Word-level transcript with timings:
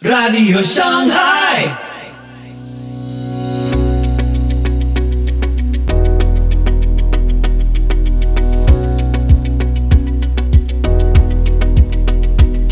Radio 0.00 0.62
Shanghai. 0.62 1.76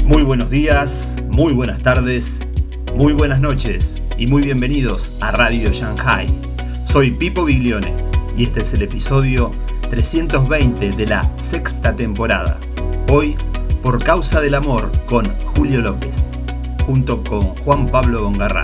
Muy 0.05 0.23
buenos 0.23 0.51
días, 0.51 1.17
muy 1.33 1.53
buenas 1.53 1.83
tardes, 1.83 2.47
muy 2.95 3.13
buenas 3.13 3.41
noches 3.41 4.01
y 4.17 4.29
muy 4.29 4.43
bienvenidos 4.43 5.19
a 5.21 5.33
Radio 5.33 5.73
Shanghai. 5.73 6.29
Soy 6.85 7.11
Pipo 7.11 7.45
Biglione 7.45 7.93
y 8.39 8.45
este 8.45 8.61
es 8.61 8.73
el 8.73 8.83
episodio 8.83 9.51
320 9.91 10.91
de 10.91 11.07
la 11.09 11.29
sexta 11.39 11.97
temporada. 11.97 12.61
Hoy, 13.11 13.35
por 13.83 14.05
causa 14.05 14.41
del 14.41 14.55
amor, 14.55 14.93
con 15.07 15.27
Julio 15.57 15.83
López, 15.83 16.23
junto 16.87 17.25
con 17.25 17.41
Juan 17.57 17.87
Pablo 17.87 18.23
Bongarrá. 18.23 18.63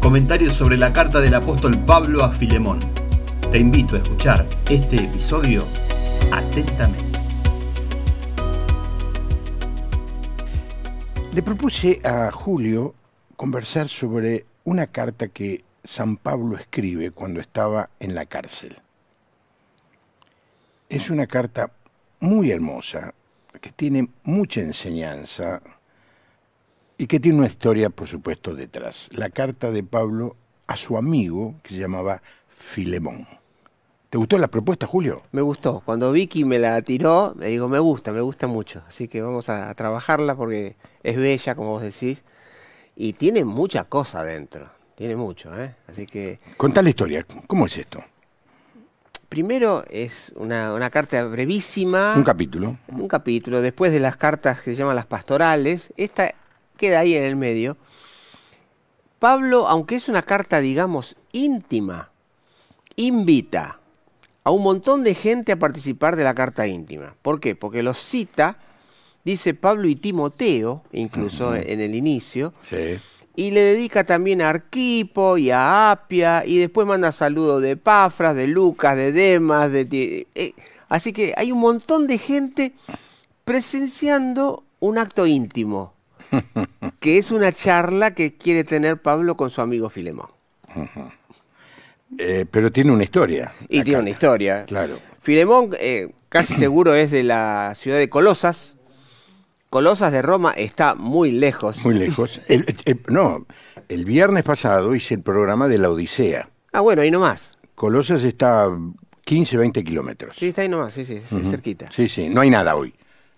Comentarios 0.00 0.52
sobre 0.52 0.76
la 0.76 0.92
carta 0.92 1.20
del 1.20 1.34
apóstol 1.34 1.78
Pablo 1.78 2.24
a 2.24 2.32
Filemón. 2.32 2.80
Te 3.52 3.58
invito 3.58 3.94
a 3.94 4.00
escuchar 4.00 4.44
este 4.68 4.96
episodio 4.96 5.64
atentamente. 6.32 7.18
Le 11.32 11.42
propuse 11.42 12.00
a 12.04 12.32
Julio 12.32 12.94
conversar 13.36 13.88
sobre 13.88 14.44
una 14.64 14.88
carta 14.88 15.28
que 15.28 15.64
San 15.84 16.16
Pablo 16.16 16.56
escribe 16.56 17.12
cuando 17.12 17.40
estaba 17.40 17.90
en 18.00 18.16
la 18.16 18.26
cárcel. 18.26 18.76
Es 20.88 21.10
una 21.10 21.28
carta 21.28 21.70
muy 22.18 22.50
hermosa, 22.50 23.14
que 23.60 23.70
tiene 23.70 24.08
mucha 24.24 24.60
enseñanza 24.60 25.62
y 26.98 27.06
que 27.06 27.20
tiene 27.20 27.38
una 27.38 27.46
historia, 27.46 27.90
por 27.90 28.08
supuesto, 28.08 28.54
detrás. 28.54 29.08
La 29.12 29.30
carta 29.30 29.70
de 29.70 29.82
Pablo 29.82 30.36
a 30.66 30.76
su 30.76 30.96
amigo, 30.96 31.54
que 31.62 31.74
se 31.74 31.80
llamaba 31.80 32.22
Filemón. 32.48 33.26
¿Te 34.10 34.18
gustó 34.18 34.36
la 34.36 34.48
propuesta, 34.48 34.86
Julio? 34.86 35.22
Me 35.32 35.40
gustó. 35.40 35.80
Cuando 35.84 36.12
Vicky 36.12 36.44
me 36.44 36.58
la 36.58 36.82
tiró, 36.82 37.34
me 37.34 37.46
digo, 37.46 37.68
me 37.68 37.78
gusta, 37.78 38.12
me 38.12 38.20
gusta 38.20 38.46
mucho. 38.46 38.82
Así 38.86 39.08
que 39.08 39.22
vamos 39.22 39.48
a 39.48 39.74
trabajarla 39.74 40.34
porque 40.34 40.76
es 41.02 41.16
bella, 41.16 41.54
como 41.54 41.70
vos 41.70 41.82
decís, 41.82 42.22
y 42.94 43.14
tiene 43.14 43.44
mucha 43.44 43.84
cosa 43.84 44.22
dentro. 44.22 44.68
Tiene 44.94 45.16
mucho, 45.16 45.58
¿eh? 45.58 45.74
Así 45.88 46.06
que... 46.06 46.38
Contá 46.58 46.82
la 46.82 46.90
historia. 46.90 47.26
¿Cómo 47.46 47.64
es 47.66 47.78
esto? 47.78 48.04
Primero 49.30 49.82
es 49.88 50.30
una, 50.36 50.74
una 50.74 50.90
carta 50.90 51.24
brevísima. 51.24 52.12
Un 52.14 52.22
capítulo. 52.22 52.76
Un 52.88 53.08
capítulo. 53.08 53.62
Después 53.62 53.92
de 53.92 54.00
las 54.00 54.18
cartas 54.18 54.60
que 54.60 54.72
se 54.72 54.76
llaman 54.76 54.96
las 54.96 55.06
pastorales, 55.06 55.90
esta 55.96 56.34
queda 56.82 56.98
ahí 56.98 57.14
en 57.14 57.22
el 57.22 57.36
medio. 57.36 57.76
Pablo, 59.20 59.68
aunque 59.68 59.94
es 59.94 60.08
una 60.08 60.22
carta, 60.22 60.58
digamos, 60.58 61.14
íntima, 61.30 62.10
invita 62.96 63.78
a 64.42 64.50
un 64.50 64.64
montón 64.64 65.04
de 65.04 65.14
gente 65.14 65.52
a 65.52 65.58
participar 65.60 66.16
de 66.16 66.24
la 66.24 66.34
carta 66.34 66.66
íntima. 66.66 67.14
¿Por 67.22 67.38
qué? 67.38 67.54
Porque 67.54 67.84
los 67.84 67.98
cita, 67.98 68.56
dice 69.24 69.54
Pablo 69.54 69.86
y 69.86 69.94
Timoteo, 69.94 70.82
incluso 70.90 71.54
en 71.54 71.80
el 71.80 71.94
inicio, 71.94 72.52
Sí. 72.68 72.98
y 73.36 73.52
le 73.52 73.60
dedica 73.60 74.02
también 74.02 74.42
a 74.42 74.48
Arquipo 74.50 75.38
y 75.38 75.52
a 75.52 75.92
Apia, 75.92 76.42
y 76.44 76.58
después 76.58 76.84
manda 76.84 77.12
saludos 77.12 77.62
de 77.62 77.76
Pafras, 77.76 78.34
de 78.34 78.48
Lucas, 78.48 78.96
de 78.96 79.12
Demas, 79.12 79.70
de... 79.70 80.26
eh, 80.34 80.52
así 80.88 81.12
que 81.12 81.32
hay 81.36 81.52
un 81.52 81.60
montón 81.60 82.08
de 82.08 82.18
gente 82.18 82.72
presenciando 83.44 84.64
un 84.80 84.98
acto 84.98 85.28
íntimo, 85.28 85.91
que 87.00 87.18
es 87.18 87.30
una 87.30 87.52
charla 87.52 88.14
que 88.14 88.34
quiere 88.36 88.64
tener 88.64 89.00
Pablo 89.00 89.36
con 89.36 89.50
su 89.50 89.60
amigo 89.60 89.90
Filemón. 89.90 90.28
Eh, 92.18 92.44
pero 92.50 92.70
tiene 92.70 92.92
una 92.92 93.04
historia. 93.04 93.52
Y 93.68 93.82
tiene 93.82 94.00
una 94.00 94.10
historia. 94.10 94.64
Claro. 94.66 94.98
Filemón 95.22 95.70
eh, 95.78 96.10
casi 96.28 96.54
seguro 96.54 96.94
es 96.94 97.10
de 97.10 97.22
la 97.22 97.72
ciudad 97.74 97.98
de 97.98 98.08
Colosas. 98.08 98.76
Colosas 99.70 100.12
de 100.12 100.20
Roma 100.20 100.52
está 100.52 100.94
muy 100.94 101.30
lejos. 101.30 101.82
Muy 101.84 101.94
lejos. 101.94 102.40
El- 102.48 102.66
el- 102.84 103.00
no, 103.08 103.46
el 103.88 104.04
viernes 104.04 104.42
pasado 104.44 104.94
hice 104.94 105.14
el 105.14 105.22
programa 105.22 105.68
de 105.68 105.78
la 105.78 105.88
Odisea. 105.90 106.50
Ah, 106.72 106.80
bueno, 106.80 107.02
ahí 107.02 107.10
nomás. 107.10 107.56
Colosas 107.74 108.22
está 108.24 108.64
a 108.64 108.78
15, 109.24 109.56
20 109.56 109.82
kilómetros. 109.82 110.34
Sí, 110.36 110.48
está 110.48 110.60
ahí 110.62 110.68
nomás, 110.68 110.92
sí, 110.92 111.04
sí, 111.06 111.22
sí, 111.26 111.40
cerquita. 111.44 111.90
Sí, 111.90 112.08
sí, 112.08 112.28
no 112.28 112.42
hay 112.42 112.50
nada 112.50 112.74
hoy. 112.76 112.92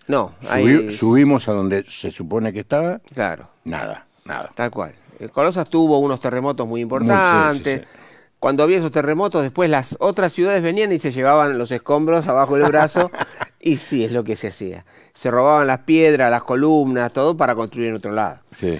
No, 0.07 0.33
Subi-. 0.41 0.91
Subimos 0.91 1.47
a 1.47 1.53
donde 1.53 1.83
se 1.87 2.11
supone 2.11 2.53
que 2.53 2.59
estaba, 2.61 2.99
Claro, 3.13 3.49
nada, 3.63 4.05
nada. 4.25 4.51
tal 4.55 4.69
cual. 4.71 4.93
Eh, 5.19 5.29
Colosas 5.29 5.69
tuvo 5.69 5.99
unos 5.99 6.19
terremotos 6.19 6.67
muy 6.67 6.81
importantes. 6.81 7.79
sí, 7.81 7.85
sí. 7.85 7.91
Cuando 8.39 8.63
había 8.63 8.77
esos 8.77 8.91
terremotos, 8.91 9.41
después 9.41 9.69
las 9.69 9.95
otras 9.99 10.31
ciudades 10.31 10.61
venían 10.61 10.91
y 10.91 10.99
se 10.99 11.11
llevaban 11.11 11.57
los 11.57 11.71
escombros 11.71 12.27
abajo 12.27 12.57
del 12.57 12.67
brazo. 12.67 13.09
y 13.59 13.77
sí, 13.77 14.03
es 14.05 14.11
lo 14.11 14.23
que 14.23 14.35
se 14.35 14.49
hacía. 14.49 14.85
Se 15.13 15.31
robaban 15.31 15.65
las 15.65 15.79
piedras, 15.79 16.29
las 16.29 16.43
columnas, 16.43 17.11
todo 17.13 17.35
para 17.37 17.55
construir 17.55 17.87
en 17.89 17.95
otro 17.95 18.11
lado. 18.11 18.41
Sí, 18.51 18.79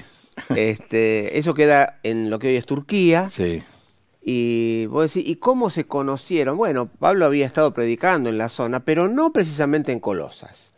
Este, 0.55 1.39
eso 1.39 1.53
queda 1.53 1.99
en 2.03 2.29
lo 2.29 2.37
que 2.39 2.49
hoy 2.49 2.55
es 2.57 2.65
Turquía. 2.65 3.29
sí. 3.29 3.63
Y 4.27 4.87
vos 4.87 5.13
decís, 5.13 5.29
¿y 5.29 5.35
cómo 5.35 5.69
se 5.69 5.85
conocieron? 5.85 6.57
Bueno, 6.57 6.87
Pablo 6.87 7.25
había 7.27 7.45
estado 7.45 7.75
predicando 7.75 8.27
en 8.27 8.39
la 8.39 8.49
zona, 8.49 8.79
pero 8.79 9.07
no 9.07 9.31
precisamente 9.31 9.91
en 9.91 9.99
Colosas. 9.99 10.71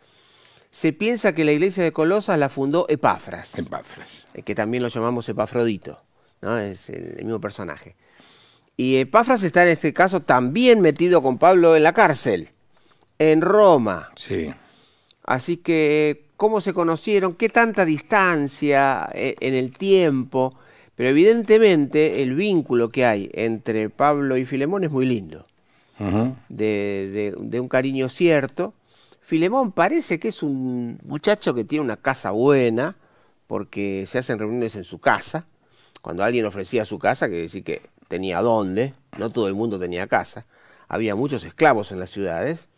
Se 0.70 0.92
piensa 0.92 1.34
que 1.34 1.44
la 1.44 1.52
iglesia 1.52 1.82
de 1.82 1.92
Colosas 1.92 2.38
la 2.38 2.48
fundó 2.48 2.86
Epafras, 2.88 3.58
Epafras. 3.58 4.26
eh, 4.34 4.42
que 4.42 4.54
también 4.54 4.82
lo 4.82 4.88
llamamos 4.88 5.28
Epafrodito, 5.28 6.02
¿no? 6.42 6.58
Es 6.58 6.90
el, 6.90 7.14
el 7.18 7.24
mismo 7.24 7.40
personaje. 7.40 7.96
Y 8.76 8.96
Epafras 8.96 9.42
está 9.42 9.62
en 9.62 9.70
este 9.70 9.92
caso 9.92 10.20
también 10.20 10.80
metido 10.80 11.22
con 11.22 11.38
Pablo 11.38 11.74
en 11.74 11.82
la 11.82 11.92
cárcel, 11.94 12.50
en 13.18 13.40
Roma. 13.40 14.10
Sí. 14.16 14.52
Así 15.24 15.56
que, 15.56 16.26
¿cómo 16.36 16.60
se 16.60 16.72
conocieron? 16.74 17.34
¿Qué 17.34 17.48
tanta 17.48 17.84
distancia 17.84 19.08
eh, 19.14 19.34
en 19.40 19.54
el 19.54 19.72
tiempo? 19.76 20.54
Pero 20.94 21.10
evidentemente 21.10 22.22
el 22.22 22.34
vínculo 22.34 22.90
que 22.90 23.04
hay 23.04 23.30
entre 23.32 23.88
Pablo 23.90 24.36
y 24.36 24.44
Filemón 24.44 24.84
es 24.84 24.90
muy 24.90 25.06
lindo, 25.06 25.46
Ujú. 25.98 26.36
de, 26.48 27.10
de- 27.12 27.34
de 27.38 27.60
un 27.60 27.68
cariño 27.68 28.08
cierto. 28.08 28.74
Filemón 29.28 29.72
parece 29.72 30.18
que 30.18 30.28
es 30.28 30.42
un 30.42 30.98
muchacho 31.04 31.52
que 31.52 31.62
tiene 31.62 31.84
una 31.84 31.98
casa 31.98 32.30
buena, 32.30 32.96
porque 33.46 34.06
se 34.06 34.16
hacen 34.16 34.38
reuniones 34.38 34.74
en 34.74 34.84
su 34.84 35.00
casa. 35.00 35.44
Cuando 36.00 36.24
alguien 36.24 36.46
ofrecía 36.46 36.86
su 36.86 36.98
casa, 36.98 37.28
que 37.28 37.34
decir 37.34 37.62
que 37.62 37.82
tenía 38.08 38.40
dónde, 38.40 38.94
no 39.18 39.28
todo 39.28 39.46
el 39.46 39.52
mundo 39.52 39.78
tenía 39.78 40.06
casa. 40.06 40.46
Había 40.88 41.14
muchos 41.14 41.44
esclavos 41.44 41.92
en 41.92 42.00
las 42.00 42.08
ciudades. 42.08 42.68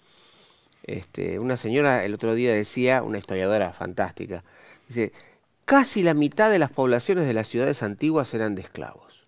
Este, 0.83 1.39
una 1.39 1.57
señora 1.57 2.05
el 2.05 2.15
otro 2.15 2.35
día 2.35 2.53
decía, 2.53 3.05
una 3.05 3.19
historiadora 3.19 3.73
fantástica, 3.73 4.43
dice, 4.89 5.13
casi 5.65 6.03
la 6.03 6.15
mitad 6.15 6.51
de 6.51 6.59
las 6.59 6.73
poblaciones 6.73 7.27
de 7.27 7.33
las 7.33 7.47
ciudades 7.47 7.81
antiguas 7.85 8.35
eran 8.35 8.57
de 8.57 8.63
esclavos. 8.63 9.25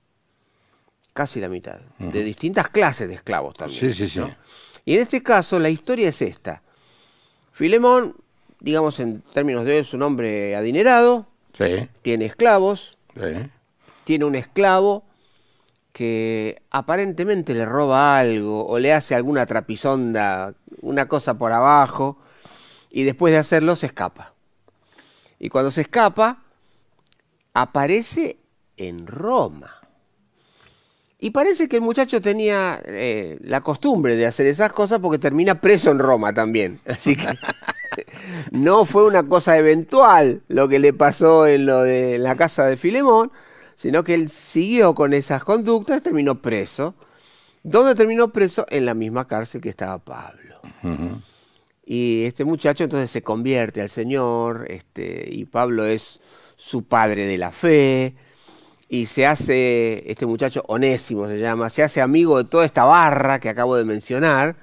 Casi 1.13 1.39
la 1.39 1.49
mitad. 1.49 1.83
De 2.01 2.25
distintas 2.25 2.69
clases 2.69 3.07
de 3.07 3.15
esclavos 3.15 3.55
también. 3.55 3.79
Sí, 3.79 3.95
sí, 3.95 4.09
sí. 4.09 4.19
¿no? 4.19 4.35
Y 4.85 4.95
en 4.95 5.03
este 5.03 5.23
caso 5.23 5.61
la 5.61 5.71
historia 5.71 6.09
es 6.09 6.21
esta. 6.21 6.63
Filemón, 7.53 8.17
digamos 8.61 8.99
en 9.01 9.23
términos 9.33 9.65
de 9.65 9.73
hoy, 9.73 9.79
es 9.79 9.95
un 9.95 10.03
hombre 10.03 10.57
adinerado, 10.57 11.27
Sí, 11.57 11.89
tiene 12.01 12.25
esclavos, 12.25 12.97
sí. 13.15 13.51
tiene 14.05 14.25
un 14.25 14.35
esclavo 14.35 15.05
que 15.93 16.63
aparentemente 16.71 17.53
le 17.55 17.67
roba 17.67 18.19
algo 18.19 18.67
o 18.67 18.79
le 18.79 18.95
hace 18.95 19.15
alguna 19.15 19.45
trapisonda, 19.45 20.55
una 20.81 21.07
cosa 21.07 21.35
por 21.35 21.53
abajo, 21.53 22.19
y 22.91 23.03
después 23.05 23.33
de 23.33 23.39
hacerlo 23.39 23.77
se 23.77 23.87
escapa. 23.87 24.33
Y 25.39 25.51
cuando 25.51 25.71
se 25.71 25.83
escapa, 25.83 26.43
aparece 27.53 28.39
en 28.79 29.07
Roma. 29.07 29.82
Y 31.25 31.31
parece 31.31 31.69
que 31.69 31.77
el 31.77 31.83
muchacho 31.83 32.21
tenía 32.21 32.83
eh, 32.85 33.39
la 33.43 33.61
costumbre 33.61 34.17
de 34.17 34.27
hacer 34.27 34.47
esas 34.47 34.73
cosas 34.73 34.99
porque 34.99 35.21
termina 35.21 35.61
preso 35.61 35.93
en 35.93 36.01
Roma 36.01 36.35
también. 36.35 36.81
Así 36.85 37.15
que 37.15 37.29
no 38.51 38.85
fue 38.87 39.07
una 39.07 39.23
cosa 39.23 39.57
eventual 39.57 40.43
lo 40.49 40.67
que 40.67 40.81
le 40.81 40.93
pasó 40.93 41.47
en 41.47 41.65
lo 41.65 41.83
de 41.83 42.19
la 42.19 42.35
casa 42.35 42.67
de 42.67 42.77
Filemón, 42.77 43.31
sino 43.77 44.03
que 44.03 44.15
él 44.15 44.31
siguió 44.31 44.97
con 44.97 45.13
esas 45.13 45.45
conductas 45.45 46.03
terminó 46.03 46.43
preso. 46.43 46.97
¿Dónde 47.63 47.95
terminó 47.95 48.33
preso? 48.33 48.67
En 48.69 48.85
la 48.85 48.95
misma 48.95 49.29
cárcel 49.29 49.61
que 49.61 49.69
estaba 49.69 49.99
Pablo. 50.01 50.61
Y 51.87 52.25
este 52.25 52.45
muchacho 52.45 52.83
entonces 52.83 53.13
se 53.13 53.23
convierte 53.23 53.81
al 53.81 53.91
Señor, 53.91 54.67
este, 54.69 55.29
y 55.31 55.45
Pablo 55.45 55.85
es 55.85 56.21
su 56.57 56.83
padre 56.83 57.29
de 57.29 57.39
la 57.39 57.53
fe, 57.53 58.17
y 58.93 59.07
se 59.07 59.27
hace, 59.27 60.05
este 60.11 60.27
muchacho 60.27 60.63
Onésimo 60.67 61.27
se 61.27 61.39
llama, 61.39 61.71
se 61.71 61.83
hace 61.83 62.03
amigo 62.03 62.37
de 62.37 62.45
toda 62.45 62.67
esta 62.67 62.85
barra 62.85 63.41
que 63.41 63.49
acabo 63.49 63.75
de 63.75 63.87
mencionar, 63.87 64.55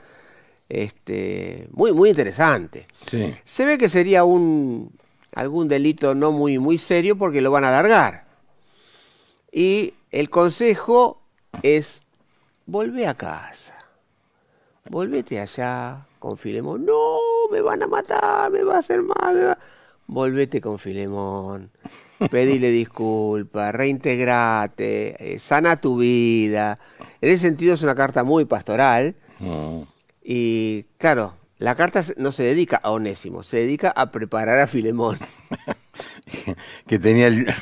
este, 0.70 1.68
muy, 1.72 1.94
muy 1.94 2.10
interesante. 2.10 2.86
Sí. 3.10 3.34
Se 3.44 3.66
ve 3.66 3.80
que 3.80 3.90
sería 3.90 4.24
un 4.26 4.92
algún 5.34 5.68
delito 5.68 6.14
no 6.14 6.31
muy, 6.31 6.60
muy 6.60 6.78
serio 6.78 7.18
porque 7.18 7.42
lo 7.42 7.50
van 7.50 7.64
a 7.64 7.70
alargar. 7.70 8.26
Y 9.52 9.96
el 10.12 10.30
consejo 10.30 11.24
es, 11.64 12.04
volvé 12.68 13.08
a 13.08 13.16
casa. 13.16 13.84
Volvete 14.92 15.40
allá 15.40 16.06
con 16.20 16.38
Filemón. 16.38 16.86
No, 16.86 17.18
me 17.52 17.62
van 17.62 17.81
a 17.81 17.88
matar, 17.88 18.52
me 18.52 18.62
va 18.62 18.76
a 18.76 18.78
hacer 18.78 19.02
mal. 19.02 19.36
me 19.36 19.44
va-". 19.46 19.58
Volvete 20.06 20.62
con 20.62 20.78
Filemón. 20.78 21.72
Pedile 22.30 22.71
disculpas, 22.71 23.74
reintegrate, 23.74 25.33
eh, 25.33 25.39
sana 25.39 25.80
tu 25.80 25.98
vida. 25.98 26.80
En 27.21 27.30
ese 27.30 27.39
sentido 27.39 27.74
es 27.74 27.81
una 27.81 27.95
carta 27.95 28.24
muy 28.24 28.45
pastoral. 28.45 29.16
Mm. 29.39 29.81
Y 30.24 30.83
claro, 30.98 31.33
la 31.60 31.75
carta 31.75 32.01
no 32.18 32.31
se 32.31 32.44
dedica 32.44 32.77
a 32.77 32.92
Onésimo, 32.92 33.44
se 33.44 33.57
dedica 33.57 33.92
a 33.95 34.12
preparar 34.12 34.60
a 34.60 34.68
Filemón. 34.68 35.18
que 36.88 37.00
tenía 37.00 37.27
el, 37.27 37.54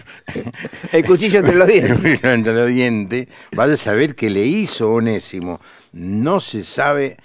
El 0.91 1.05
cuchillo 1.05 1.39
entre 1.39 1.55
los 1.55 1.67
dientes. 1.67 2.19
entre 2.23 2.53
los 2.53 2.67
dientes. 2.67 3.27
Vaya 3.55 3.73
a 3.73 3.77
saber 3.77 4.15
qué 4.15 4.29
le 4.29 4.45
hizo 4.45 4.91
Onésimo. 4.91 5.59
No 5.93 6.39
se 6.39 6.63
sabe 6.63 7.17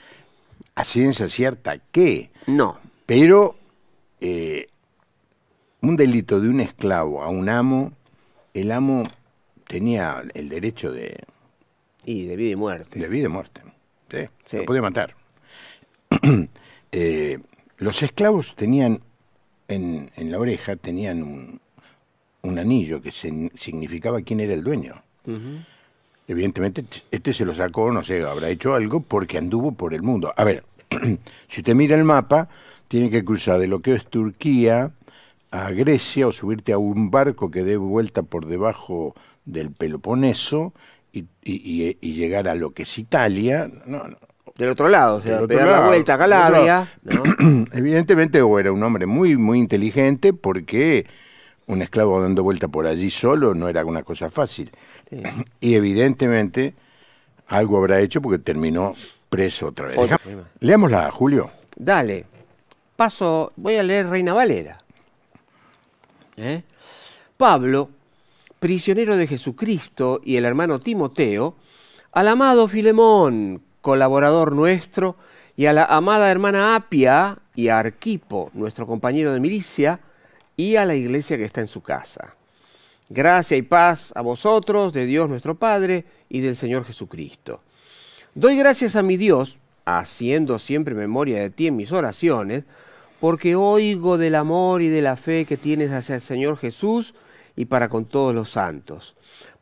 a 0.74 0.84
ciencia 0.84 1.28
cierta 1.28 1.78
qué, 1.90 2.30
No, 2.46 2.78
pero 3.04 3.56
eh, 4.20 4.68
un 5.82 5.96
delito 5.96 6.40
de 6.40 6.48
un 6.48 6.60
esclavo 6.60 7.22
a 7.22 7.28
un 7.28 7.48
amo, 7.48 7.92
el 8.54 8.70
amo 8.72 9.04
tenía 9.66 10.22
el 10.34 10.48
derecho 10.48 10.90
de, 10.92 11.18
y 12.04 12.24
de 12.26 12.36
vida 12.36 12.50
y 12.52 12.56
muerte. 12.56 12.98
de 13.00 13.08
vida 13.08 13.26
y 13.26 13.28
muerte. 13.28 13.60
¿sí? 14.10 14.18
Sí. 14.44 14.56
Lo 14.58 14.64
podía 14.64 14.82
matar. 14.82 15.14
Eh, 16.94 17.38
los 17.78 18.02
esclavos 18.02 18.54
tenían 18.54 19.00
en, 19.66 20.10
en 20.14 20.30
la 20.30 20.38
oreja 20.38 20.76
tenían 20.76 21.22
un, 21.22 21.58
un 22.42 22.58
anillo 22.58 23.00
que 23.00 23.10
sin- 23.10 23.50
significaba 23.56 24.20
quién 24.20 24.40
era 24.40 24.52
el 24.52 24.62
dueño. 24.62 25.02
Evidentemente, 26.28 26.84
este 27.10 27.32
se 27.32 27.46
lo 27.46 27.54
sacó, 27.54 27.90
no 27.90 28.02
sé, 28.02 28.22
habrá 28.22 28.50
hecho 28.50 28.74
algo 28.74 29.00
porque 29.00 29.38
anduvo 29.38 29.72
por 29.72 29.94
el 29.94 30.02
mundo. 30.02 30.34
A 30.36 30.44
ver, 30.44 30.64
si 31.48 31.60
usted 31.62 31.74
mira 31.74 31.96
el 31.96 32.04
mapa, 32.04 32.46
tiene 32.88 33.08
que 33.08 33.24
cruzar 33.24 33.58
de 33.58 33.68
lo 33.68 33.80
que 33.80 33.94
es 33.94 34.04
Turquía 34.06 34.90
a 35.52 35.70
Grecia 35.70 36.26
o 36.26 36.32
subirte 36.32 36.72
a 36.72 36.78
un 36.78 37.10
barco 37.10 37.50
que 37.50 37.62
dé 37.62 37.76
vuelta 37.76 38.22
por 38.24 38.46
debajo 38.46 39.14
del 39.44 39.70
Peloponeso 39.70 40.72
y, 41.12 41.20
y- 41.44 41.84
y- 41.90 41.98
y 42.00 42.14
llegar 42.14 42.48
a 42.48 42.54
lo 42.56 42.70
que 42.72 42.82
es 42.82 42.98
Italia. 42.98 43.70
No, 43.86 44.08
no. 44.08 44.16
Del 44.56 44.68
otro 44.70 44.88
lado, 44.88 45.16
o 45.16 45.20
sea, 45.22 45.36
otro 45.36 45.48
pegar 45.48 45.68
la 45.68 45.86
vuelta 45.86 46.14
a 46.14 46.18
Calabria. 46.18 46.88
¿no? 47.04 47.22
Evidentemente, 47.72 48.42
o 48.42 48.58
era 48.58 48.70
un 48.72 48.82
hombre 48.82 49.06
muy, 49.06 49.36
muy 49.36 49.58
inteligente 49.58 50.32
porque 50.34 51.06
un 51.66 51.80
esclavo 51.80 52.20
dando 52.20 52.42
vuelta 52.42 52.68
por 52.68 52.86
allí 52.86 53.10
solo 53.10 53.54
no 53.54 53.68
era 53.68 53.84
una 53.84 54.02
cosa 54.02 54.28
fácil. 54.30 54.70
Sí. 55.08 55.22
Y 55.60 55.74
evidentemente 55.74 56.74
algo 57.48 57.78
habrá 57.78 58.00
hecho 58.00 58.20
porque 58.20 58.38
terminó 58.38 58.94
preso 59.30 59.68
otra 59.68 59.88
vez. 59.88 59.98
Otra. 59.98 60.18
Leámosla, 60.60 61.10
Julio. 61.10 61.50
Dale, 61.76 62.26
paso, 62.96 63.52
voy 63.56 63.76
a 63.76 63.82
leer 63.82 64.06
Reina 64.08 64.34
Valera. 64.34 64.81
¿Eh? 66.36 66.62
Pablo, 67.36 67.90
prisionero 68.58 69.16
de 69.16 69.26
Jesucristo 69.26 70.20
y 70.24 70.36
el 70.36 70.44
hermano 70.44 70.80
Timoteo, 70.80 71.56
al 72.12 72.28
amado 72.28 72.68
Filemón, 72.68 73.62
colaborador 73.80 74.52
nuestro, 74.52 75.16
y 75.56 75.66
a 75.66 75.72
la 75.72 75.84
amada 75.84 76.30
hermana 76.30 76.74
Apia 76.74 77.38
y 77.54 77.68
a 77.68 77.78
Arquipo, 77.78 78.50
nuestro 78.54 78.86
compañero 78.86 79.32
de 79.32 79.40
milicia, 79.40 80.00
y 80.56 80.76
a 80.76 80.84
la 80.84 80.94
iglesia 80.94 81.36
que 81.36 81.44
está 81.44 81.60
en 81.60 81.66
su 81.66 81.82
casa. 81.82 82.36
Gracia 83.08 83.56
y 83.56 83.62
paz 83.62 84.12
a 84.14 84.22
vosotros, 84.22 84.92
de 84.92 85.06
Dios 85.06 85.28
nuestro 85.28 85.56
Padre 85.56 86.04
y 86.28 86.40
del 86.40 86.56
Señor 86.56 86.84
Jesucristo. 86.84 87.60
Doy 88.34 88.56
gracias 88.56 88.96
a 88.96 89.02
mi 89.02 89.16
Dios, 89.16 89.58
haciendo 89.84 90.58
siempre 90.58 90.94
memoria 90.94 91.40
de 91.40 91.50
ti 91.50 91.66
en 91.66 91.76
mis 91.76 91.92
oraciones, 91.92 92.64
porque 93.22 93.54
oigo 93.54 94.18
del 94.18 94.34
amor 94.34 94.82
y 94.82 94.88
de 94.88 95.00
la 95.00 95.14
fe 95.14 95.44
que 95.44 95.56
tienes 95.56 95.92
hacia 95.92 96.16
el 96.16 96.20
Señor 96.20 96.56
Jesús 96.56 97.14
y 97.54 97.66
para 97.66 97.88
con 97.88 98.04
todos 98.04 98.34
los 98.34 98.50
santos, 98.50 99.14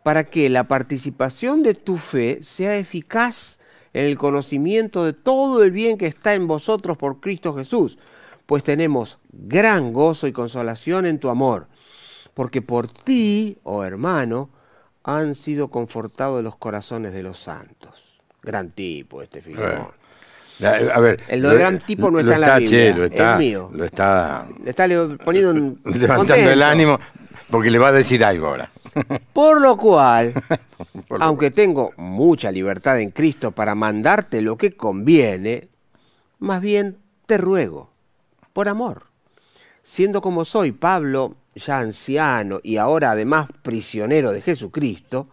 para 0.02 0.24
que 0.24 0.48
la 0.48 0.66
participación 0.66 1.62
de 1.62 1.74
tu 1.74 1.98
fe 1.98 2.38
sea 2.40 2.78
eficaz 2.78 3.60
en 3.92 4.06
el 4.06 4.16
conocimiento 4.16 5.04
de 5.04 5.12
todo 5.12 5.62
el 5.62 5.72
bien 5.72 5.98
que 5.98 6.06
está 6.06 6.32
en 6.32 6.46
vosotros 6.46 6.96
por 6.96 7.20
Cristo 7.20 7.54
Jesús, 7.54 7.98
pues 8.46 8.64
tenemos 8.64 9.18
gran 9.30 9.92
gozo 9.92 10.26
y 10.26 10.32
consolación 10.32 11.04
en 11.04 11.18
tu 11.18 11.28
amor, 11.28 11.68
porque 12.32 12.62
por 12.62 12.90
ti, 12.90 13.58
oh 13.64 13.84
hermano, 13.84 14.48
han 15.04 15.34
sido 15.34 15.68
confortados 15.68 16.42
los 16.42 16.56
corazones 16.56 17.12
de 17.12 17.22
los 17.22 17.38
santos. 17.38 18.22
Gran 18.40 18.70
tipo 18.70 19.20
este 19.20 19.42
Filemón. 19.42 19.99
La- 20.60 20.76
A 20.94 21.00
ver, 21.00 21.20
El 21.28 21.42
gran 21.42 21.80
tipo 21.80 22.10
no 22.10 22.20
está 22.20 22.34
en 22.34 22.40
la 22.42 22.58
Biblia, 22.58 22.92
che, 22.92 22.94
lo 22.98 23.04
es 23.04 23.10
está, 23.10 23.36
mío. 23.38 23.70
Lo 23.72 23.84
está 23.84 24.46
Le 24.62 24.70
está 24.70 24.86
poniendo 25.24 25.50
un 25.50 25.80
levantando 25.84 26.16
contento. 26.16 26.50
el 26.50 26.62
ánimo 26.62 26.98
porque 27.50 27.70
le 27.70 27.78
va 27.78 27.88
a 27.88 27.92
decir 27.92 28.24
algo 28.24 28.46
ahora. 28.48 28.70
Por 29.32 29.60
lo 29.60 29.76
cual, 29.76 30.32
Por 31.08 31.18
lo 31.18 31.24
aunque 31.24 31.50
tengo 31.50 31.92
mucha 31.96 32.50
libertad 32.52 33.00
en 33.00 33.10
Cristo 33.10 33.52
para 33.52 33.74
mandarte 33.74 34.42
lo 34.42 34.56
que 34.56 34.72
conviene, 34.76 35.68
más 36.38 36.60
bien 36.60 36.98
te 37.26 37.38
ruego, 37.38 37.90
por 38.52 38.68
amor. 38.68 39.04
Siendo 39.82 40.20
como 40.20 40.44
soy 40.44 40.72
Pablo, 40.72 41.36
ya 41.54 41.78
anciano 41.78 42.60
y 42.62 42.76
ahora 42.76 43.12
además 43.12 43.48
prisionero 43.62 44.32
de 44.32 44.40
Jesucristo, 44.42 45.28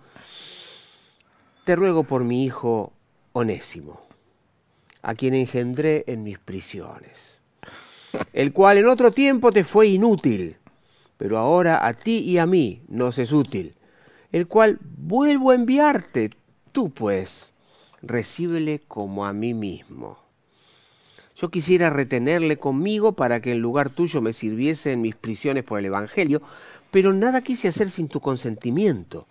te 1.64 1.76
ruego 1.76 2.04
por 2.04 2.24
mi 2.24 2.44
hijo 2.46 2.94
Onésimo, 3.34 4.02
a 5.08 5.16
quien 5.16 5.34
engendré 5.36 6.04
en 6.08 6.22
mis 6.22 6.38
prisiones, 6.38 7.40
el 8.34 8.52
cual 8.52 8.78
en 8.78 8.90
otro 8.90 9.14
tiempo 9.14 9.54
te 9.54 9.64
fue 9.64 9.88
inútil, 9.88 10.58
pero 11.16 11.38
ahora 11.38 11.88
a 11.88 11.94
ti 11.94 12.18
y 12.18 12.40
a 12.40 12.46
mí 12.46 12.82
nos 12.90 13.18
es 13.18 13.32
útil, 13.32 13.76
el 14.34 14.48
cual 14.48 14.80
vuelvo 14.82 15.52
a 15.52 15.56
enviarte, 15.56 16.32
tú 16.74 16.90
pues, 16.90 17.54
recíbele 18.02 18.82
como 18.86 19.26
a 19.26 19.32
mí 19.32 19.54
mismo. 19.54 20.18
Yo 21.38 21.52
quisiera 21.52 21.90
retenerle 21.90 22.58
conmigo 22.58 23.14
para 23.14 23.40
que 23.40 23.54
en 23.54 23.60
lugar 23.60 23.90
tuyo 23.90 24.22
me 24.22 24.34
sirviese 24.34 24.92
en 24.92 25.00
mis 25.00 25.16
prisiones 25.16 25.64
por 25.64 25.80
el 25.80 25.86
Evangelio, 25.86 26.42
pero 26.92 27.14
nada 27.14 27.42
quise 27.42 27.70
hacer 27.70 27.90
sin 27.90 28.10
tu 28.10 28.20
consentimiento, 28.20 29.26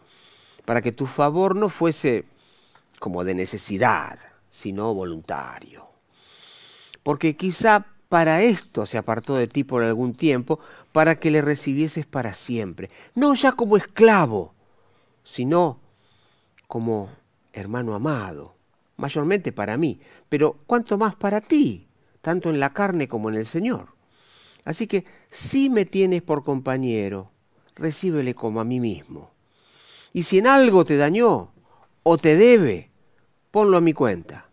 para 0.65 0.81
que 0.81 0.93
tu 0.93 1.05
favor 1.05 1.55
no 1.55 1.69
fuese 1.69 2.25
como 2.99 3.25
de 3.25 3.35
necesidad, 3.35 4.19
sino 4.57 4.95
voluntario. 4.95 5.87
Porque 7.03 7.37
quizá 7.37 7.87
para 8.09 8.43
esto 8.43 8.87
se 8.87 8.97
apartó 8.97 9.35
de 9.35 9.49
ti 9.49 9.65
por 9.65 9.83
algún 9.83 10.15
tiempo, 10.15 10.59
para 10.93 11.21
que 11.21 11.31
le 11.31 11.43
recibieses 11.43 12.07
para 12.07 12.33
siempre, 12.33 12.91
no 13.15 13.35
ya 13.35 13.53
como 13.53 13.77
esclavo, 13.77 14.55
sino 15.25 15.79
como 16.67 17.11
hermano 17.53 17.95
amado, 17.95 18.55
mayormente 18.97 19.53
para 19.53 19.77
mí, 19.77 20.01
pero 20.31 20.57
cuanto 20.67 20.97
más 20.97 21.15
para 21.15 21.41
ti, 21.43 21.87
tanto 22.23 22.49
en 22.49 22.59
la 22.59 22.73
carne 22.73 23.09
como 23.09 23.29
en 23.29 23.35
el 23.35 23.45
Señor. 23.47 23.89
Así 24.65 24.87
que 24.87 25.05
si 25.31 25.69
me 25.69 25.85
tienes 25.85 26.23
por 26.23 26.45
compañero, 26.45 27.31
recíbele 27.75 28.35
como 28.35 28.61
a 28.61 28.65
mí 28.65 28.81
mismo. 28.81 29.31
Y 30.15 30.23
si 30.23 30.39
en 30.39 30.47
algo 30.47 30.87
te 30.87 30.97
dañó 30.97 31.53
o 32.03 32.17
te 32.17 32.37
debe, 32.37 32.91
ponlo 33.51 33.77
a 33.77 33.81
mi 33.83 33.93
cuenta. 33.93 34.46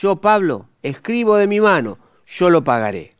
Yo, 0.00 0.14
Pablo, 0.20 0.66
escribo 0.84 1.36
de 1.38 1.48
mi 1.48 1.60
mano, 1.60 1.98
yo 2.24 2.50
lo 2.50 2.62
pagaré. 2.62 3.16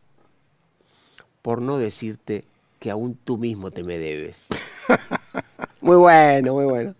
Por 1.42 1.61
no 1.61 1.76
decirte 1.76 2.44
que 2.78 2.92
aún 2.92 3.18
tú 3.25 3.37
mismo 3.37 3.73
te 3.73 3.82
me 3.82 3.99
debes. 3.99 4.47
Muy 5.80 5.97
bueno, 5.97 6.54
muy 6.54 6.64
bueno. 6.66 6.94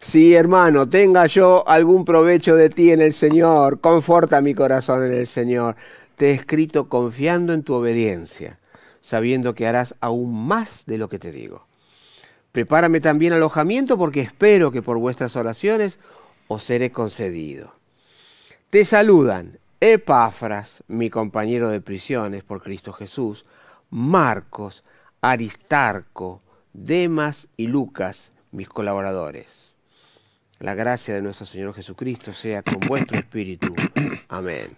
Sí, 0.00 0.34
hermano, 0.34 0.88
tenga 0.88 1.26
yo 1.26 1.66
algún 1.68 2.04
provecho 2.04 2.56
de 2.56 2.70
ti 2.70 2.92
en 2.92 3.02
el 3.02 3.12
Señor, 3.12 3.80
conforta 3.80 4.40
mi 4.40 4.54
corazón 4.54 5.04
en 5.04 5.12
el 5.12 5.26
Señor. 5.26 5.76
Te 6.14 6.30
he 6.30 6.34
escrito 6.34 6.88
confiando 6.88 7.52
en 7.52 7.64
tu 7.64 7.74
obediencia, 7.74 8.60
sabiendo 9.00 9.54
que 9.54 9.66
harás 9.66 9.94
aún 10.00 10.46
más 10.46 10.86
de 10.86 10.98
lo 10.98 11.08
que 11.08 11.18
te 11.18 11.32
digo. 11.32 11.66
Prepárame 12.52 13.00
también 13.00 13.32
alojamiento 13.32 13.98
porque 13.98 14.20
espero 14.20 14.70
que 14.70 14.82
por 14.82 14.98
vuestras 14.98 15.36
oraciones 15.36 15.98
os 16.46 16.62
seré 16.62 16.92
concedido. 16.92 17.77
Te 18.70 18.84
saludan 18.84 19.58
Epafras, 19.80 20.84
mi 20.88 21.08
compañero 21.08 21.70
de 21.70 21.80
prisiones 21.80 22.44
por 22.44 22.62
Cristo 22.62 22.92
Jesús, 22.92 23.46
Marcos, 23.88 24.84
Aristarco, 25.22 26.42
Demas 26.74 27.48
y 27.56 27.68
Lucas, 27.68 28.30
mis 28.52 28.68
colaboradores. 28.68 29.74
La 30.58 30.74
gracia 30.74 31.14
de 31.14 31.22
nuestro 31.22 31.46
Señor 31.46 31.72
Jesucristo 31.72 32.34
sea 32.34 32.62
con 32.62 32.80
vuestro 32.80 33.16
espíritu. 33.16 33.74
Amén. 34.28 34.76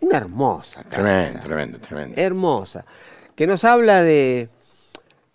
Una 0.00 0.16
hermosa 0.16 0.82
carta. 0.82 0.96
Tremendo, 0.96 1.38
tremendo, 1.38 1.78
tremendo. 1.78 2.20
Hermosa. 2.20 2.84
Que 3.36 3.46
nos 3.46 3.62
habla 3.62 4.02
de, 4.02 4.48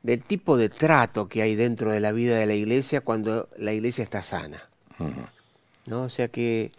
del 0.01 0.21
tipo 0.21 0.57
de 0.57 0.67
trato 0.67 1.29
que 1.29 1.41
hay 1.41 1.55
dentro 1.55 1.93
de 1.93 2.01
la 2.01 2.11
vida 2.11 2.37
de 2.37 2.45
la 2.45 2.55
iglesia 2.55 2.99
cuando 2.99 3.47
la 3.55 3.71
iglesia 3.71 4.03
está 4.03 4.21
sana. 4.21 4.67
¿no? 5.87 6.01
O 6.01 6.09
sea 6.09 6.27
que 6.27 6.73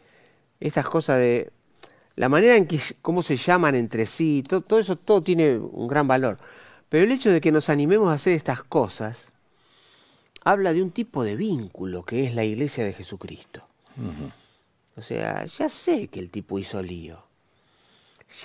estas 0.68 0.88
cosas 0.88 1.18
de 1.18 1.52
la 2.16 2.28
manera 2.28 2.56
en 2.56 2.66
que 2.66 2.80
cómo 3.02 3.23
se 3.23 3.37
llaman 3.37 3.75
entre 3.75 4.06
sí, 4.06 4.44
todo, 4.49 4.62
todo, 4.62 4.78
eso 4.78 4.97
todo 4.97 5.23
tiene 5.23 5.59
un 5.59 5.87
gran 5.88 6.09
valor. 6.09 6.38
Pero 6.88 7.04
el 7.04 7.12
hecho 7.12 7.30
de 7.30 7.40
que 7.40 7.52
nos 7.52 7.68
animemos 7.68 8.09
a 8.09 8.14
hacer 8.14 8.33
estas 8.33 8.62
cosas 8.62 9.28
habla 10.42 10.73
de 10.73 10.83
un 10.83 10.90
tipo 10.90 11.23
de 11.23 11.37
vínculo 11.37 12.04
que 12.04 12.25
es 12.25 12.35
la 12.35 12.44
iglesia 12.44 12.85
de 12.85 12.92
Jesucristo. 12.92 13.66
O 14.97 15.02
sea, 15.02 15.44
ya 15.44 15.68
sé 15.68 16.09
que 16.09 16.21
el 16.21 16.30
tipo 16.30 16.59
hizo 16.59 16.83
lío. 16.83 17.25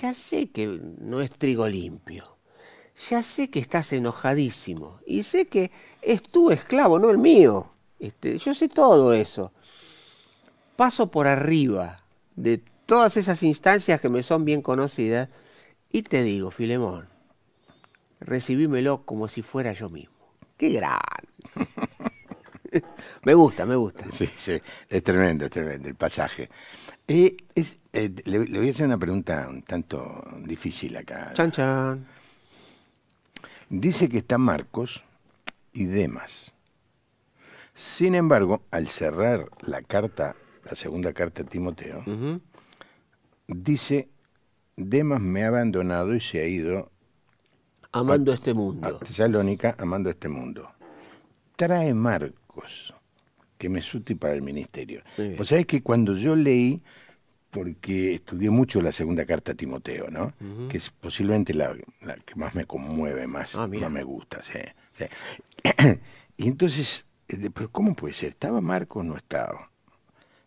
Ya 0.00 0.12
sé 0.14 0.50
que 0.50 0.66
no 0.66 1.20
es 1.20 1.30
trigo 1.30 1.66
limpio. 1.68 2.36
Ya 3.08 3.22
sé 3.22 3.50
que 3.50 3.60
estás 3.60 3.92
enojadísimo. 3.92 4.98
Y 5.06 5.22
sé 5.22 5.46
que 5.46 5.70
es 6.02 6.22
tu 6.22 6.50
esclavo, 6.50 6.98
no 6.98 7.10
el 7.10 7.18
mío. 7.18 7.70
Este, 7.98 8.38
yo 8.38 8.54
sé 8.54 8.68
todo 8.68 9.12
eso. 9.14 9.52
Paso 10.76 11.10
por 11.10 11.26
arriba 11.26 11.99
de 12.42 12.62
todas 12.86 13.16
esas 13.16 13.42
instancias 13.42 14.00
que 14.00 14.08
me 14.08 14.22
son 14.22 14.44
bien 14.44 14.62
conocidas 14.62 15.28
y 15.90 16.02
te 16.02 16.22
digo, 16.22 16.50
Filemón, 16.50 17.08
recibímelo 18.20 19.04
como 19.04 19.28
si 19.28 19.42
fuera 19.42 19.72
yo 19.72 19.90
mismo. 19.90 20.14
¡Qué 20.56 20.70
gran! 20.70 21.00
me 23.24 23.34
gusta, 23.34 23.66
me 23.66 23.76
gusta. 23.76 24.10
Sí, 24.10 24.28
sí, 24.36 24.60
es 24.88 25.02
tremendo, 25.02 25.44
es 25.44 25.50
tremendo 25.50 25.88
el 25.88 25.94
pasaje. 25.94 26.48
Eh, 27.06 27.36
es, 27.54 27.78
eh, 27.92 28.10
le, 28.24 28.46
le, 28.46 28.58
voy 28.58 28.68
a 28.68 28.70
hacer 28.70 28.86
una 28.86 28.98
pregunta 28.98 29.46
un 29.48 29.62
tanto 29.62 30.24
difícil 30.44 30.96
acá. 30.96 31.32
Chan, 31.34 31.50
chan. 31.50 32.06
Dice 33.68 34.08
que 34.08 34.18
está 34.18 34.38
Marcos 34.38 35.02
y 35.72 35.86
Demas. 35.86 36.52
Sin 37.74 38.14
embargo, 38.14 38.62
al 38.70 38.88
cerrar 38.88 39.46
la 39.62 39.82
carta, 39.82 40.36
la 40.70 40.76
segunda 40.76 41.12
carta 41.12 41.42
a 41.42 41.44
Timoteo, 41.44 41.98
uh 42.06 42.10
-huh. 42.10 42.40
dice, 43.48 44.08
Demas 44.76 45.20
me 45.20 45.44
ha 45.44 45.48
abandonado 45.48 46.14
y 46.14 46.20
se 46.20 46.40
ha 46.40 46.46
ido 46.46 46.90
amando 47.92 48.30
a, 48.30 48.34
este 48.34 48.54
mundo. 48.54 48.86
A 48.86 48.98
Tesalónica, 48.98 49.74
amando 49.78 50.10
este 50.10 50.28
mundo. 50.28 50.70
Trae 51.56 51.92
Marcos, 51.92 52.94
que 53.58 53.68
me 53.68 53.80
es 53.80 53.92
útil 53.94 54.16
para 54.16 54.34
el 54.34 54.42
ministerio. 54.42 55.02
Pues 55.36 55.48
sabés 55.48 55.66
que 55.66 55.82
cuando 55.82 56.14
yo 56.14 56.36
leí, 56.36 56.80
porque 57.50 58.14
estudié 58.14 58.48
mucho 58.50 58.80
la 58.80 58.92
segunda 58.92 59.26
carta 59.26 59.52
a 59.52 59.54
Timoteo, 59.56 60.08
¿no? 60.08 60.32
Uh 60.40 60.44
-huh. 60.44 60.68
Que 60.68 60.78
es 60.78 60.90
posiblemente 60.90 61.52
la, 61.52 61.74
la, 62.02 62.14
que 62.14 62.36
más 62.36 62.54
me 62.54 62.64
conmueve, 62.64 63.26
más, 63.26 63.56
ah, 63.56 63.66
más 63.66 63.90
me 63.90 64.04
gusta, 64.04 64.40
sí, 64.42 64.60
sí. 64.96 65.06
y 66.36 66.46
entonces, 66.46 67.06
eh, 67.28 67.50
pero 67.52 67.68
¿cómo 67.70 67.94
puede 67.94 68.14
ser? 68.14 68.30
¿Estaba 68.30 68.60
Marcos 68.60 69.00
o 69.00 69.04
no 69.04 69.16
estaba? 69.16 69.69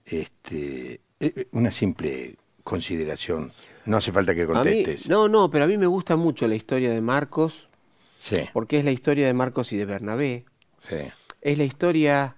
Este, 0.06 1.02
eh, 1.20 1.48
una 1.52 1.72
simple 1.72 2.36
consideración. 2.64 3.54
No 3.86 3.98
hace 3.98 4.12
falta 4.12 4.34
que 4.34 4.46
contestes. 4.46 5.06
Mí, 5.06 5.10
no, 5.10 5.28
no, 5.28 5.50
pero 5.50 5.66
a 5.66 5.68
mí 5.68 5.78
me 5.78 5.88
gusta 5.88 6.16
mucho 6.16 6.48
la 6.48 6.56
historia 6.56 6.92
de 6.92 7.02
Marcos. 7.02 7.70
Sí. 8.18 8.38
Porque 8.54 8.80
es 8.80 8.86
la 8.86 8.92
historia 8.92 9.28
de 9.28 9.34
Marcos 9.34 9.74
y 9.74 9.78
de 9.78 9.86
Bernabé. 9.86 10.46
Sí. 10.78 10.96
Es 11.42 11.58
la 11.58 11.66
historia, 11.66 12.38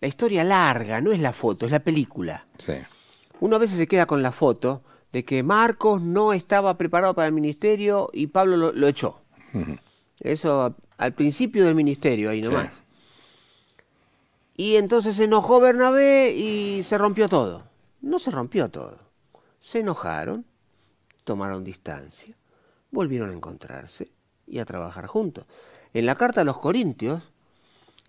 la 0.00 0.08
historia 0.08 0.44
larga, 0.44 1.00
no 1.00 1.10
es 1.10 1.20
la 1.20 1.32
foto, 1.32 1.66
es 1.66 1.72
la 1.72 1.80
película. 1.80 2.46
Sí. 2.64 2.74
Uno 3.40 3.56
a 3.56 3.58
veces 3.58 3.78
se 3.78 3.88
queda 3.88 4.06
con 4.06 4.22
la 4.22 4.30
foto 4.32 4.82
de 5.12 5.24
que 5.24 5.42
Marcos 5.42 6.02
no 6.02 6.32
estaba 6.32 6.76
preparado 6.76 7.14
para 7.14 7.26
el 7.26 7.32
ministerio 7.32 8.10
y 8.12 8.28
Pablo 8.28 8.56
lo, 8.56 8.72
lo 8.72 8.86
echó. 8.86 9.22
Uh 9.54 9.58
-huh. 9.58 9.78
Eso 10.20 10.76
al 10.96 11.14
principio 11.14 11.64
del 11.64 11.74
ministerio, 11.74 12.30
ahí 12.30 12.42
nomás. 12.42 12.70
Y 14.58 14.74
entonces 14.74 15.14
se 15.14 15.24
enojó 15.24 15.60
Bernabé 15.60 16.32
y 16.32 16.82
se 16.82 16.98
rompió 16.98 17.28
todo. 17.28 17.62
No 18.00 18.18
se 18.18 18.32
rompió 18.32 18.68
todo. 18.68 18.98
Se 19.60 19.78
enojaron, 19.78 20.44
tomaron 21.22 21.62
distancia, 21.62 22.34
volvieron 22.90 23.30
a 23.30 23.34
encontrarse 23.34 24.10
y 24.48 24.58
a 24.58 24.64
trabajar 24.64 25.06
juntos. 25.06 25.46
En 25.94 26.06
la 26.06 26.16
carta 26.16 26.40
a 26.40 26.44
los 26.44 26.58
Corintios, 26.58 27.22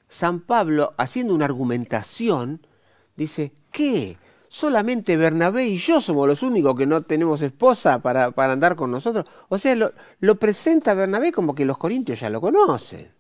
San 0.08 0.40
Pablo, 0.40 0.96
haciendo 0.98 1.36
una 1.36 1.46
argumentación, 1.46 2.66
dice, 3.16 3.54
¿qué? 3.72 4.18
Solamente 4.48 5.18
Bernabé 5.18 5.68
y 5.68 5.78
yo 5.78 6.02
somos 6.02 6.28
los 6.28 6.42
únicos 6.42 6.76
que 6.76 6.88
no 6.88 7.04
tenemos 7.04 7.44
esposa 7.44 8.00
para, 8.00 8.32
para 8.32 8.54
andar 8.54 8.76
con 8.76 8.90
nosotros. 8.90 9.28
O 9.50 9.60
sea, 9.60 9.76
lo, 9.76 10.36
presenta 10.40 10.96
Bernabé 10.96 11.32
como 11.32 11.54
que 11.54 11.66
los 11.66 11.78
corintios 11.78 12.20
ya 12.20 12.32
lo 12.32 12.42
conocen. 12.42 13.12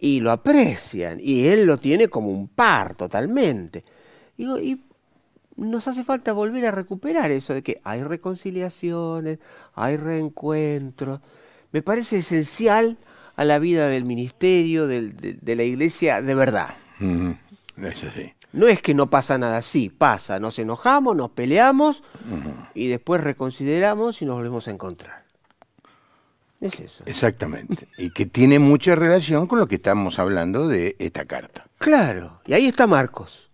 Y 0.00 0.20
lo 0.20 0.30
aprecian. 0.30 1.18
Y 1.20 1.46
él 1.46 1.64
lo 1.64 1.78
tiene 1.78 2.08
como 2.08 2.30
un 2.30 2.48
par 2.48 2.94
totalmente. 2.94 3.84
Digo, 4.36 4.58
y 4.58 4.80
nos 5.56 5.86
hace 5.88 6.04
falta 6.04 6.32
volver 6.32 6.66
a 6.66 6.70
recuperar 6.70 7.30
eso 7.30 7.52
de 7.52 7.62
que 7.62 7.80
hay 7.84 8.02
reconciliaciones, 8.02 9.38
hay 9.74 9.96
reencuentros. 9.96 11.20
Me 11.72 11.82
parece 11.82 12.18
esencial 12.18 12.96
a 13.36 13.44
la 13.44 13.58
vida 13.58 13.88
del 13.88 14.04
ministerio, 14.04 14.86
del, 14.86 15.16
de, 15.16 15.34
de, 15.34 15.56
la 15.56 15.62
iglesia, 15.62 16.22
de 16.22 16.34
verdad. 16.34 16.74
No 18.52 18.66
es 18.66 18.82
que 18.82 18.94
no 18.94 19.08
pasa 19.08 19.38
nada, 19.38 19.62
sí, 19.62 19.90
pasa, 19.90 20.40
nos 20.40 20.58
enojamos, 20.58 21.14
nos 21.14 21.30
peleamos 21.30 22.02
y 22.74 22.88
después 22.88 23.22
reconsideramos 23.22 24.22
y 24.22 24.24
nos 24.24 24.36
volvemos 24.36 24.66
a 24.66 24.72
encontrar. 24.72 25.19
Es 26.60 26.78
eso. 26.80 27.02
Exactamente. 27.06 27.88
y 27.96 28.10
que 28.10 28.26
tiene 28.26 28.58
mucha 28.58 28.94
relación 28.94 29.46
con 29.46 29.58
lo 29.58 29.66
que 29.66 29.76
estamos 29.76 30.18
hablando 30.18 30.68
de 30.68 30.96
esta 30.98 31.24
carta. 31.24 31.66
Claro, 31.78 32.40
y 32.46 32.52
ahí 32.52 32.66
está 32.66 32.86
Marcos, 32.86 33.50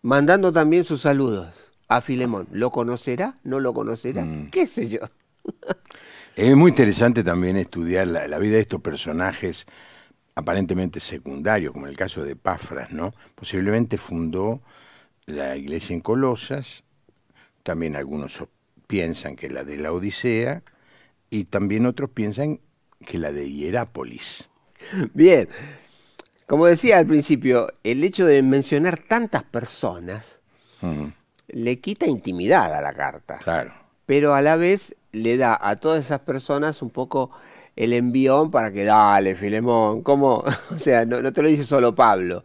mandando 0.00 0.52
también 0.52 0.84
sus 0.84 1.02
saludos 1.02 1.52
a 1.88 2.00
Filemón. 2.00 2.48
¿Lo 2.50 2.70
conocerá? 2.70 3.38
¿No 3.44 3.60
lo 3.60 3.74
conocerá? 3.74 4.24
Mm. 4.24 4.50
¿Qué 4.50 4.66
sé 4.66 4.88
yo? 4.88 5.00
es 6.36 6.56
muy 6.56 6.70
interesante 6.70 7.22
también 7.22 7.56
estudiar 7.56 8.06
la, 8.06 8.26
la 8.26 8.38
vida 8.38 8.54
de 8.54 8.62
estos 8.62 8.80
personajes 8.80 9.66
aparentemente 10.34 11.00
secundario, 11.00 11.72
como 11.72 11.86
en 11.86 11.90
el 11.90 11.96
caso 11.96 12.24
de 12.24 12.36
Pafras, 12.36 12.90
¿no? 12.90 13.12
Posiblemente 13.34 13.98
fundó 13.98 14.62
la 15.26 15.56
iglesia 15.56 15.94
en 15.94 16.00
Colosas, 16.00 16.84
también 17.62 17.96
algunos 17.96 18.42
piensan 18.86 19.36
que 19.36 19.48
la 19.48 19.64
de 19.64 19.76
la 19.76 19.92
Odisea, 19.92 20.62
y 21.32 21.46
también 21.46 21.86
otros 21.86 22.10
piensan 22.10 22.60
que 23.06 23.16
la 23.16 23.32
de 23.32 23.50
Hierápolis. 23.50 24.50
Bien, 25.14 25.48
como 26.46 26.66
decía 26.66 26.98
al 26.98 27.06
principio, 27.06 27.68
el 27.82 28.04
hecho 28.04 28.26
de 28.26 28.42
mencionar 28.42 28.98
tantas 28.98 29.42
personas 29.42 30.40
uh 30.82 30.86
-huh. 30.86 31.12
le 31.48 31.80
quita 31.80 32.06
intimidad 32.06 32.74
a 32.74 32.82
la 32.82 32.92
carta. 32.92 33.38
Claro. 33.38 33.72
Pero 34.04 34.34
a 34.34 34.42
la 34.42 34.56
vez 34.56 34.94
le 35.12 35.38
da 35.38 35.58
a 35.58 35.76
todas 35.76 36.04
esas 36.04 36.20
personas 36.20 36.82
un 36.82 36.90
poco 36.90 37.30
el 37.76 37.94
envión 37.94 38.50
para 38.50 38.70
que 38.70 38.84
dale, 38.84 39.34
Filemón, 39.34 40.02
¿cómo? 40.02 40.44
O 40.70 40.78
sea, 40.78 41.06
no, 41.06 41.22
no, 41.22 41.32
te 41.32 41.40
lo 41.40 41.48
dice 41.48 41.64
solo 41.64 41.94
Pablo, 41.94 42.44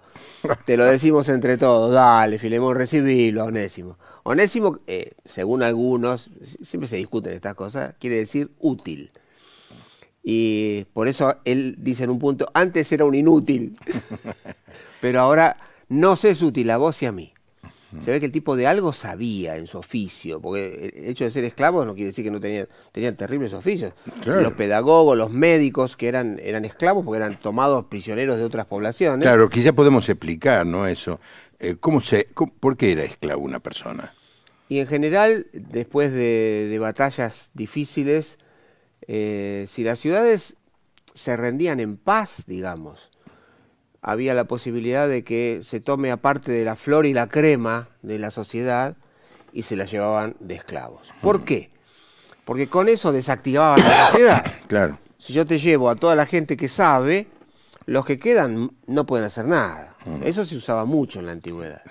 te 0.65 0.77
lo 0.77 0.86
decimos 0.86 1.27
entre 1.27 1.58
todos, 1.58 1.91
dale, 1.91 2.39
Filemón, 2.39 2.77
recibilo, 2.77 3.44
Onésimo. 3.44 3.98
Onésimo, 4.29 4.79
eh, 4.88 5.13
según 5.24 5.63
algunos, 5.63 6.29
siempre 6.62 6.89
se 6.89 6.98
discuten 6.98 7.31
estas 7.31 7.55
cosas, 7.55 7.96
quiere 7.98 8.17
decir 8.17 8.51
útil. 8.60 9.10
Y 10.22 10.84
por 10.91 11.07
eso 11.07 11.38
él 11.46 11.75
dice 11.77 12.03
en 12.03 12.10
un 12.10 12.19
punto, 12.19 12.51
antes 12.53 12.91
era 12.91 13.05
un 13.05 13.15
inútil, 13.15 13.77
pero 15.01 15.22
ahora 15.22 15.55
no 15.88 16.17
se 16.17 16.31
es 16.31 16.41
útil 16.41 16.69
a 16.72 16.77
vos 16.77 17.01
y 17.01 17.05
a 17.05 17.13
mí. 17.13 17.31
Se 18.01 18.12
ve 18.12 18.19
que 18.19 18.25
el 18.25 18.34
tipo 18.34 18.57
de 18.57 18.67
algo 18.67 18.91
sabía 18.91 19.55
en 19.55 19.65
su 19.65 19.77
oficio, 19.77 20.41
porque 20.41 20.91
el 20.93 21.05
hecho 21.05 21.24
de 21.24 21.31
ser 21.31 21.46
esclavos 21.46 21.86
no 21.86 21.93
quiere 21.93 22.07
decir 22.07 22.25
que 22.25 22.29
no 22.29 22.41
tenían, 22.41 22.67
tenían 22.91 23.15
terribles 23.15 23.53
oficios. 23.53 23.93
Claro. 24.24 24.41
Los 24.41 24.53
pedagogos, 24.53 25.17
los 25.17 25.31
médicos 25.31 25.96
que 25.96 26.10
eran, 26.10 26.38
eran 26.43 26.65
esclavos 26.65 27.05
porque 27.05 27.17
eran 27.17 27.39
tomados 27.39 27.86
prisioneros 27.86 28.38
de 28.38 28.43
otras 28.43 28.65
poblaciones. 28.65 29.25
Claro, 29.25 29.50
quizá 29.50 29.72
podemos 29.72 30.07
explicar, 30.10 30.65
¿no? 30.65 30.86
Eso. 30.86 31.22
Eh, 31.59 31.77
¿cómo 31.79 32.01
se, 32.01 32.25
cómo, 32.33 32.53
¿Por 32.59 32.77
qué 32.77 32.91
era 32.91 33.03
esclavo 33.03 33.41
una 33.41 33.59
persona? 33.59 34.13
Y 34.69 34.79
en 34.79 34.87
general, 34.87 35.47
después 35.53 36.11
de, 36.11 36.67
de 36.69 36.79
batallas 36.79 37.49
difíciles, 37.53 38.37
eh, 39.07 39.65
si 39.67 39.83
las 39.83 39.99
ciudades 39.99 40.55
se 41.13 41.35
rendían 41.37 41.79
en 41.79 41.97
paz, 41.97 42.43
digamos, 42.45 43.09
había 44.01 44.33
la 44.33 44.45
posibilidad 44.45 45.07
de 45.07 45.23
que 45.23 45.61
se 45.63 45.79
tome 45.79 46.11
aparte 46.11 46.51
de 46.51 46.63
la 46.63 46.75
flor 46.75 47.05
y 47.05 47.13
la 47.13 47.27
crema 47.27 47.89
de 48.01 48.19
la 48.19 48.31
sociedad 48.31 48.95
y 49.51 49.63
se 49.63 49.75
la 49.75 49.85
llevaban 49.85 50.35
de 50.39 50.55
esclavos. 50.55 51.11
¿Por 51.21 51.43
qué? 51.43 51.71
Porque 52.45 52.67
con 52.67 52.89
eso 52.89 53.11
desactivaban 53.11 53.79
la 53.79 54.07
sociedad. 54.07 54.45
Claro. 54.67 54.99
Si 55.17 55.33
yo 55.33 55.45
te 55.45 55.57
llevo 55.57 55.89
a 55.89 55.95
toda 55.95 56.15
la 56.15 56.25
gente 56.25 56.57
que 56.57 56.67
sabe, 56.67 57.27
los 57.88 58.06
que 58.06 58.20
quedan 58.20 58.74
no 58.88 59.08
pueden 59.08 59.25
hacer 59.27 59.46
nada. 59.48 59.98
Eso 60.20 60.46
se 60.46 60.58
usaba 60.58 60.86
mucho 60.86 61.20
en 61.22 61.27
la 61.27 61.34
antigüedad. 61.34 61.84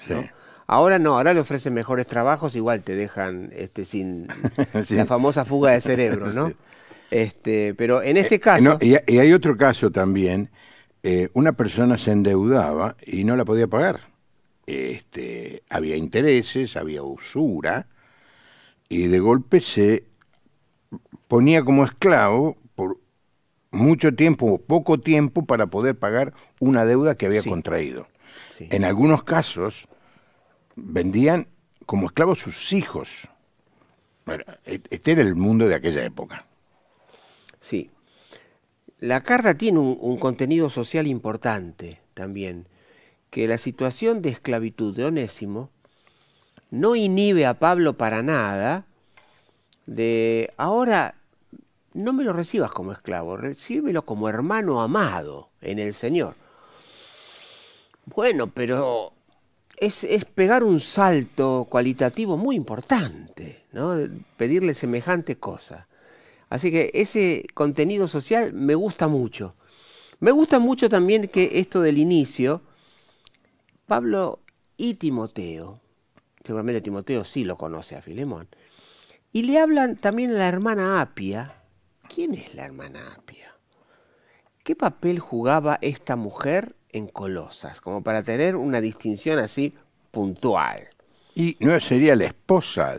Ahora 0.69 0.99
no, 1.01 1.17
ahora 1.17 1.35
le 1.35 1.41
ofrecen 1.41 1.75
mejores 1.75 2.07
trabajos, 2.09 2.57
igual 2.57 2.83
te 2.85 2.97
dejan 2.97 3.51
este, 3.55 3.85
sin 3.87 4.29
sí. 4.85 4.97
la 4.97 5.07
famosa 5.07 5.45
fuga 5.47 5.73
de 5.73 5.83
cerebro, 5.83 6.33
¿no? 6.33 6.55
Sí. 7.11 7.11
Este, 7.11 7.75
pero 7.75 8.03
en 8.03 8.19
este 8.19 8.41
caso. 8.41 8.63
No, 8.63 8.79
y, 8.81 8.97
y 9.07 9.19
hay 9.21 9.33
otro 9.35 9.57
caso 9.57 9.91
también. 9.93 10.51
eh, 11.05 11.31
una 11.35 11.53
persona 11.55 11.99
se 11.99 12.13
endeudaba 12.13 12.97
y 13.07 13.25
no 13.25 13.37
la 13.37 13.45
podía 13.47 13.69
pagar. 13.69 14.01
Este, 14.67 15.65
había 15.71 15.97
intereses, 15.97 16.77
había 16.77 17.03
usura, 17.05 17.89
y 18.89 19.09
de 19.09 19.21
golpe 19.21 19.61
se 19.61 20.05
ponía 21.29 21.65
como 21.65 21.85
esclavo 21.85 22.57
mucho 23.77 24.15
tiempo 24.15 24.47
o 24.47 24.59
poco 24.59 24.99
tiempo 24.99 25.45
para 25.45 25.67
poder 25.69 25.97
pagar 25.99 26.33
una 26.61 26.85
deuda 26.85 27.17
que 27.17 27.27
había 27.27 27.43
Sí. 27.43 27.51
contraído. 27.51 28.09
Sí. 28.51 28.69
En 28.71 28.85
algunos 28.85 29.23
casos 29.25 29.87
vendían 30.75 31.47
como 31.87 32.07
esclavos 32.07 32.41
sus 32.41 32.73
hijos. 32.73 33.29
Bueno, 34.25 34.45
e- 34.65 34.81
este 34.91 35.13
era 35.13 35.23
el 35.23 35.37
mundo 35.37 35.69
de 35.69 35.75
aquella 35.77 36.05
época. 36.05 36.47
Sí. 37.61 37.91
La 38.99 39.23
carta 39.23 39.57
tiene 39.57 39.79
un, 39.79 39.97
un 40.01 40.19
contenido 40.19 40.71
social 40.71 41.07
importante 41.07 42.01
también, 42.15 42.67
que 43.31 43.47
la 43.47 43.59
situación 43.59 44.23
de 44.23 44.31
esclavitud 44.31 44.97
de 44.97 45.05
Onésimo 45.05 45.71
no 46.71 46.97
inhibe 46.97 47.45
a 47.47 47.59
Pablo 47.59 47.97
para 47.99 48.23
nada 48.23 48.87
de 49.85 50.51
ahora 50.57 51.16
no 51.97 52.13
me 52.13 52.25
lo 52.25 52.33
recibas 52.33 52.71
como 52.71 52.93
esclavo, 52.93 53.37
recíbelo 53.37 54.03
como 54.03 54.29
hermano 54.29 54.81
amado 54.83 55.51
en 55.61 55.79
el 55.79 55.95
Señor. 55.95 56.35
Bueno, 58.05 58.49
pero 58.49 59.13
es, 59.77 60.05
es 60.05 60.25
pegar 60.25 60.63
un 60.63 60.79
salto 60.79 61.67
cualitativo 61.69 62.37
muy 62.37 62.55
importante, 62.57 63.65
¿no? 63.73 63.97
Pedirle 64.37 64.75
semejante 64.75 65.37
cosa. 65.37 65.89
Así 66.49 66.71
que 66.71 66.91
ese 66.95 67.47
contenido 67.55 68.07
social 68.07 68.53
me 68.53 68.75
gusta 68.75 69.09
mucho. 69.09 69.55
Me 70.21 70.31
gusta 70.31 70.59
mucho 70.59 70.89
también 70.89 71.29
que 71.29 71.59
esto 71.59 71.81
del 71.81 71.99
inicio, 71.99 72.63
Pablo 73.87 74.41
y 74.77 74.95
Timoteo, 74.95 75.81
seguramente 76.45 76.81
Timoteo 76.81 77.25
sí 77.25 77.45
lo 77.45 77.57
conoce 77.57 77.97
a 77.97 78.03
Filemón, 78.03 78.49
y 79.33 79.43
le 79.43 79.59
hablan 79.59 79.97
también 79.97 80.31
a 80.31 80.35
la 80.35 80.49
hermana 80.49 81.01
Apia. 81.01 81.63
¿Quién 82.13 82.35
es 82.35 82.55
la 82.55 82.65
hermana 82.65 83.15
Apia? 83.17 83.55
¿Qué 84.63 84.75
papel 84.75 85.19
jugaba 85.21 85.79
esta 85.81 86.17
mujer 86.17 86.75
en 86.91 87.07
Colosas? 87.09 87.81
Como 87.81 88.03
para 88.03 88.23
tener 88.23 88.57
una 88.57 88.81
distinción 88.81 89.39
así 89.39 89.75
puntual. 90.11 90.89
Y 91.35 91.57
no 91.61 91.79
sería 91.81 92.17
la 92.17 92.25
esposa. 92.27 92.99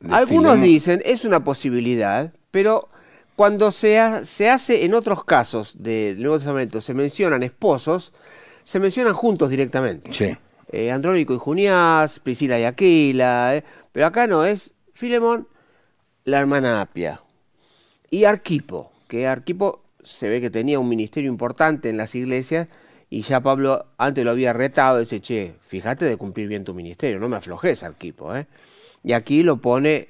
de 0.00 0.14
Algunos 0.14 0.60
dicen, 0.60 1.02
es 1.04 1.24
una 1.24 1.44
posibilidad, 1.44 2.32
pero 2.50 2.88
cuando 3.36 3.70
se, 3.72 3.98
ha- 3.98 4.24
se 4.24 4.48
hace 4.48 4.84
en 4.84 4.94
otros 4.94 5.24
casos 5.24 5.82
del 5.82 6.18
Nuevo 6.20 6.38
Testamento, 6.38 6.80
se 6.80 6.94
mencionan 6.94 7.42
esposos, 7.42 8.12
se 8.62 8.78
mencionan 8.80 9.14
juntos 9.14 9.50
directamente. 9.50 10.12
Sí. 10.12 10.36
Eh, 10.70 10.90
Andrónico 10.90 11.34
y 11.34 11.38
Juniás, 11.38 12.18
Priscila 12.20 12.58
y 12.58 12.64
Aquila, 12.64 13.56
eh, 13.56 13.64
pero 13.90 14.06
acá 14.06 14.26
no, 14.26 14.44
es 14.44 14.72
Filemón, 14.94 15.46
la 16.24 16.38
hermana 16.38 16.80
Apia. 16.80 17.20
Y 18.12 18.26
Arquipo, 18.26 18.92
que 19.08 19.26
Arquipo 19.26 19.80
se 20.04 20.28
ve 20.28 20.42
que 20.42 20.50
tenía 20.50 20.78
un 20.78 20.86
ministerio 20.86 21.30
importante 21.30 21.88
en 21.88 21.96
las 21.96 22.14
iglesias 22.14 22.68
y 23.08 23.22
ya 23.22 23.40
Pablo 23.40 23.86
antes 23.96 24.22
lo 24.22 24.32
había 24.32 24.52
retado, 24.52 24.98
dice, 24.98 25.22
che, 25.22 25.54
fíjate 25.66 26.04
de 26.04 26.18
cumplir 26.18 26.46
bien 26.46 26.62
tu 26.62 26.74
ministerio, 26.74 27.18
no 27.18 27.30
me 27.30 27.36
aflojes 27.36 27.82
Arquipo. 27.82 28.36
¿eh? 28.36 28.46
Y 29.02 29.14
aquí 29.14 29.42
lo 29.42 29.62
pone 29.62 30.08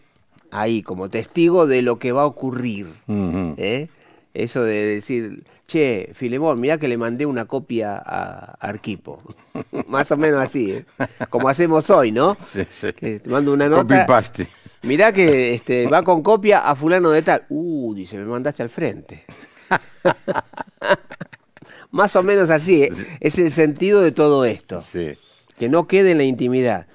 ahí 0.50 0.82
como 0.82 1.11
testigo 1.11 1.68
de 1.68 1.82
lo 1.82 2.00
que 2.00 2.11
va 2.11 2.23
a 2.23 2.26
ocurrir. 2.26 2.88
¿eh? 3.06 3.87
Eso 4.35 4.64
de 4.64 4.85
decir, 4.85 5.44
che, 5.68 6.11
Filemón, 6.12 6.59
mirá 6.59 6.78
que 6.78 6.88
le 6.88 6.97
mandé 6.97 7.25
una 7.25 7.44
copia 7.44 8.02
a 8.04 8.56
Arquipo. 8.59 9.23
Más 9.87 10.11
o 10.11 10.16
menos 10.16 10.40
así, 10.40 10.73
¿eh? 10.73 10.85
como 11.30 11.49
hacemos 11.49 11.88
hoy, 11.88 12.10
¿no? 12.10 12.36
Sí, 12.45 12.67
sí. 12.69 12.93
Te 12.93 13.23
mando 13.26 13.52
una 13.52 13.69
nota. 13.69 13.82
Copy 13.82 14.06
paste. 14.08 14.49
Mirá 14.82 15.12
que 15.12 15.54
este, 15.54 15.86
va 15.86 16.02
con 16.02 16.23
copia 16.23 16.68
a 16.68 16.75
fulano 16.75 17.10
de 17.10 17.23
tal. 17.23 17.47
Uh, 17.49 17.95
dice, 17.95 18.16
me 18.16 18.25
mandaste 18.25 18.62
al 18.62 18.68
frente. 18.68 19.25
Más 21.90 22.16
o 22.16 22.23
menos 22.23 22.50
así, 22.50 22.84
¿eh? 22.84 22.90
es 23.21 23.38
el 23.38 23.50
sentido 23.50 24.00
de 24.00 24.12
todo 24.12 24.45
esto. 24.45 24.80
Sí. 24.80 25.14
Que 25.58 25.68
no 25.68 25.86
quede 25.86 26.12
en 26.12 26.18
la 26.18 26.25
intimidad. 26.25 26.86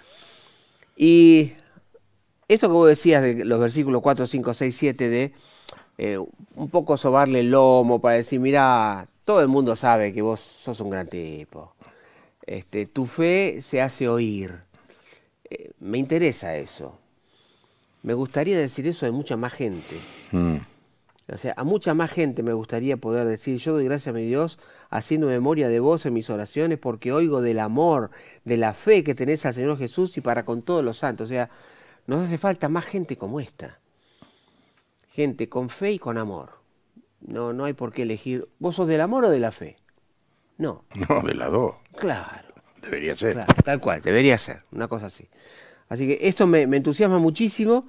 Y 0.95 1.54
esto 2.47 2.67
que 2.67 2.73
vos 2.73 2.89
decías 2.89 3.21
de 3.21 3.45
los 3.45 3.60
versículos 3.60 4.02
4, 4.02 4.28
5, 4.28 4.54
6, 4.54 4.76
7 4.76 5.10
de 5.10 5.34
eh, 5.97 6.17
un 6.17 6.69
poco 6.69 6.97
sobarle 6.97 7.39
el 7.39 7.52
lomo 7.52 8.02
para 8.02 8.15
decir, 8.15 8.39
mira, 8.39 9.08
todo 9.23 9.41
el 9.41 9.47
mundo 9.47 9.76
sabe 9.76 10.13
que 10.13 10.21
vos 10.21 10.39
sos 10.39 10.80
un 10.80 10.89
gran 10.89 11.08
tipo. 11.08 11.73
Este, 12.45 12.86
tu 12.86 13.06
fe 13.06 13.60
se 13.62 13.82
hace 13.82 14.08
oír. 14.08 14.62
Eh, 15.50 15.71
me 15.80 15.97
interesa 15.97 16.56
eso. 16.56 17.00
Me 18.04 18.14
gustaría 18.14 18.58
decir 18.58 18.88
eso 18.88 19.06
de 19.06 19.12
mucha 19.12 19.38
más 19.38 19.54
gente. 19.54 19.98
Mm. 20.32 20.58
O 21.30 21.38
sea, 21.38 21.54
a 21.58 21.64
mucha 21.66 21.94
más 21.94 22.12
gente 22.12 22.42
me 22.42 22.54
gustaría 22.54 22.96
poder 22.96 23.28
decir, 23.28 23.58
yo 23.60 23.74
doy 23.74 23.84
gracias 23.86 24.08
a 24.08 24.18
mi 24.18 24.26
Dios 24.26 24.60
haciendo 24.90 25.28
memoria 25.28 25.68
de 25.68 25.82
vos 25.82 26.06
en 26.06 26.14
mis 26.14 26.30
oraciones 26.30 26.78
porque 26.78 27.12
oigo 27.12 27.42
del 27.42 27.60
amor, 27.60 28.12
de 28.46 28.56
la 28.56 28.74
fe 28.74 29.04
que 29.04 29.14
tenés 29.14 29.46
al 29.46 29.54
Señor 29.54 29.78
Jesús 29.78 30.16
y 30.16 30.22
para 30.22 30.46
con 30.46 30.62
todos 30.62 30.86
los 30.86 31.00
santos. 31.00 31.26
O 31.26 31.28
sea, 31.28 31.50
nos 32.06 32.26
hace 32.26 32.38
falta 32.38 32.70
más 32.70 32.86
gente 32.86 33.18
como 33.18 33.42
esta. 33.42 33.80
Gente 35.10 35.50
con 35.50 35.70
fe 35.70 35.94
y 35.94 36.00
con 36.00 36.18
amor. 36.18 36.60
No, 37.20 37.52
no 37.52 37.66
hay 37.66 37.74
por 37.74 37.92
qué 37.92 38.04
elegir, 38.04 38.48
¿vos 38.60 38.76
sos 38.76 38.88
del 38.88 39.02
amor 39.02 39.26
o 39.26 39.30
de 39.30 39.40
la 39.40 39.52
fe? 39.52 39.78
No, 40.58 40.86
No, 41.10 41.22
de 41.22 41.36
las 41.36 41.52
dos. 41.52 41.76
claro. 41.98 42.48
Debería 42.82 43.16
ser. 43.16 43.34
Claro, 43.34 43.54
tal 43.66 43.82
cual, 43.82 44.02
debería 44.02 44.38
ser, 44.38 44.62
una 44.72 44.88
cosa 44.88 45.08
así. 45.08 45.28
Así 45.89 46.08
que 46.08 46.19
esto 46.28 46.47
me, 46.47 46.63
entusiasma 46.63 47.19
muchísimo 47.19 47.88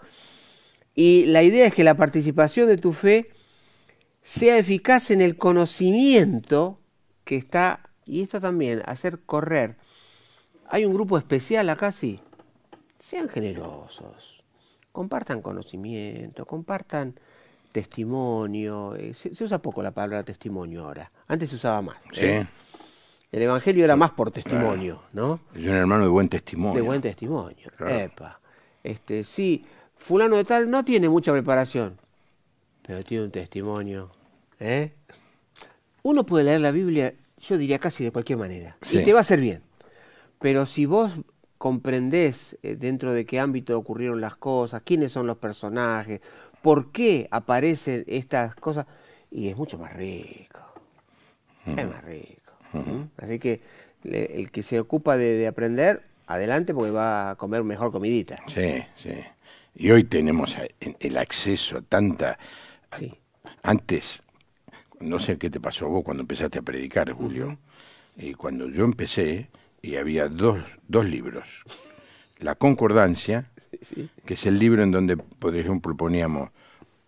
y 0.94 1.26
la 1.26 1.42
idea 1.42 1.66
es 1.66 1.74
que 1.74 1.84
la 1.84 1.96
participación 1.96 2.68
de 2.68 2.76
tu 2.76 2.92
fe 2.92 3.30
sea 4.22 4.58
eficaz 4.58 5.10
en 5.10 5.20
el 5.20 5.36
conocimiento 5.36 6.80
que 7.24 7.36
está, 7.36 7.90
y 8.04 8.22
esto 8.22 8.40
también, 8.40 8.82
hacer 8.86 9.20
correr. 9.20 9.76
Hay 10.68 10.84
un 10.84 10.94
grupo 10.94 11.18
especial 11.18 11.68
acá, 11.70 11.92
sí. 11.92 12.20
Sean 12.98 13.28
generosos, 13.28 14.42
compartan 14.92 15.40
conocimiento, 15.40 16.46
compartan 16.46 17.18
testimonio. 17.72 18.94
eh, 18.96 19.14
Se, 19.14 19.34
se 19.34 19.44
usa 19.44 19.60
poco 19.60 19.82
la 19.82 19.92
palabra 19.92 20.24
testimonio 20.24 20.84
ahora, 20.84 21.10
antes 21.26 21.50
se 21.50 21.56
usaba 21.56 21.82
más. 21.82 21.96
Sí. 22.12 22.26
El 23.30 23.42
Evangelio 23.42 23.84
era 23.84 23.94
más 23.96 24.10
por 24.12 24.30
testimonio, 24.30 25.02
¿no? 25.12 25.40
Es 25.54 25.62
un 25.66 25.74
hermano 25.74 26.04
de 26.04 26.08
buen 26.10 26.28
testimonio. 26.28 26.74
De 26.76 26.80
buen 26.82 27.02
testimonio. 27.02 27.70
Claro. 27.76 27.94
Epa. 27.94 28.40
Este, 28.82 29.22
sí, 29.24 29.66
fulano 29.96 30.36
de 30.36 30.44
tal 30.44 30.70
no 30.70 30.84
tiene 30.84 31.08
mucha 31.08 31.32
preparación, 31.32 31.98
pero 32.82 33.04
tiene 33.04 33.24
un 33.24 33.30
testimonio. 33.30 34.10
¿eh? 34.60 34.92
Uno 36.02 36.24
puede 36.24 36.44
leer 36.44 36.60
la 36.62 36.70
Biblia, 36.70 37.12
yo 37.38 37.58
diría 37.58 37.78
casi 37.78 38.04
de 38.04 38.12
cualquier 38.12 38.38
manera, 38.38 38.76
Sí. 38.82 38.98
y 39.00 39.04
te 39.04 39.12
va 39.12 39.18
a 39.18 39.20
hacer 39.20 39.40
bien. 39.40 39.62
Pero 40.40 40.64
si 40.64 40.86
vos 40.86 41.12
comprendés 41.58 42.56
eh, 42.62 42.76
dentro 42.76 43.12
de 43.12 43.26
qué 43.26 43.40
ámbito 43.40 43.76
ocurrieron 43.76 44.20
las 44.20 44.36
cosas, 44.36 44.82
quiénes 44.84 45.12
son 45.12 45.26
los 45.26 45.36
personajes, 45.36 46.20
por 46.62 46.92
qué 46.92 47.28
aparecen 47.30 48.04
estas 48.06 48.54
cosas, 48.54 48.86
y 49.30 49.48
es 49.48 49.56
mucho 49.56 49.76
más 49.78 49.92
rico. 49.92 50.60
Es 51.66 51.86
más 51.86 52.02
rico. 52.04 52.37
Así 53.16 53.38
que 53.38 53.60
le- 54.02 54.36
el 54.40 54.50
que 54.50 54.62
se 54.62 54.78
ocupa 54.80 55.16
de, 55.16 55.34
de 55.34 55.46
aprender, 55.46 56.02
adelante 56.26 56.74
porque 56.74 56.90
va 56.90 57.30
a 57.30 57.34
comer 57.36 57.64
mejor 57.64 57.90
comidita. 57.92 58.40
Sí, 58.48 58.82
sí. 58.96 59.12
Y 59.74 59.90
hoy 59.90 60.04
tenemos 60.04 60.56
el 60.80 61.16
acceso 61.16 61.78
a 61.78 61.82
tanta... 61.82 62.38
Sí. 62.96 63.14
Antes, 63.62 64.22
no 65.00 65.18
sé 65.20 65.38
qué 65.38 65.50
te 65.50 65.60
pasó 65.60 65.86
a 65.86 65.88
vos 65.88 66.04
cuando 66.04 66.22
empezaste 66.22 66.58
a 66.58 66.62
predicar, 66.62 67.12
Julio. 67.12 67.58
Y 68.16 68.34
cuando 68.34 68.68
yo 68.68 68.84
empecé, 68.84 69.48
y 69.82 69.96
había 69.96 70.28
dos, 70.28 70.58
dos 70.88 71.04
libros. 71.06 71.62
La 72.38 72.54
Concordancia, 72.54 73.50
Sí. 73.82 74.08
que 74.24 74.34
es 74.34 74.46
el 74.46 74.58
libro 74.58 74.82
en 74.82 74.90
donde, 74.90 75.16
por 75.16 75.54
ejemplo, 75.54 75.96
poníamos 75.96 76.50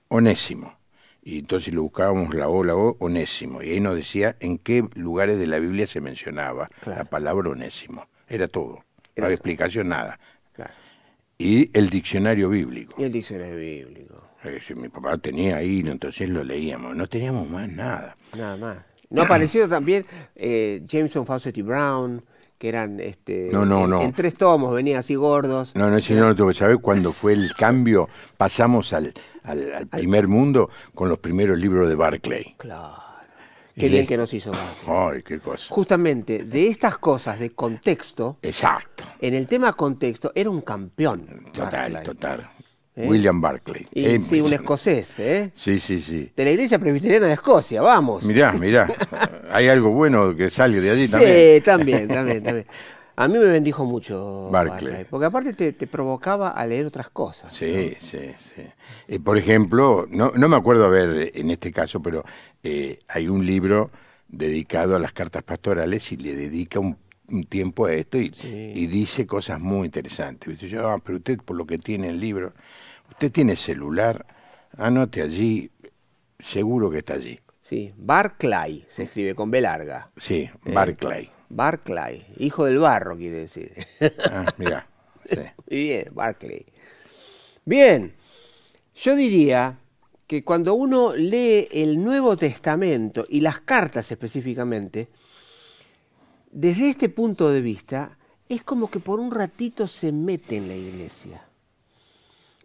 Onésimo. 0.09 0.77
Y 1.23 1.41
entonces 1.41 1.75
lo 1.75 1.83
buscábamos 1.83 2.35
la 2.35 2.49
O, 2.49 2.65
la 2.65 2.75
O, 2.77 2.97
Onésimo. 2.99 3.63
Y 3.63 3.71
ahí 3.73 3.81
nos 3.81 3.95
decía 3.95 4.37
en 4.41 4.59
qué 4.59 4.85
lugares 4.95 5.39
de 5.39 5.47
la 5.47 5.59
Biblia 5.59 5.87
se 5.87 6.01
mencionaba 6.01 6.69
Claro. 6.81 6.99
la 6.99 7.05
palabra 7.05 7.51
Onésimo. 7.51 8.07
Era 8.29 8.49
todo. 8.49 8.85
No 9.17 9.25
había 9.25 9.35
explicación, 9.35 9.89
nada. 9.89 10.19
Claro. 10.53 10.73
Y 11.37 11.71
el 11.77 11.91
diccionario 11.91 12.49
bíblico. 12.49 12.95
Y 13.01 13.05
el 13.05 13.13
diccionario 13.13 13.57
bíblico. 13.57 14.15
Eh, 14.45 14.61
mi 14.75 14.89
papá 14.89 15.19
tenía 15.19 15.57
ahí, 15.57 15.81
entonces 15.85 16.29
lo 16.29 16.43
leíamos. 16.43 16.97
No 16.97 17.07
teníamos 17.07 17.49
más 17.51 17.69
nada. 17.69 18.17
Nada 18.37 18.57
más. 18.57 18.79
No 19.11 19.23
apareció 19.23 19.69
también 19.69 20.07
eh, 20.37 20.83
Jameson 20.87 21.27
Fawcett 21.27 21.59
y 21.59 21.63
Brown, 21.63 22.25
que 22.61 22.69
eran 22.69 23.01
este, 23.01 23.49
No, 23.51 23.65
no, 23.65 23.85
en, 23.85 23.91
no. 23.91 24.03
en 24.03 24.13
tres 24.13 24.35
tomos, 24.35 24.75
venían 24.75 24.99
así 24.99 25.15
gordos. 25.15 25.75
No, 25.75 25.89
no, 25.89 25.97
eso 25.97 26.13
yo 26.13 26.27
no 26.27 26.37
tuve 26.37 26.53
que 26.53 26.59
saber 26.59 26.77
cuándo 26.77 27.11
fue 27.15 27.33
el 27.33 27.55
cambio. 27.55 28.11
Pasamos 28.37 28.93
al, 28.93 29.15
al- 29.45 29.73
al 29.73 29.87
primer 29.89 30.29
mundo 30.29 30.69
con 30.95 31.09
los 31.09 31.19
primeros 31.19 31.59
libros 31.59 31.89
de 31.89 31.95
Barclay. 31.95 32.55
Claro. 32.59 32.97
Qué 33.75 33.89
bien 33.89 34.07
que 34.07 34.19
nos 34.19 34.35
hizo 34.35 34.51
Barclay. 34.51 35.17
Ay, 35.17 35.23
qué 35.23 35.39
cosa. 35.39 35.65
Justamente 35.73 36.45
de 36.45 36.69
estas 36.69 36.99
cosas 36.99 37.39
de 37.39 37.49
contexto, 37.53 38.37
Exacto. 38.43 39.05
en 39.23 39.33
el 39.33 39.47
tema 39.49 39.73
contexto, 39.73 40.31
era 40.35 40.51
un 40.51 40.61
campeón. 40.61 41.47
Total, 41.55 41.71
Barclay. 41.93 42.05
total. 42.05 42.51
¿Eh? 42.97 43.07
William 43.09 43.41
Barclay. 43.41 43.87
Y, 43.95 44.19
sí, 44.19 44.41
un 44.41 44.53
escocés, 44.53 45.19
¿eh? 45.21 45.51
Sí, 45.55 45.79
sí, 45.79 46.01
sí. 46.01 46.33
De 46.37 46.45
la 46.45 46.51
iglesia 46.51 46.79
presbiteriana 46.79 47.27
de 47.27 47.35
Escocia, 47.35 47.81
vamos. 47.83 48.25
Mirá, 48.25 48.53
mirá. 48.53 48.93
Hay 49.51 49.69
algo 49.69 49.91
bueno 49.91 50.35
que 50.35 50.51
sale 50.51 50.81
de 50.81 50.91
allí 50.91 51.07
sí, 51.07 51.13
también. 51.13 51.63
también, 51.63 52.09
también, 52.09 52.43
también. 52.43 52.67
A 53.17 53.29
mí 53.29 53.39
me 53.39 53.47
bendijo 53.47 53.85
mucho 53.85 54.49
Barclay. 54.51 54.83
Barclay, 54.83 55.05
porque 55.05 55.27
aparte 55.27 55.53
te, 55.53 55.73
te 55.73 55.87
provocaba 55.87 56.51
a 56.51 56.67
leer 56.67 56.87
otras 56.87 57.11
cosas. 57.11 57.53
Sí, 57.53 57.95
sí, 58.01 58.33
sí. 58.39 58.63
Eh, 59.07 59.21
por 59.21 59.37
ejemplo, 59.37 60.07
no, 60.09 60.33
no 60.35 60.49
me 60.49 60.57
acuerdo 60.57 60.87
a 60.87 60.89
ver 60.89 61.31
en 61.35 61.51
este 61.51 61.71
caso, 61.71 62.01
pero 62.01 62.25
eh, 62.63 62.99
hay 63.09 63.29
un 63.29 63.45
libro 63.45 63.91
dedicado 64.27 64.97
a 64.97 64.99
las 64.99 65.13
cartas 65.13 65.43
pastorales 65.43 66.11
y 66.13 66.17
le 66.17 66.35
dedica 66.35 66.81
un, 66.81 66.97
un 67.31 67.45
tiempo 67.45 67.87
a 67.87 67.93
esto 67.93 68.19
y, 68.19 68.33
y 68.43 68.87
dice 68.87 69.27
cosas 69.27 69.61
muy 69.61 69.87
interesantes. 69.87 70.49
¿Viste? 70.49 70.69
Yo, 70.69 70.89
ah, 70.89 70.99
pero 70.99 71.19
usted 71.19 71.39
por 71.39 71.57
lo 71.57 71.67
que 71.67 71.79
tiene 71.79 72.09
el 72.09 72.21
libro, 72.21 72.53
usted 73.11 73.31
tiene 73.31 73.57
celular, 73.57 74.27
anote 74.77 75.23
allí, 75.23 75.71
seguro 76.39 76.91
que 76.91 76.99
está 76.99 77.15
allí. 77.15 77.39
Sí, 77.63 77.93
Barclay 77.97 78.85
se 78.89 79.05
escribe 79.05 79.35
con 79.35 79.51
B 79.51 79.61
larga. 79.61 80.11
Sí, 80.17 80.51
Barclay. 80.65 81.31
Barclay, 81.49 82.27
hijo 82.39 82.65
del 82.65 82.79
barro 82.79 83.17
quiere 83.17 83.39
decir. 83.39 83.73
Ah, 84.31 84.47
mirá. 84.57 84.87
Sí. 85.31 85.37
Muy 85.37 85.79
bien, 85.79 86.09
Barclay. 86.13 86.67
Bien, 87.65 88.15
yo 88.97 89.15
diría 89.15 89.79
que 90.27 90.43
cuando 90.43 90.75
uno 90.75 91.15
lee 91.15 91.69
el 91.71 92.03
Nuevo 92.03 92.37
Testamento 92.37 93.27
y 93.29 93.41
las 93.41 93.61
cartas 93.61 94.11
específicamente, 94.11 95.09
desde 96.51 96.91
este 96.91 97.09
punto 97.09 97.51
de 97.51 97.61
vista, 97.61 98.19
es 98.49 98.63
como 98.63 98.91
que 98.91 98.99
por 98.99 99.21
un 99.21 99.31
ratito 99.31 99.87
se 99.87 100.11
mete 100.11 100.57
en 100.57 100.69
la 100.69 100.75
iglesia. 100.75 101.45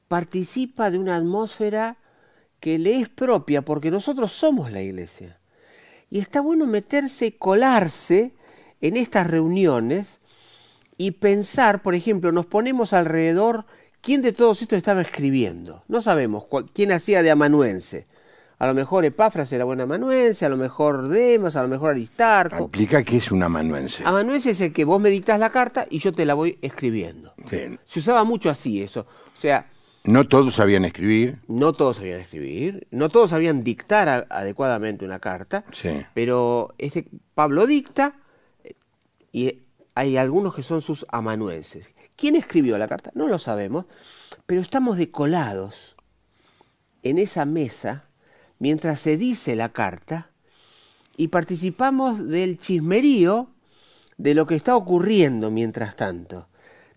Participa 0.08 0.90
de 0.90 0.98
una 0.98 1.16
atmósfera 1.16 1.98
que 2.60 2.80
le 2.80 3.00
es 3.00 3.10
propia 3.10 3.62
porque 3.62 3.92
nosotros 3.92 4.32
somos 4.32 4.72
la 4.72 4.82
iglesia. 4.82 5.40
Y 6.10 6.20
está 6.20 6.42
bueno 6.42 6.66
meterse 6.66 7.28
y 7.28 7.32
colarse 7.32 8.34
en 8.82 8.98
estas 8.98 9.28
reuniones 9.28 10.20
y 10.98 11.12
pensar, 11.12 11.82
por 11.82 11.94
ejemplo, 11.94 12.32
nos 12.32 12.46
ponemos 12.46 12.94
alrededor, 12.94 13.66
¿quién 14.02 14.22
de 14.22 14.32
todos 14.32 14.62
estos 14.62 14.78
estaba 14.78 15.02
escribiendo? 15.02 15.84
No 15.88 16.02
sabemos 16.02 16.46
quién 16.74 16.92
hacía 16.92 17.22
de 17.22 17.32
amanuense. 17.32 18.08
A 18.58 18.68
lo 18.68 18.74
mejor 18.74 19.04
Epafras 19.04 19.52
era 19.52 19.66
buen 19.66 19.82
amanuense, 19.82 20.46
a 20.46 20.50
lo 20.50 20.56
mejor 20.58 21.10
Demas, 21.10 21.56
a 21.58 21.62
lo 21.62 21.68
mejor 21.68 21.92
Aristarco. 21.92 22.64
Explica 22.66 23.04
qué 23.04 23.18
es 23.18 23.30
un 23.32 23.44
amanuense. 23.44 24.04
Amanuense 24.06 24.52
es 24.52 24.62
el 24.62 24.72
que 24.72 24.86
vos 24.86 25.00
me 25.02 25.10
dictás 25.10 25.40
la 25.40 25.50
carta 25.50 25.86
y 25.90 26.00
yo 26.00 26.14
te 26.14 26.26
la 26.26 26.34
voy 26.36 26.58
escribiendo. 26.62 27.34
Sí. 27.50 27.78
Se 27.84 28.00
usaba 28.00 28.24
mucho 28.24 28.50
así 28.50 28.82
eso. 28.82 29.02
O 29.34 29.38
sea, 29.38 29.70
No 30.06 30.28
todos 30.30 30.56
sabían 30.56 30.86
escribir. 30.86 31.40
no 31.50 31.74
todos 31.74 31.98
sabían 31.98 32.22
escribir, 32.22 32.88
no 32.92 33.10
todos 33.10 33.32
sabían 33.32 33.64
dictar 33.64 34.08
a- 34.08 34.26
adecuadamente 34.30 35.04
una 35.04 35.20
carta, 35.20 35.66
Sí. 35.74 36.06
pero 36.14 36.74
este 36.78 37.08
Pablo 37.34 37.66
dicta 37.68 38.14
eh, 38.64 38.76
y 39.34 39.64
hay 39.96 40.16
algunos 40.16 40.56
que 40.56 40.64
son 40.64 40.80
sus 40.80 41.06
amanuenses. 41.10 41.94
¿Quién 42.16 42.36
escribió 42.38 42.78
la 42.78 42.88
carta? 42.88 43.12
No 43.16 43.28
lo 43.28 43.38
sabemos, 43.38 43.86
pero 44.46 44.62
estamos 44.62 44.96
decolados 44.98 45.98
en 47.04 47.18
esa 47.18 47.44
mesa 47.46 48.05
mientras 48.60 49.00
se 49.00 49.18
dice 49.18 49.56
la 49.56 49.70
carta 49.70 50.30
y 51.18 51.30
participamos 51.30 52.28
del 52.28 52.58
chismerío 52.60 53.48
de 54.18 54.34
lo 54.34 54.46
que 54.46 54.56
está 54.56 54.76
ocurriendo 54.76 55.52
mientras 55.52 55.96
tanto. 55.96 56.48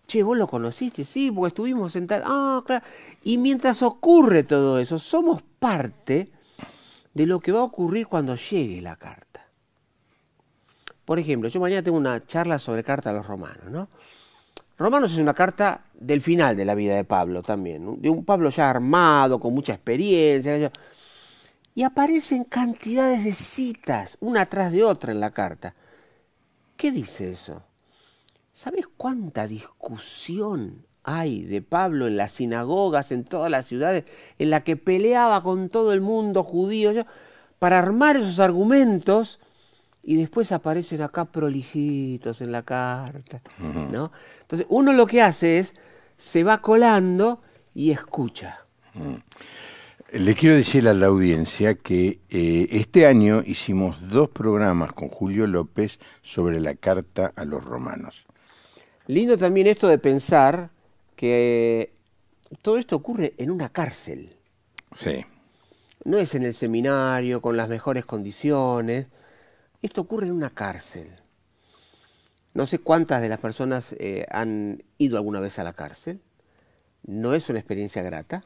Che, 0.07 0.23
vos 0.23 0.37
lo 0.37 0.47
conociste, 0.47 1.05
sí, 1.05 1.31
porque 1.31 1.49
estuvimos 1.49 1.93
sentados. 1.93 2.25
Ah, 2.27 2.63
claro. 2.65 2.83
Y 3.23 3.37
mientras 3.37 3.83
ocurre 3.83 4.43
todo 4.43 4.79
eso, 4.79 4.97
somos 4.97 5.43
parte 5.59 6.29
de 7.13 7.25
lo 7.25 7.39
que 7.39 7.51
va 7.51 7.59
a 7.59 7.63
ocurrir 7.63 8.07
cuando 8.07 8.35
llegue 8.35 8.81
la 8.81 8.95
carta. 8.95 9.45
Por 11.05 11.19
ejemplo, 11.19 11.49
yo 11.49 11.59
mañana 11.59 11.83
tengo 11.83 11.97
una 11.97 12.25
charla 12.25 12.59
sobre 12.59 12.83
carta 12.83 13.09
a 13.09 13.13
los 13.13 13.25
romanos, 13.25 13.65
¿no? 13.69 13.89
Romanos 14.77 15.11
es 15.11 15.17
una 15.17 15.33
carta 15.33 15.81
del 15.93 16.21
final 16.21 16.55
de 16.55 16.65
la 16.65 16.73
vida 16.73 16.95
de 16.95 17.03
Pablo 17.03 17.43
también, 17.43 18.01
de 18.01 18.09
un 18.09 18.23
Pablo 18.23 18.49
ya 18.49 18.69
armado, 18.69 19.39
con 19.39 19.53
mucha 19.53 19.73
experiencia. 19.73 20.71
Y 21.75 21.83
aparecen 21.83 22.43
cantidades 22.43 23.23
de 23.23 23.33
citas, 23.33 24.17
una 24.19 24.45
tras 24.45 24.71
de 24.71 24.83
otra 24.83 25.11
en 25.11 25.19
la 25.19 25.31
carta. 25.31 25.75
¿Qué 26.75 26.91
dice 26.91 27.31
eso? 27.31 27.63
¿Sabes 28.53 28.87
cuánta 28.97 29.47
discusión 29.47 30.85
hay 31.03 31.43
de 31.43 31.61
Pablo 31.61 32.07
en 32.07 32.17
las 32.17 32.33
sinagogas, 32.33 33.11
en 33.11 33.23
todas 33.23 33.49
las 33.49 33.65
ciudades, 33.65 34.05
en 34.37 34.49
la 34.49 34.63
que 34.63 34.75
peleaba 34.75 35.41
con 35.43 35.69
todo 35.69 35.93
el 35.93 36.01
mundo 36.01 36.43
judío 36.43 36.91
yo, 36.91 37.03
para 37.57 37.79
armar 37.79 38.17
esos 38.17 38.39
argumentos 38.39 39.39
y 40.03 40.15
después 40.15 40.51
aparecen 40.51 41.01
acá 41.01 41.25
prolijitos 41.25 42.41
en 42.41 42.51
la 42.51 42.63
carta, 42.63 43.41
¿no? 43.91 44.11
Entonces, 44.41 44.67
uno 44.69 44.93
lo 44.93 45.05
que 45.05 45.21
hace 45.21 45.59
es 45.59 45.73
se 46.17 46.43
va 46.43 46.61
colando 46.61 47.41
y 47.73 47.91
escucha. 47.91 48.65
Le 50.11 50.33
quiero 50.33 50.55
decir 50.55 50.87
a 50.87 50.93
la 50.95 51.05
audiencia 51.05 51.75
que 51.75 52.19
eh, 52.29 52.67
este 52.71 53.05
año 53.05 53.43
hicimos 53.45 53.97
dos 54.09 54.29
programas 54.29 54.91
con 54.93 55.09
Julio 55.09 55.45
López 55.45 55.99
sobre 56.23 56.59
la 56.59 56.73
carta 56.73 57.31
a 57.35 57.45
los 57.45 57.63
romanos. 57.63 58.25
Lindo 59.05 59.37
también 59.37 59.67
esto 59.67 59.87
de 59.87 59.99
pensar 59.99 60.71
que 61.15 61.93
todo 62.63 62.79
esto 62.79 62.95
ocurre 62.95 63.35
en 63.37 63.51
una 63.51 63.69
cárcel. 63.69 64.35
Sí. 64.93 65.25
No 66.03 66.17
es 66.17 66.33
en 66.33 66.43
el 66.43 66.55
seminario 66.55 67.39
con 67.39 67.55
las 67.55 67.69
mejores 67.69 68.03
condiciones. 68.05 69.07
Esto 69.83 70.01
ocurre 70.01 70.25
en 70.25 70.33
una 70.33 70.49
cárcel. 70.49 71.19
No 72.55 72.65
sé 72.65 72.79
cuántas 72.79 73.21
de 73.21 73.29
las 73.29 73.39
personas 73.39 73.93
eh, 73.99 74.25
han 74.31 74.83
ido 74.97 75.17
alguna 75.17 75.39
vez 75.39 75.59
a 75.59 75.63
la 75.63 75.73
cárcel. 75.73 76.19
No 77.05 77.35
es 77.35 77.47
una 77.49 77.59
experiencia 77.59 78.01
grata. 78.01 78.43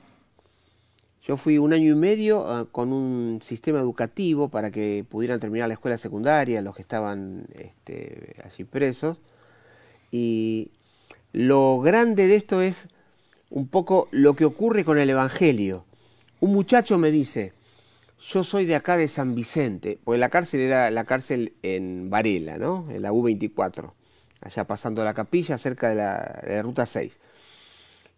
Yo 1.26 1.38
fui 1.38 1.58
un 1.58 1.72
año 1.72 1.92
y 1.92 1.96
medio 1.96 2.46
ah, 2.46 2.68
con 2.70 2.92
un 2.92 3.40
sistema 3.42 3.80
educativo 3.80 4.50
para 4.50 4.72
que 4.72 5.06
pudieran 5.10 5.40
terminar 5.40 5.70
la 5.70 5.76
escuela 5.76 5.98
secundaria, 5.98 6.62
los 6.62 6.76
que 6.76 6.82
estaban 6.82 7.48
este, 7.56 8.36
allí 8.44 8.66
presos. 8.66 9.18
Y 10.12 10.72
lo 11.32 11.80
grande 11.80 12.28
de 12.28 12.36
esto 12.36 12.62
es 12.62 12.88
un 13.50 13.68
poco 13.68 14.10
lo 14.12 14.36
que 14.36 14.44
ocurre 14.44 14.84
con 14.84 14.98
el 14.98 15.10
Evangelio. 15.10 15.86
Un 16.42 16.52
muchacho 16.52 16.98
me 16.98 17.10
dice, 17.10 17.54
yo 18.20 18.44
soy 18.44 18.66
de 18.66 18.76
acá 18.76 18.98
de 18.98 19.08
San 19.08 19.34
Vicente, 19.34 20.00
porque 20.04 20.20
la 20.20 20.30
cárcel 20.30 20.60
era 20.60 20.92
la 20.92 21.06
cárcel 21.06 21.54
en 21.64 22.10
Varela, 22.10 22.58
¿no? 22.58 22.86
En 22.92 23.02
la 23.02 23.14
U24, 23.14 23.94
allá 24.42 24.64
pasando 24.66 25.06
la 25.06 25.14
capilla, 25.14 25.58
cerca 25.58 25.88
de 25.88 25.96
la, 25.96 26.42
de 26.46 26.56
la 26.56 26.62
ruta 26.64 26.86
6. 26.86 27.18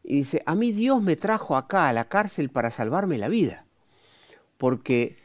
Y 0.07 0.17
dice, 0.17 0.43
a 0.45 0.53
mí 0.53 0.71
Dios 0.71 1.01
me 1.01 1.15
trajo 1.15 1.57
acá 1.57 1.89
a 1.89 1.93
la 1.93 2.05
cárcel 2.05 2.49
para 2.49 2.69
salvarme 2.69 3.17
la 3.17 3.27
vida, 3.27 3.65
porque 4.59 5.17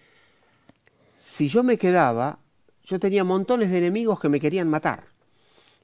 si 1.19 1.49
yo 1.49 1.62
me 1.62 1.77
quedaba, 1.77 2.38
yo 2.85 2.99
tenía 2.99 3.23
montones 3.23 3.71
de 3.71 3.79
enemigos 3.79 4.19
que 4.21 4.31
me 4.31 4.40
querían 4.40 4.69
matar. 4.69 5.05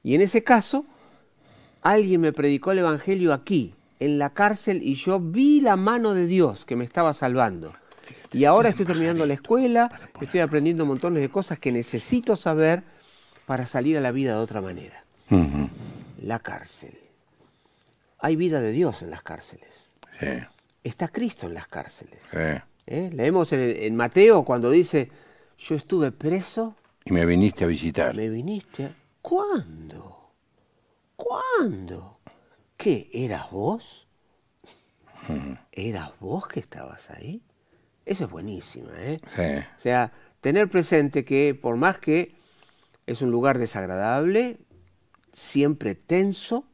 Y 0.03 0.15
en 0.15 0.21
ese 0.21 0.43
caso, 0.43 0.85
alguien 1.83 2.21
me 2.21 2.33
predicó 2.33 2.71
el 2.71 2.79
Evangelio 2.79 3.33
aquí, 3.33 3.75
en 3.99 4.17
la 4.17 4.31
cárcel, 4.31 4.81
y 4.81 4.95
yo 4.95 5.19
vi 5.19 5.61
la 5.61 5.75
mano 5.75 6.15
de 6.15 6.25
Dios 6.25 6.65
que 6.65 6.75
me 6.75 6.83
estaba 6.83 7.13
salvando. 7.13 7.73
Y 8.33 8.45
ahora 8.45 8.69
estoy 8.69 8.85
terminando 8.85 9.27
la 9.27 9.35
escuela, 9.35 10.09
estoy 10.19 10.39
aprendiendo 10.39 10.87
montones 10.87 11.21
de 11.21 11.29
cosas 11.29 11.59
que 11.59 11.71
necesito 11.71 12.35
saber 12.35 12.83
para 13.45 13.67
salir 13.67 13.95
a 13.97 14.01
la 14.01 14.11
vida 14.11 14.33
de 14.33 14.39
otra 14.39 14.59
manera. 14.59 15.03
La 16.21 16.39
cárcel. 16.39 17.06
Hay 18.19 18.35
vida 18.35 18.61
de 18.61 18.71
Dios 18.71 19.01
en 19.01 19.09
las 19.11 19.21
cárceles. 19.23 19.95
Sí, 20.19 20.27
Está 20.83 21.07
Cristo 21.09 21.47
en 21.47 21.53
las 21.53 21.67
cárceles. 21.67 22.19
sí. 22.31 22.37
¿eh? 22.87 23.09
Leemos 23.13 23.51
en, 23.53 23.59
en 23.61 23.95
Mateo 23.95 24.43
cuando 24.45 24.69
dice, 24.71 25.11
yo 25.57 25.75
estuve 25.75 26.11
preso 26.11 26.75
Y 27.05 27.11
me 27.11 27.25
viniste 27.25 27.63
a 27.63 27.67
visitar. 27.67 28.15
¿Me 28.15 28.29
viniste? 28.29 28.85
a- 28.85 28.95
¿Cuándo? 29.21 30.31
¿Cuándo? 31.15 32.19
¿Qué? 32.77 33.09
¿Eras 33.13 33.51
vos? 33.51 34.07
¿Eras 35.71 36.11
vos 36.19 36.47
que 36.47 36.59
estabas 36.61 37.09
ahí? 37.09 37.41
Eso 38.05 38.25
es 38.25 38.31
buenísima, 38.31 38.91
¿eh? 38.99 39.19
Sí. 39.35 39.65
O 39.77 39.79
sea, 39.81 40.13
tener 40.39 40.69
presente 40.69 41.25
que 41.25 41.53
por 41.59 41.75
más 41.75 41.97
que 41.97 42.35
es 43.05 43.21
un 43.21 43.31
lugar 43.31 43.57
desagradable, 43.57 44.59
siempre 45.33 45.95
tenso. 45.95 46.65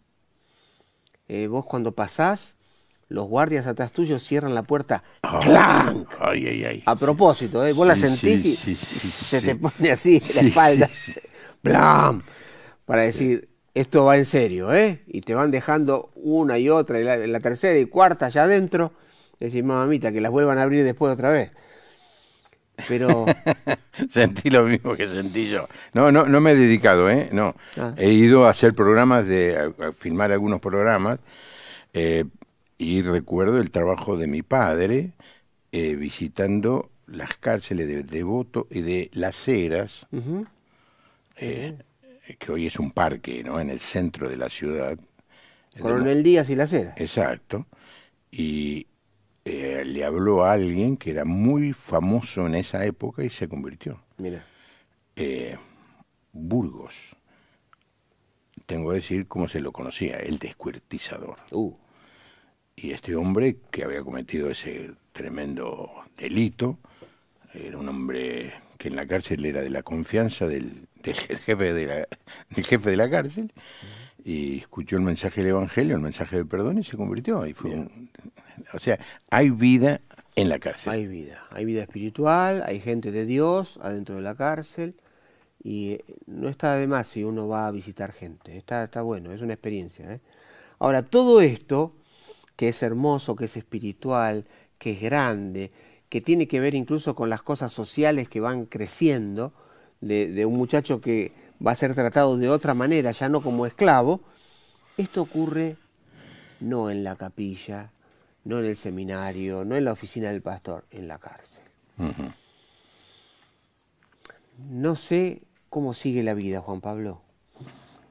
Eh, 1.28 1.48
vos 1.48 1.66
cuando 1.66 1.94
pasás, 1.94 2.58
los 3.08 3.28
guardias 3.28 3.68
atrás 3.68 3.92
tuyo 3.92 4.20
cierran 4.20 4.56
la 4.56 4.64
puerta. 4.64 5.04
¡Clank! 5.42 6.10
Ay, 6.20 6.48
ay, 6.48 6.66
ay. 6.66 6.84
A 6.86 6.96
propósito, 6.96 7.66
¿eh? 7.66 7.74
vos 7.74 7.88
la 7.88 7.96
sentís 7.96 8.42
sí, 8.42 8.72
y 8.72 8.76
sí, 8.76 8.76
se 8.76 9.42
te 9.42 9.56
pone 9.56 9.92
así 9.92 10.22
en 10.30 10.36
la 10.36 10.42
espalda. 10.42 10.90
¡Blam! 11.64 12.24
Para 12.86 13.04
decir, 13.04 13.50
esto 13.74 14.06
va 14.06 14.18
en 14.18 14.26
serio, 14.26 14.74
¿eh? 14.74 15.04
Y 15.08 15.22
te 15.22 15.34
van 15.34 15.52
dejando 15.52 16.12
una 16.16 16.60
y 16.60 16.70
otra, 16.70 17.00
y 17.00 17.04
la, 17.04 17.18
la 17.18 17.40
tercera 17.40 17.78
y 17.78 17.86
cuarta 17.86 18.26
allá 18.26 18.44
adentro. 18.44 18.94
Decís, 19.40 19.64
mamita, 19.64 20.12
que 20.12 20.22
las 20.22 20.32
vuelvan 20.32 20.58
a 20.58 20.64
abrir 20.64 20.84
después 20.84 21.14
otra 21.14 21.30
vez. 21.30 21.52
Pero, 22.88 23.26
Sentí 24.10 24.50
lo 24.50 24.64
mismo 24.64 24.96
que 24.96 25.08
sentí 25.08 25.50
yo. 25.50 25.68
No, 25.94 26.12
no, 26.12 26.26
no 26.26 26.42
me 26.42 26.52
he 26.52 26.56
dedicado, 26.56 27.10
¿eh? 27.10 27.30
No. 27.32 27.56
Ah. 27.78 27.94
He 27.98 28.12
ido 28.12 28.46
a 28.46 28.50
hacer 28.50 28.74
programas, 28.74 29.28
de, 29.28 29.58
a, 29.58 29.88
a 29.88 29.92
filmar 29.92 30.32
algunos 30.32 30.60
programas, 30.60 31.20
eh, 31.94 32.26
y 32.78 33.02
recuerdo 33.02 33.60
el 33.60 33.72
trabajo 33.72 34.18
de 34.18 34.28
mi 34.28 34.42
padre 34.42 35.12
eh, 35.72 35.96
visitando 35.96 36.90
las 37.08 37.38
cárceles 37.38 37.88
de 37.88 38.04
Devoto 38.04 38.68
y 38.72 38.82
de 38.82 39.10
Las 39.14 39.48
Heras, 39.48 40.08
eh, 41.38 41.78
que 42.40 42.52
hoy 42.52 42.68
es 42.68 42.80
un 42.80 42.92
parque, 42.92 43.44
¿no? 43.44 43.60
En 43.60 43.70
el 43.70 43.80
centro 43.80 44.28
de 44.28 44.38
la 44.38 44.50
ciudad. 44.50 44.98
Coronel 45.80 46.24
Díaz 46.24 46.50
y 46.50 46.56
la 46.56 46.68
cera. 46.68 46.94
Exacto. 46.98 47.68
Y 48.32 48.88
eh, 49.46 49.84
le 49.86 50.04
habló 50.06 50.44
a 50.46 50.54
alguien 50.54 50.98
que 50.98 51.12
era 51.12 51.26
muy 51.26 51.74
famoso 51.74 52.46
en 52.48 52.56
esa 52.56 52.86
época 52.86 53.24
y 53.24 53.30
se 53.30 53.48
convirtió. 53.48 54.00
Mira. 54.18 54.46
eh, 55.16 55.58
Burgos. 56.32 57.16
Tengo 58.66 58.90
que 58.90 58.96
decir 58.96 59.28
cómo 59.28 59.48
se 59.48 59.60
lo 59.60 59.72
conocía, 59.72 60.18
el 60.18 60.40
descuartizador. 60.40 61.38
Uh, 61.52 61.74
Y 62.76 62.92
este 62.92 63.16
hombre 63.16 63.58
que 63.72 63.84
había 63.84 64.02
cometido 64.02 64.50
ese 64.50 64.92
tremendo 65.12 65.92
delito, 66.18 66.80
era 67.54 67.78
un 67.78 67.88
hombre 67.90 68.54
que 68.80 68.88
en 68.88 68.96
la 68.96 69.06
cárcel 69.06 69.46
era 69.46 69.62
de 69.62 69.70
la 69.70 69.84
confianza 69.84 70.48
del, 70.48 70.88
del 71.04 71.16
jefe, 71.46 71.74
de 71.74 71.86
la, 71.86 72.08
del 72.50 72.66
jefe 72.66 72.90
de 72.90 72.98
la 72.98 73.10
cárcel, 73.10 73.52
y 74.24 74.60
escuchó 74.60 74.96
el 74.96 75.04
mensaje 75.04 75.42
del 75.42 75.52
Evangelio, 75.52 75.96
el 75.96 76.02
mensaje 76.02 76.38
de 76.38 76.46
perdón, 76.46 76.80
y 76.80 76.84
se 76.84 76.98
convirtió. 76.98 77.46
Y 77.46 77.54
fue 77.54 77.72
un- 77.72 78.10
o 78.74 78.80
sea, 78.80 79.00
hay 79.30 79.50
vida 79.50 80.02
en 80.36 80.50
la 80.50 80.60
cárcel. 80.60 80.92
hay 80.92 81.08
vida. 81.08 81.44
Hay 81.52 81.66
vida 81.66 81.84
espiritual, 81.84 82.64
hay 82.66 82.80
gente 82.80 83.12
de 83.12 83.26
Dios 83.26 83.80
adentro 83.82 84.16
de 84.16 84.22
la 84.22 84.36
cárcel. 84.36 84.96
Y 85.64 85.92
eh, 85.92 86.06
no 86.26 86.50
está 86.50 86.76
de 86.76 86.88
más 86.88 87.08
si 87.08 87.24
uno 87.24 87.48
va 87.48 87.68
a 87.68 87.72
visitar 87.72 88.12
gente. 88.12 88.58
Está, 88.58 88.84
está 88.84 89.02
bueno, 89.02 89.32
es 89.32 89.42
una 89.42 89.54
experiencia. 89.54 90.12
¿eh? 90.12 90.20
Ahora, 90.80 91.04
todo 91.04 91.42
esto, 91.42 91.94
que 92.56 92.70
es 92.70 92.84
hermoso, 92.84 93.36
que 93.36 93.46
es 93.46 93.56
espiritual, 93.56 94.46
que 94.78 94.92
es 94.92 95.02
grande, 95.02 95.72
que 96.10 96.22
tiene 96.22 96.48
que 96.48 96.60
ver 96.60 96.76
incluso 96.76 97.16
con 97.16 97.30
las 97.30 97.44
cosas 97.44 97.72
sociales 97.72 98.28
que 98.28 98.40
van 98.40 98.66
creciendo, 98.66 99.54
de, 100.02 100.28
de 100.28 100.46
un 100.46 100.58
muchacho 100.58 101.00
que 101.00 101.32
va 101.66 101.72
a 101.72 101.76
ser 101.76 101.96
tratado 101.96 102.38
de 102.38 102.50
otra 102.50 102.74
manera, 102.74 103.12
ya 103.12 103.30
no 103.30 103.42
como 103.42 103.66
esclavo, 103.66 104.22
esto 104.98 105.22
ocurre 105.22 105.78
no 106.60 106.90
en 106.90 107.04
la 107.04 107.16
capilla, 107.16 107.92
no 108.44 108.60
en 108.60 108.66
el 108.66 108.76
seminario, 108.76 109.64
no 109.66 109.76
en 109.76 109.86
la 109.86 109.94
oficina 109.94 110.30
del 110.30 110.42
pastor, 110.42 110.86
en 110.92 111.08
la 111.08 111.18
cárcel. 111.18 111.64
No 114.58 114.96
sé 114.96 115.42
cómo 115.70 115.94
sigue 115.94 116.24
la 116.24 116.34
vida, 116.34 116.62
Juan 116.62 116.82
Pablo, 116.82 117.22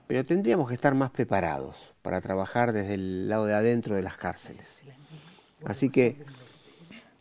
pero 0.07 0.25
tendríamos 0.25 0.68
que 0.68 0.75
estar 0.75 0.95
más 0.95 1.11
preparados 1.11 1.95
para 2.03 2.21
trabajar 2.21 2.73
desde 2.73 2.95
el 2.95 3.29
lado 3.29 3.47
de 3.47 3.55
adentro 3.55 3.97
de 3.97 4.03
las 4.03 4.16
cárceles. 4.16 4.83
Así 5.64 5.90
que 5.90 6.16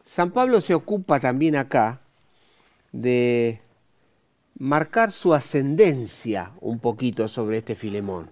San 0.03 0.31
Pablo 0.31 0.61
se 0.61 0.73
ocupa 0.73 1.19
también 1.19 1.55
acá 1.55 2.01
de 2.91 3.61
marcar 4.57 5.11
su 5.11 5.33
ascendencia 5.33 6.51
un 6.59 6.79
poquito 6.79 7.27
sobre 7.27 7.57
este 7.59 7.75
Filemón, 7.75 8.29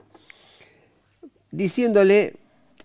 diciéndole, 1.52 2.36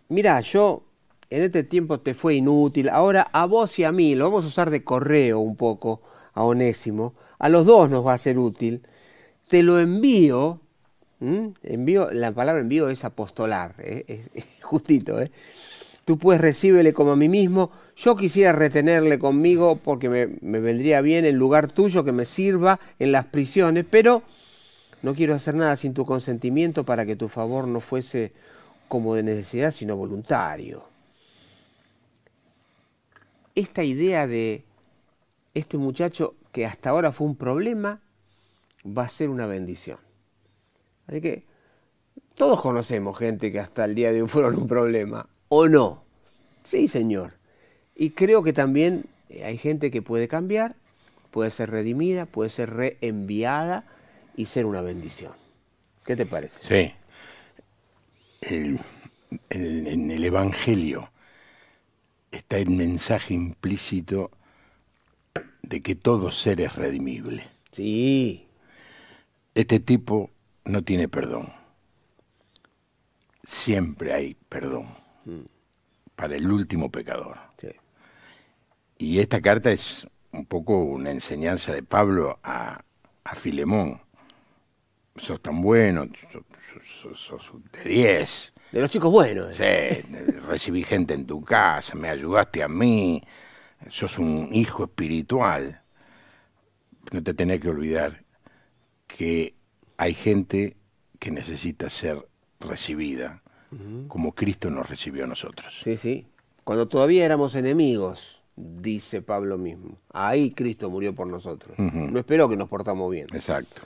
mira, 0.09 0.40
yo 0.40 0.85
en 1.30 1.42
este 1.42 1.64
tiempo 1.64 2.00
te 2.00 2.14
fue 2.14 2.34
inútil, 2.34 2.88
ahora 2.88 3.28
a 3.32 3.46
vos 3.46 3.78
y 3.78 3.84
a 3.84 3.92
mí, 3.92 4.14
lo 4.14 4.24
vamos 4.24 4.44
a 4.44 4.48
usar 4.48 4.70
de 4.70 4.84
correo 4.84 5.40
un 5.40 5.56
poco, 5.56 6.02
a 6.32 6.44
Onésimo, 6.44 7.14
a 7.38 7.48
los 7.48 7.66
dos 7.66 7.90
nos 7.90 8.06
va 8.06 8.14
a 8.14 8.18
ser 8.18 8.38
útil, 8.38 8.82
te 9.48 9.62
lo 9.62 9.78
envío, 9.78 10.60
envío 11.20 12.08
la 12.10 12.32
palabra 12.32 12.60
envío 12.60 12.88
es 12.88 13.04
apostolar, 13.04 13.74
¿eh? 13.78 14.04
es, 14.34 14.44
justito, 14.62 15.20
¿eh? 15.20 15.30
tú 16.04 16.18
puedes 16.18 16.40
recibirle 16.40 16.92
como 16.92 17.12
a 17.12 17.16
mí 17.16 17.28
mismo, 17.28 17.70
yo 17.96 18.16
quisiera 18.16 18.52
retenerle 18.52 19.18
conmigo 19.18 19.76
porque 19.76 20.08
me, 20.08 20.26
me 20.40 20.60
vendría 20.60 21.00
bien 21.00 21.24
en 21.24 21.37
lugar 21.37 21.72
tuyo 21.72 22.04
que 22.04 22.12
me 22.12 22.24
sirva 22.24 22.80
en 22.98 23.12
las 23.12 23.26
prisiones, 23.26 23.87
pero 23.88 24.22
no 25.02 25.14
quiero 25.14 25.34
hacer 25.34 25.54
nada 25.54 25.76
sin 25.76 25.94
tu 25.94 26.06
consentimiento 26.06 26.84
para 26.84 27.04
que 27.04 27.14
tu 27.14 27.28
favor 27.28 27.68
no 27.68 27.80
fuese 27.80 28.32
como 28.88 29.14
de 29.14 29.22
necesidad, 29.22 29.70
sino 29.70 29.96
voluntario. 29.96 30.93
Esta 33.54 33.84
idea 33.84 34.26
de 34.26 34.64
este 35.54 35.78
muchacho 35.78 36.34
que 36.52 36.66
hasta 36.66 36.90
ahora 36.90 37.12
fue 37.12 37.26
un 37.26 37.36
problema, 37.36 38.00
va 38.86 39.04
a 39.04 39.08
ser 39.08 39.28
una 39.28 39.46
bendición. 39.46 39.98
Así 41.06 41.20
que 41.20 41.44
todos 42.34 42.60
conocemos 42.60 43.18
gente 43.18 43.52
que 43.52 43.60
hasta 43.60 43.84
el 43.84 43.94
día 43.94 44.12
de 44.12 44.22
hoy 44.22 44.28
fueron 44.28 44.56
un 44.56 44.66
problema, 44.66 45.28
¿o 45.48 45.68
no? 45.68 46.04
Sí, 46.62 46.88
señor. 46.88 47.34
Y 47.94 48.10
creo 48.10 48.42
que 48.42 48.52
también 48.52 49.06
eh, 49.28 49.44
hay 49.44 49.58
gente 49.58 49.90
que 49.90 50.02
puede 50.02 50.28
cambiar, 50.28 50.74
puede 51.30 51.50
ser 51.50 51.70
redimida, 51.70 52.26
puede 52.26 52.50
ser 52.50 52.70
reenviada 52.70 53.84
y 54.36 54.46
ser 54.46 54.66
una 54.66 54.80
bendición. 54.80 55.32
¿Qué 56.04 56.16
te 56.16 56.26
parece? 56.26 56.60
Sí. 56.62 56.92
En 59.50 60.10
el 60.10 60.24
Evangelio 60.24 61.08
está 62.36 62.58
el 62.58 62.70
mensaje 62.70 63.34
implícito 63.34 64.30
de 65.62 65.80
que 65.82 65.94
todo 65.94 66.30
ser 66.30 66.60
es 66.60 66.74
redimible. 66.76 67.48
Sí, 67.72 68.46
Este 69.54 69.80
tipo 69.80 70.30
no 70.64 70.82
tiene 70.82 71.08
perdón. 71.08 71.52
Siempre 73.42 74.12
hay 74.12 74.34
perdón 74.48 74.88
para 76.16 76.36
el 76.36 76.50
último 76.50 76.90
pecador. 76.90 77.38
sí. 77.58 77.68
Y 78.96 79.18
esta 79.18 79.40
carta 79.40 79.70
es 79.72 80.06
un 80.32 80.46
poco 80.46 80.78
una 80.78 81.10
enseñanza 81.10 81.72
de 81.72 81.82
Pablo 81.82 82.38
a, 82.42 82.82
a 83.24 83.34
Filemón. 83.34 84.00
Sos 85.16 85.40
tan 85.42 85.60
bueno, 85.60 86.06
sos, 86.32 86.42
sos- 87.18 87.20
sos 87.44 87.62
de 87.72 87.84
10. 87.90 88.53
De 88.74 88.80
los 88.80 88.90
chicos 88.90 89.08
buenos. 89.12 89.56
Sí, 89.56 89.62
recibí 90.48 90.82
gente 90.82 91.14
en 91.14 91.26
tu 91.26 91.44
casa, 91.44 91.94
me 91.94 92.08
ayudaste 92.08 92.60
a 92.60 92.66
mí, 92.66 93.22
sos 93.88 94.18
un 94.18 94.48
hijo 94.50 94.82
espiritual. 94.82 95.80
No 97.12 97.22
te 97.22 97.34
tenés 97.34 97.60
que 97.60 97.68
olvidar 97.68 98.24
que 99.06 99.54
hay 99.96 100.12
gente 100.12 100.76
que 101.20 101.30
necesita 101.30 101.88
ser 101.88 102.26
recibida, 102.58 103.44
como 104.08 104.34
Cristo 104.34 104.70
nos 104.70 104.90
recibió 104.90 105.22
a 105.22 105.28
nosotros. 105.28 105.80
Sí, 105.84 105.96
sí. 105.96 106.26
Cuando 106.64 106.88
todavía 106.88 107.24
éramos 107.24 107.54
enemigos, 107.54 108.42
dice 108.56 109.22
Pablo 109.22 109.56
mismo. 109.56 110.00
Ahí 110.12 110.50
Cristo 110.50 110.90
murió 110.90 111.14
por 111.14 111.28
nosotros. 111.28 111.78
No 111.78 112.18
esperó 112.18 112.48
que 112.48 112.56
nos 112.56 112.68
portamos 112.68 113.08
bien. 113.08 113.28
Exacto. 113.34 113.82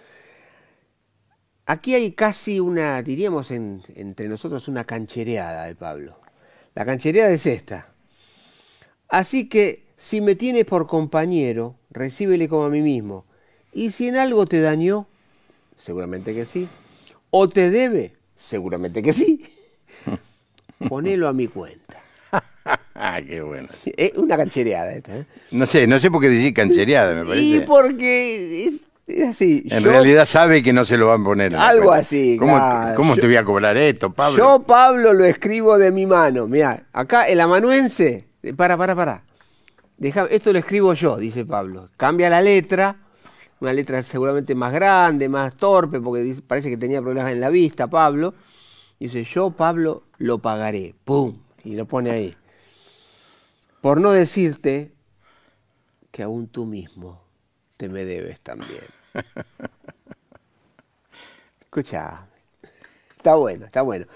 Aquí 1.69 1.95
hay 1.95 2.13
casi 2.13 2.61
una, 2.61 3.01
diríamos 3.03 3.53
en- 3.53 3.83
entre 3.95 4.29
nosotros, 4.29 4.69
una 4.69 4.85
canchereada 4.85 5.67
de 5.67 5.77
Pablo. 5.77 6.19
La 6.75 6.85
canchereada 6.87 7.31
es 7.31 7.47
esta. 7.47 7.93
Así 9.09 9.49
que 9.49 9.85
si 9.97 10.21
me 10.21 10.35
tienes 10.35 10.65
por 10.65 10.87
compañero, 10.87 11.77
recíbele 11.91 12.49
como 12.49 12.65
a 12.65 12.71
mí 12.71 12.83
mismo. 12.83 13.25
Y 13.73 13.91
si 13.91 14.09
en 14.09 14.17
algo 14.17 14.47
te 14.47 14.61
dañó, 14.61 15.07
seguramente 15.77 16.35
que 16.35 16.45
sí. 16.45 16.69
O 17.31 17.49
te 17.49 17.71
debe, 17.71 18.15
seguramente 18.37 19.03
que 19.03 19.13
sí. 19.13 19.45
Ponelo 20.89 21.29
a 21.29 21.33
mi 21.33 21.49
cuenta. 21.49 21.97
Ah, 22.95 23.21
qué 23.27 23.41
bueno. 23.41 23.69
Es 23.97 24.13
una 24.17 24.37
canchereada 24.37 24.93
esta. 24.93 25.19
¿eh? 25.19 25.27
No 25.51 25.67
sé, 25.67 25.87
no 25.87 25.99
sé 25.99 26.11
por 26.11 26.21
qué 26.21 26.29
decir 26.29 26.53
canchereada, 26.55 27.15
me 27.15 27.25
Y 27.25 27.27
parece. 27.29 27.61
porque 27.61 28.65
es, 28.67 28.83
es 29.09 29.29
así. 29.31 29.65
En 29.71 29.81
Yo- 29.83 29.91
realidad 29.91 30.27
sabe 30.27 30.63
que 30.63 30.73
no 30.73 30.85
se 30.85 30.97
lo 30.97 31.09
van 31.09 31.23
a 31.23 31.25
poner. 31.25 31.57
Algo 31.57 31.87
cuenta. 31.87 32.01
así, 32.01 32.37
¿Cómo, 32.39 32.57
claro. 32.57 32.95
cómo 32.97 33.15
Yo- 33.15 33.21
te 33.21 33.27
voy 33.27 33.37
a 33.37 33.45
cobrar 33.45 33.77
esto, 33.77 34.13
Pablo? 34.13 34.37
Yo, 34.39 34.63
Pablo, 34.67 35.13
lo 35.13 35.25
escribo 35.25 35.79
de 35.79 35.91
mi 35.91 36.07
mano. 36.07 36.47
Mira, 36.47 36.87
acá 36.93 37.27
el 37.29 37.41
amanuense. 37.41 38.29
eh, 38.43 38.55
Para, 38.55 38.77
para, 38.77 38.95
para. 38.95 39.25
Deja, 39.97 40.27
esto 40.31 40.53
lo 40.53 40.59
escribo 40.61 40.95
yo, 40.95 41.17
dice 41.17 41.45
Pablo. 41.45 41.91
Cambia 41.97 42.31
la 42.31 42.41
letra, 42.41 42.97
una 43.61 43.73
letra 43.73 44.03
seguramente 44.05 44.55
más 44.55 44.73
grande, 44.73 45.29
más 45.29 45.57
torpe, 45.57 46.01
porque 46.01 46.23
dice- 46.23 46.43
parece 46.43 46.71
que 46.71 46.77
tenía 46.77 47.01
problemas 47.03 47.33
en 47.33 47.41
la 47.41 47.51
vista, 47.51 47.89
Pablo. 47.89 48.35
Dice, 49.01 49.25
yo, 49.25 49.51
Pablo, 49.51 50.05
lo 50.19 50.39
pagaré. 50.39 50.95
¡Pum! 51.05 51.39
Y 51.65 51.75
lo 51.77 51.87
pone 51.87 52.11
ahí. 52.11 52.37
Por 53.81 54.01
no 54.01 54.11
decirte 54.13 54.93
que 56.11 56.23
aún 56.23 56.49
tú 56.49 56.65
mismo 56.67 57.23
te 57.77 57.89
me 57.89 58.05
debes 58.05 58.41
también. 58.41 58.81
Escucha, 61.61 62.27
está 63.17 63.35
bueno, 63.35 63.67
está 63.67 63.83
bueno. 63.83 64.07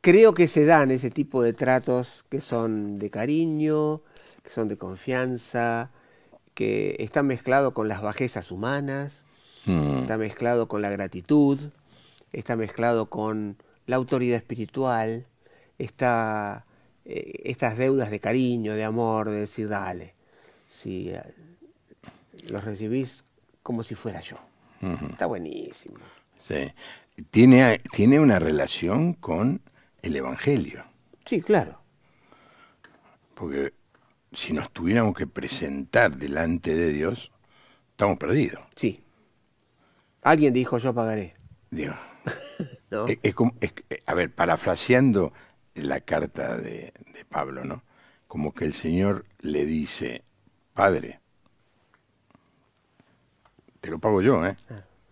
Creo 0.00 0.34
que 0.34 0.48
se 0.48 0.64
dan 0.64 0.90
ese 0.90 1.10
tipo 1.10 1.42
de 1.42 1.52
tratos 1.52 2.24
que 2.28 2.40
son 2.40 2.98
de 2.98 3.10
cariño, 3.10 4.02
que 4.42 4.50
son 4.50 4.68
de 4.68 4.76
confianza, 4.76 5.90
que 6.54 6.96
están 6.98 7.26
mezclados 7.26 7.72
con 7.72 7.88
las 7.88 8.02
bajezas 8.02 8.50
humanas, 8.50 9.24
Mm, 9.66 10.00
está 10.02 10.18
mezclado 10.18 10.68
con 10.68 10.82
la 10.82 10.90
gratitud, 10.90 11.58
está 12.32 12.56
mezclado 12.56 13.06
con 13.06 13.56
la 13.86 13.96
autoridad 13.96 14.36
espiritual, 14.36 15.26
está 15.78 16.66
eh, 17.06 17.40
estas 17.44 17.78
deudas 17.78 18.10
de 18.10 18.20
cariño, 18.20 18.74
de 18.74 18.84
amor, 18.84 19.30
de 19.30 19.40
decir, 19.40 19.68
dale, 19.68 20.14
si 20.68 21.10
eh, 21.10 21.22
los 22.50 22.64
recibís 22.64 23.24
como 23.64 23.82
si 23.82 23.96
fuera 23.96 24.20
yo. 24.20 24.36
Está 25.10 25.26
buenísimo. 25.26 25.96
sí. 26.46 26.70
Tiene, 27.30 27.80
tiene 27.92 28.18
una 28.20 28.38
relación 28.40 29.12
con 29.14 29.60
el 30.02 30.16
Evangelio. 30.16 30.84
Sí, 31.24 31.40
claro. 31.40 31.80
Porque 33.34 33.72
si 34.32 34.52
nos 34.52 34.72
tuviéramos 34.72 35.14
que 35.16 35.26
presentar 35.28 36.16
delante 36.16 36.74
de 36.74 36.88
Dios, 36.88 37.30
estamos 37.90 38.18
perdidos. 38.18 38.60
Sí. 38.74 39.00
Alguien 40.22 40.52
dijo 40.54 40.78
yo 40.78 40.92
pagaré. 40.92 41.34
Digo, 41.70 41.94
¿no? 42.90 43.06
es- 43.06 43.18
es 43.22 43.34
como- 43.34 43.54
es- 43.60 43.72
a 44.06 44.14
ver, 44.14 44.34
parafraseando 44.34 45.32
la 45.76 46.00
carta 46.00 46.56
de, 46.56 46.92
de 47.12 47.24
Pablo, 47.28 47.64
¿no? 47.64 47.84
Como 48.26 48.52
que 48.52 48.64
el 48.64 48.72
Señor 48.72 49.24
le 49.40 49.64
dice, 49.64 50.24
Padre, 50.72 51.20
te 53.84 53.90
lo 53.90 53.98
pago 53.98 54.22
yo, 54.22 54.44
¿eh? 54.46 54.56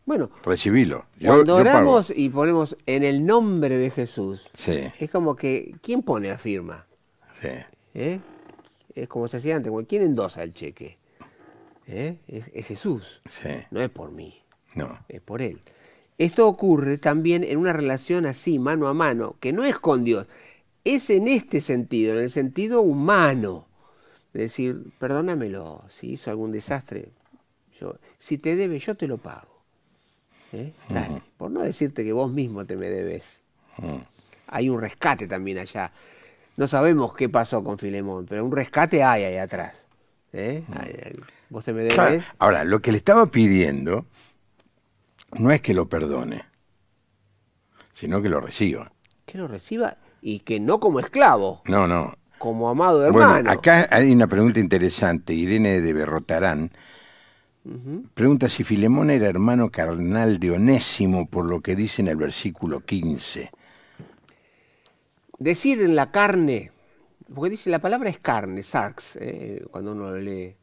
Bueno, 0.07 0.31
Recibilo. 0.45 1.05
Yo, 1.21 1.29
cuando 1.29 1.59
yo 1.59 1.65
pago". 1.65 1.79
oramos 1.79 2.13
y 2.17 2.31
ponemos 2.31 2.75
en 2.87 3.03
el 3.05 3.25
nombre 3.27 3.77
de 3.77 3.91
Jesús, 3.91 4.49
Sí, 4.55 4.81
es 4.99 5.11
como 5.11 5.37
que, 5.37 5.77
¿quién 5.83 6.03
pone 6.03 6.29
la 6.29 6.39
firma? 6.39 6.87
sí. 7.35 7.49
¿Eh? 7.95 8.19
Es 8.95 9.09
como 9.09 9.29
se 9.29 9.37
hacía 9.37 9.57
antes, 9.57 9.71
¿quién 9.87 10.03
endosa 10.03 10.43
el 10.43 10.53
cheque? 10.55 10.97
¿Eh? 11.87 12.17
Es, 12.27 12.51
es 12.55 12.67
Jesús, 12.67 13.21
Sí, 13.29 13.51
no 13.71 13.81
es 13.83 13.91
por 13.91 14.11
mí, 14.13 14.43
no. 14.75 14.99
es 15.09 15.21
por 15.21 15.43
Él. 15.43 15.61
Esto 16.19 16.47
ocurre 16.49 16.97
también 16.99 17.45
en 17.45 17.59
una 17.59 17.73
relación 17.75 18.25
así, 18.27 18.59
mano 18.59 18.89
a 18.89 18.95
mano, 18.95 19.37
que 19.41 19.53
no 19.53 19.65
es 19.65 19.79
con 19.79 20.05
Dios, 20.05 20.27
es 20.85 21.11
en 21.11 21.29
este 21.29 21.61
sentido, 21.61 22.15
en 22.15 22.21
el 22.21 22.31
sentido 22.31 22.81
humano. 22.81 23.67
Es 24.35 24.41
decir, 24.43 24.83
perdónamelo, 24.99 25.85
si 25.89 26.13
hizo 26.13 26.31
algún 26.31 26.53
desastre, 26.53 27.11
yo, 27.83 27.97
si 28.19 28.39
te 28.39 28.55
debe, 28.57 28.79
yo 28.79 28.95
te 28.95 29.07
lo 29.09 29.19
pago. 29.19 29.49
¿Eh? 30.53 30.73
Dale, 30.89 31.23
por 31.37 31.51
no 31.51 31.63
decirte 31.63 32.05
que 32.05 32.13
vos 32.13 32.31
mismo 32.31 32.65
te 32.65 32.77
me 32.77 32.89
debes. 32.89 33.41
Hay 34.47 34.69
un 34.69 34.81
rescate 34.81 35.27
también 35.27 35.59
allá. 35.59 35.91
No 36.57 36.69
sabemos 36.69 37.15
qué 37.15 37.29
pasó 37.29 37.65
con 37.65 37.79
Filemón, 37.79 38.27
pero 38.27 38.45
un 38.45 38.53
rescate 38.53 39.03
hay 39.03 39.25
ahí 39.25 39.37
atrás. 39.39 39.87
¿Eh? 40.33 40.63
Vos 41.49 41.65
te 41.65 41.73
me 41.73 41.81
debes. 41.81 41.95
Claro, 41.95 42.23
Ahora, 42.39 42.65
lo 42.65 42.81
que 42.81 42.93
le 42.93 42.99
estaba 42.99 43.27
pidiendo 43.27 44.07
no 45.39 45.51
es 45.51 45.61
que 45.63 45.73
lo 45.75 45.89
perdone, 45.89 46.45
sino 47.95 48.21
que 48.21 48.29
lo 48.29 48.41
reciba. 48.41 48.93
Que 49.25 49.39
lo 49.39 49.49
reciba 49.49 49.97
y 50.21 50.41
que 50.41 50.61
no 50.61 50.79
como 50.81 51.01
esclavo, 51.01 51.63
No, 51.67 51.87
no. 51.89 52.15
como 52.39 52.69
amado 52.69 53.05
hermano. 53.07 53.33
Bueno, 53.35 53.51
acá 53.51 53.89
hay 53.91 54.13
una 54.13 54.27
pregunta 54.27 54.61
interesante. 54.61 55.33
Irene 55.33 55.81
de 55.81 55.93
Berrotarán 55.95 56.71
pregunta 58.15 58.49
si 58.49 58.65
Filemón 58.65 59.11
era 59.11 59.29
hermano 59.29 59.71
carnal 59.71 60.39
de 60.39 60.51
Onésimo, 60.53 61.29
por 61.29 61.45
lo 61.47 61.61
que 61.61 61.77
dice 61.77 62.03
en 62.03 62.09
el 62.09 62.17
versículo 62.17 62.81
15. 62.81 63.51
Decir 65.39 65.81
en 65.81 65.95
la 65.97 66.11
carne, 66.11 66.71
porque 67.35 67.51
dice 67.51 67.71
la 67.71 67.81
palabra 67.81 68.11
es 68.11 68.19
carne, 68.19 68.63
sarx, 68.63 69.17
eh, 69.21 69.65
cuando 69.71 69.93
uno 69.93 70.11
lo 70.11 70.19
lee. 70.21 70.55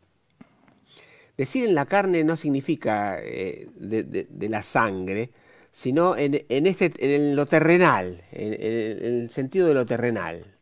Decir 1.38 1.66
en 1.66 1.76
la 1.76 1.86
carne 1.86 2.24
no 2.24 2.36
significa 2.36 3.18
eh, 3.22 3.70
de, 3.76 4.04
de- 4.04 4.28
de 4.30 4.50
la 4.50 4.62
sangre, 4.62 5.32
sino 5.72 6.18
en, 6.18 6.46
en 6.50 6.66
este, 6.68 6.92
en 7.16 7.36
lo 7.36 7.46
terrenal, 7.46 8.24
en, 8.32 8.54
en- 8.54 9.06
en 9.06 9.22
el 9.24 9.30
sentido 9.30 9.68
de 9.68 9.74
lo 9.74 9.86
terrenal. 9.86 10.58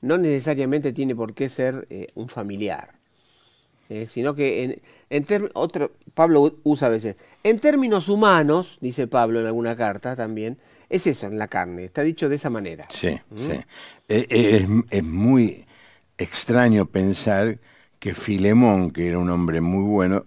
No 0.00 0.18
necesariamente 0.18 0.92
tiene 0.92 1.14
por 1.16 1.34
qué 1.34 1.48
ser 1.48 1.86
eh, 1.90 2.08
un 2.14 2.28
familiar, 2.28 2.99
eh, 3.90 4.06
sino 4.06 4.34
que 4.34 4.64
en, 4.64 4.82
en 5.10 5.24
ter- 5.24 5.50
otro, 5.54 5.92
Pablo 6.14 6.56
usa 6.62 6.88
a 6.88 6.90
veces, 6.90 7.16
en 7.42 7.58
términos 7.60 8.08
humanos, 8.08 8.78
dice 8.80 9.06
Pablo 9.06 9.40
en 9.40 9.46
alguna 9.46 9.76
carta 9.76 10.16
también, 10.16 10.56
es 10.88 11.06
eso 11.06 11.26
en 11.26 11.38
la 11.38 11.48
carne, 11.48 11.84
está 11.84 12.02
dicho 12.02 12.28
de 12.28 12.36
esa 12.36 12.48
manera. 12.50 12.86
Sí, 12.90 13.18
sí. 13.36 13.50
Eh, 13.52 13.64
eh, 14.08 14.66
Es, 14.90 14.98
es 14.98 15.04
muy 15.04 15.66
extraño 16.18 16.86
pensar 16.86 17.58
que 17.98 18.14
Filemón, 18.14 18.90
que 18.90 19.06
era 19.08 19.18
un 19.18 19.28
hombre 19.30 19.60
muy 19.60 19.84
bueno, 19.84 20.24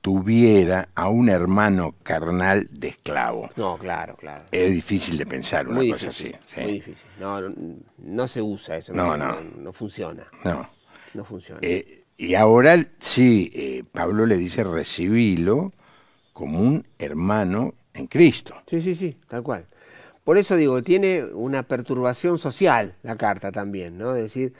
tuviera 0.00 0.88
a 0.94 1.08
un 1.08 1.28
hermano 1.28 1.94
carnal 2.04 2.66
de 2.70 2.88
esclavo. 2.88 3.50
No, 3.56 3.76
claro, 3.76 4.16
claro. 4.16 4.44
Es 4.52 4.70
difícil 4.70 5.18
de 5.18 5.26
pensar 5.26 5.66
una 5.66 5.76
Muy 5.76 5.90
cosa 5.90 6.06
difícil, 6.06 6.36
así. 6.36 6.54
sí. 6.54 6.60
muy 6.62 6.72
difícil. 6.72 7.02
No, 7.18 7.40
no, 7.40 7.54
no 7.98 8.28
se 8.28 8.40
usa 8.40 8.76
eso, 8.76 8.92
No, 8.92 9.16
no. 9.16 9.40
no 9.40 9.72
funciona, 9.72 10.24
No. 10.44 10.68
no 11.14 11.24
funciona. 11.24 11.60
Eh, 11.62 12.04
y 12.18 12.34
ahora 12.34 12.86
sí, 13.00 13.50
eh, 13.54 13.84
Pablo 13.92 14.26
le 14.26 14.36
dice 14.36 14.64
recibilo 14.64 15.72
como 16.32 16.60
un 16.60 16.86
hermano 16.98 17.74
en 17.94 18.06
Cristo. 18.06 18.54
Sí, 18.66 18.80
sí, 18.82 18.94
sí, 18.94 19.16
tal 19.28 19.42
cual. 19.42 19.66
Por 20.24 20.38
eso 20.38 20.56
digo, 20.56 20.82
tiene 20.82 21.24
una 21.24 21.62
perturbación 21.64 22.38
social 22.38 22.94
la 23.02 23.16
carta 23.16 23.52
también, 23.52 23.96
¿no? 23.98 24.14
Es 24.16 24.22
decir, 24.24 24.54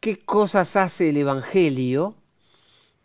¿qué 0.00 0.18
cosas 0.18 0.76
hace 0.76 1.08
el 1.10 1.16
Evangelio 1.16 2.16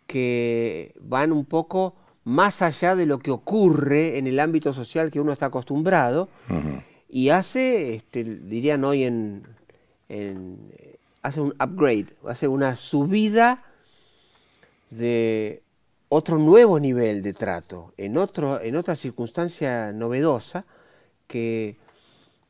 que 0.07 0.93
van 0.99 1.31
un 1.31 1.45
poco 1.45 1.95
más 2.23 2.61
allá 2.61 2.95
de 2.95 3.05
lo 3.05 3.19
que 3.19 3.31
ocurre 3.31 4.17
en 4.17 4.27
el 4.27 4.39
ámbito 4.39 4.73
social 4.73 5.11
que 5.11 5.19
uno 5.19 5.31
está 5.33 5.47
acostumbrado 5.47 6.29
y 7.09 7.29
hace, 7.29 7.95
este, 7.95 8.23
dirían 8.23 8.83
hoy 8.83 9.03
en, 9.03 9.43
en- 10.09 10.73
hace 11.27 11.41
un 11.41 11.53
upgrade, 11.59 12.07
hace 12.25 12.47
una 12.47 12.75
subida 12.75 13.63
de 14.89 15.61
otro 16.09 16.37
nuevo 16.37 16.79
nivel 16.79 17.21
de 17.21 17.33
trato, 17.33 17.93
en, 17.97 18.17
otro, 18.17 18.61
en 18.61 18.77
otra 18.77 18.95
circunstancia 18.95 19.91
novedosa 19.91 20.65
que 21.27 21.75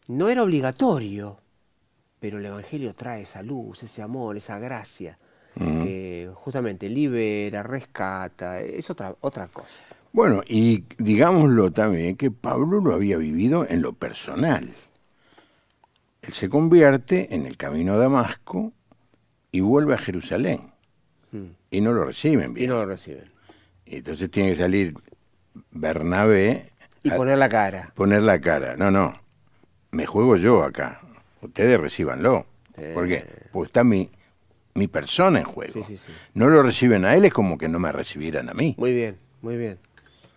no 0.08 0.30
era 0.30 0.44
obligatorio, 0.44 1.40
pero 2.20 2.38
el 2.38 2.46
Evangelio 2.46 2.94
trae 2.94 3.24
esa 3.24 3.42
luz, 3.42 3.82
ese 3.82 4.04
amor, 4.04 4.38
esa 4.38 4.60
gracia, 4.60 5.18
que 5.56 6.30
justamente 6.36 6.88
libera, 6.88 7.64
rescata, 7.64 8.62
es 8.62 8.88
otra, 8.92 9.16
otra 9.22 9.48
cosa. 9.48 9.82
Bueno, 10.14 10.44
y 10.48 10.84
digámoslo 11.00 11.72
también 11.72 12.16
que 12.16 12.30
Pablo 12.30 12.80
lo 12.80 12.94
había 12.94 13.18
vivido 13.18 13.66
en 13.68 13.82
lo 13.82 13.94
personal. 13.94 14.72
Él 16.28 16.34
se 16.34 16.50
convierte 16.50 17.34
en 17.34 17.46
el 17.46 17.56
camino 17.58 17.94
a 17.94 17.98
Damasco 17.98 18.74
y 19.52 19.62
vuelve 19.62 19.94
a 19.94 19.98
Jerusalén. 19.98 20.72
Y 21.72 21.82
no 21.82 21.94
lo 21.94 22.04
reciben 22.06 22.52
Y 22.52 22.54
bien. 22.54 22.70
no 22.72 22.78
lo 22.78 22.86
reciben. 22.86 23.32
Entonces 23.86 24.30
tiene 24.30 24.50
que 24.52 24.56
salir 24.58 24.94
Bernabé 25.72 26.66
Y 27.04 27.10
a 27.12 27.16
poner 27.16 27.38
la 27.38 27.48
cara. 27.50 27.92
poner 27.96 28.22
la 28.22 28.40
cara. 28.42 28.76
No, 28.76 28.92
no, 28.92 29.14
me 29.92 30.06
juego 30.06 30.36
yo 30.38 30.64
acá. 30.64 31.02
Ustedes 31.42 31.80
recíbanlo. 31.80 32.46
¿Por 32.94 33.08
qué? 33.08 33.26
Porque 33.52 33.68
está 33.68 33.84
mi, 33.84 34.10
mi 34.74 34.88
persona 34.88 35.40
en 35.40 35.46
juego. 35.46 35.74
Sí, 35.74 35.84
sí, 35.88 35.98
sí. 35.98 36.12
No 36.34 36.48
lo 36.50 36.62
reciben 36.62 37.06
a 37.06 37.16
él, 37.16 37.26
es 37.26 37.34
como 37.34 37.58
que 37.58 37.68
no 37.70 37.80
me 37.80 37.92
recibieran 37.92 38.50
a 38.50 38.54
mí. 38.54 38.76
Muy 38.78 38.94
bien, 38.94 39.18
muy 39.42 39.56
bien. 39.58 39.80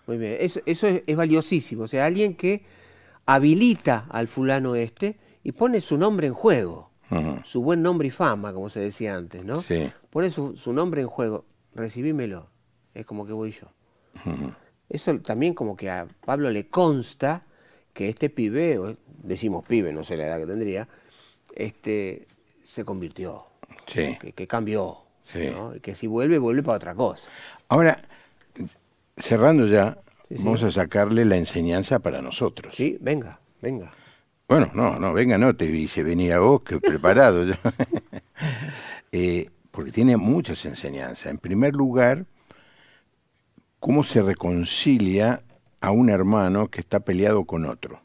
Muy 0.07 0.19
bien. 0.19 0.37
Eso, 0.41 0.61
eso 0.67 0.87
es, 0.87 1.03
es 1.07 1.17
valiosísimo. 1.17 1.85
O 1.85 1.89
sea, 1.89 2.07
alguien 2.07 2.35
que 2.35 2.63
habilita 3.27 4.07
al 4.11 4.29
fulano 4.29 4.75
este 4.75 5.17
y 5.43 5.53
pone 5.53 5.81
su 5.81 5.97
nombre 5.99 6.27
en 6.27 6.35
juego. 6.35 6.91
Su 7.45 7.61
buen 7.63 7.83
nombre 7.83 8.07
y 8.07 8.11
fama, 8.13 8.53
como 8.53 8.69
se 8.69 8.79
decía 8.79 9.17
antes, 9.17 9.45
¿no? 9.45 9.63
Sí. 9.63 9.91
Pone 10.11 10.31
su, 10.31 10.57
su 10.57 10.73
nombre 10.73 11.01
en 11.03 11.09
juego. 11.09 11.45
Recibímelo. 11.75 12.49
Es 12.95 13.05
como 13.05 13.27
que 13.27 13.33
voy 13.33 13.51
yo. 13.51 13.67
Eso 14.89 15.19
también 15.19 15.55
como 15.55 15.77
que 15.77 15.91
a 15.91 16.07
Pablo 16.25 16.51
le 16.51 16.69
consta 16.69 17.43
que 17.93 18.09
este 18.09 18.31
pibe, 18.31 18.79
o 18.79 18.97
decimos 19.25 19.65
pibe, 19.67 19.93
no 19.93 20.05
sé 20.05 20.17
la 20.17 20.27
edad 20.27 20.39
que 20.39 20.47
tendría, 20.47 20.89
este 21.55 22.29
se 22.63 22.85
convirtió, 22.85 23.47
Sí. 23.87 24.17
que, 24.21 24.33
que 24.33 24.47
cambió, 24.47 24.99
Sí. 25.25 25.49
¿no? 25.51 25.75
y 25.75 25.81
que 25.81 25.95
si 25.97 26.07
vuelve, 26.07 26.39
vuelve 26.39 26.63
para 26.63 26.77
otra 26.77 26.95
cosa. 26.95 27.29
Ahora, 27.69 28.01
cerrando 29.17 29.67
ya, 29.67 29.99
sí. 30.29 30.37
vamos 30.39 30.63
a 30.63 30.71
sacarle 30.71 31.25
la 31.25 31.37
enseñanza 31.37 31.99
para 31.99 32.23
nosotros. 32.23 32.75
Sí, 32.77 32.97
venga, 33.01 33.41
venga. 33.61 33.93
Bueno, 34.51 34.69
no, 34.75 34.99
no, 34.99 35.13
venga, 35.13 35.39
no, 35.39 35.55
te 35.55 35.67
hice 35.67 36.03
venir 36.03 36.33
a 36.33 36.41
vos, 36.41 36.63
que 36.63 36.81
preparado. 36.81 37.47
Eh, 39.13 39.51
porque 39.73 39.91
tiene 39.91 40.17
muchas 40.17 40.65
enseñanzas. 40.65 41.27
En 41.27 41.39
primer 41.39 41.75
lugar, 41.75 42.27
cómo 43.81 44.05
se 44.05 44.23
reconcilia 44.23 45.43
a 45.81 45.91
un 45.91 46.11
hermano 46.11 46.69
que 46.69 46.81
está 46.81 47.01
peleado 47.01 47.45
con 47.45 47.65
otro. 47.65 48.01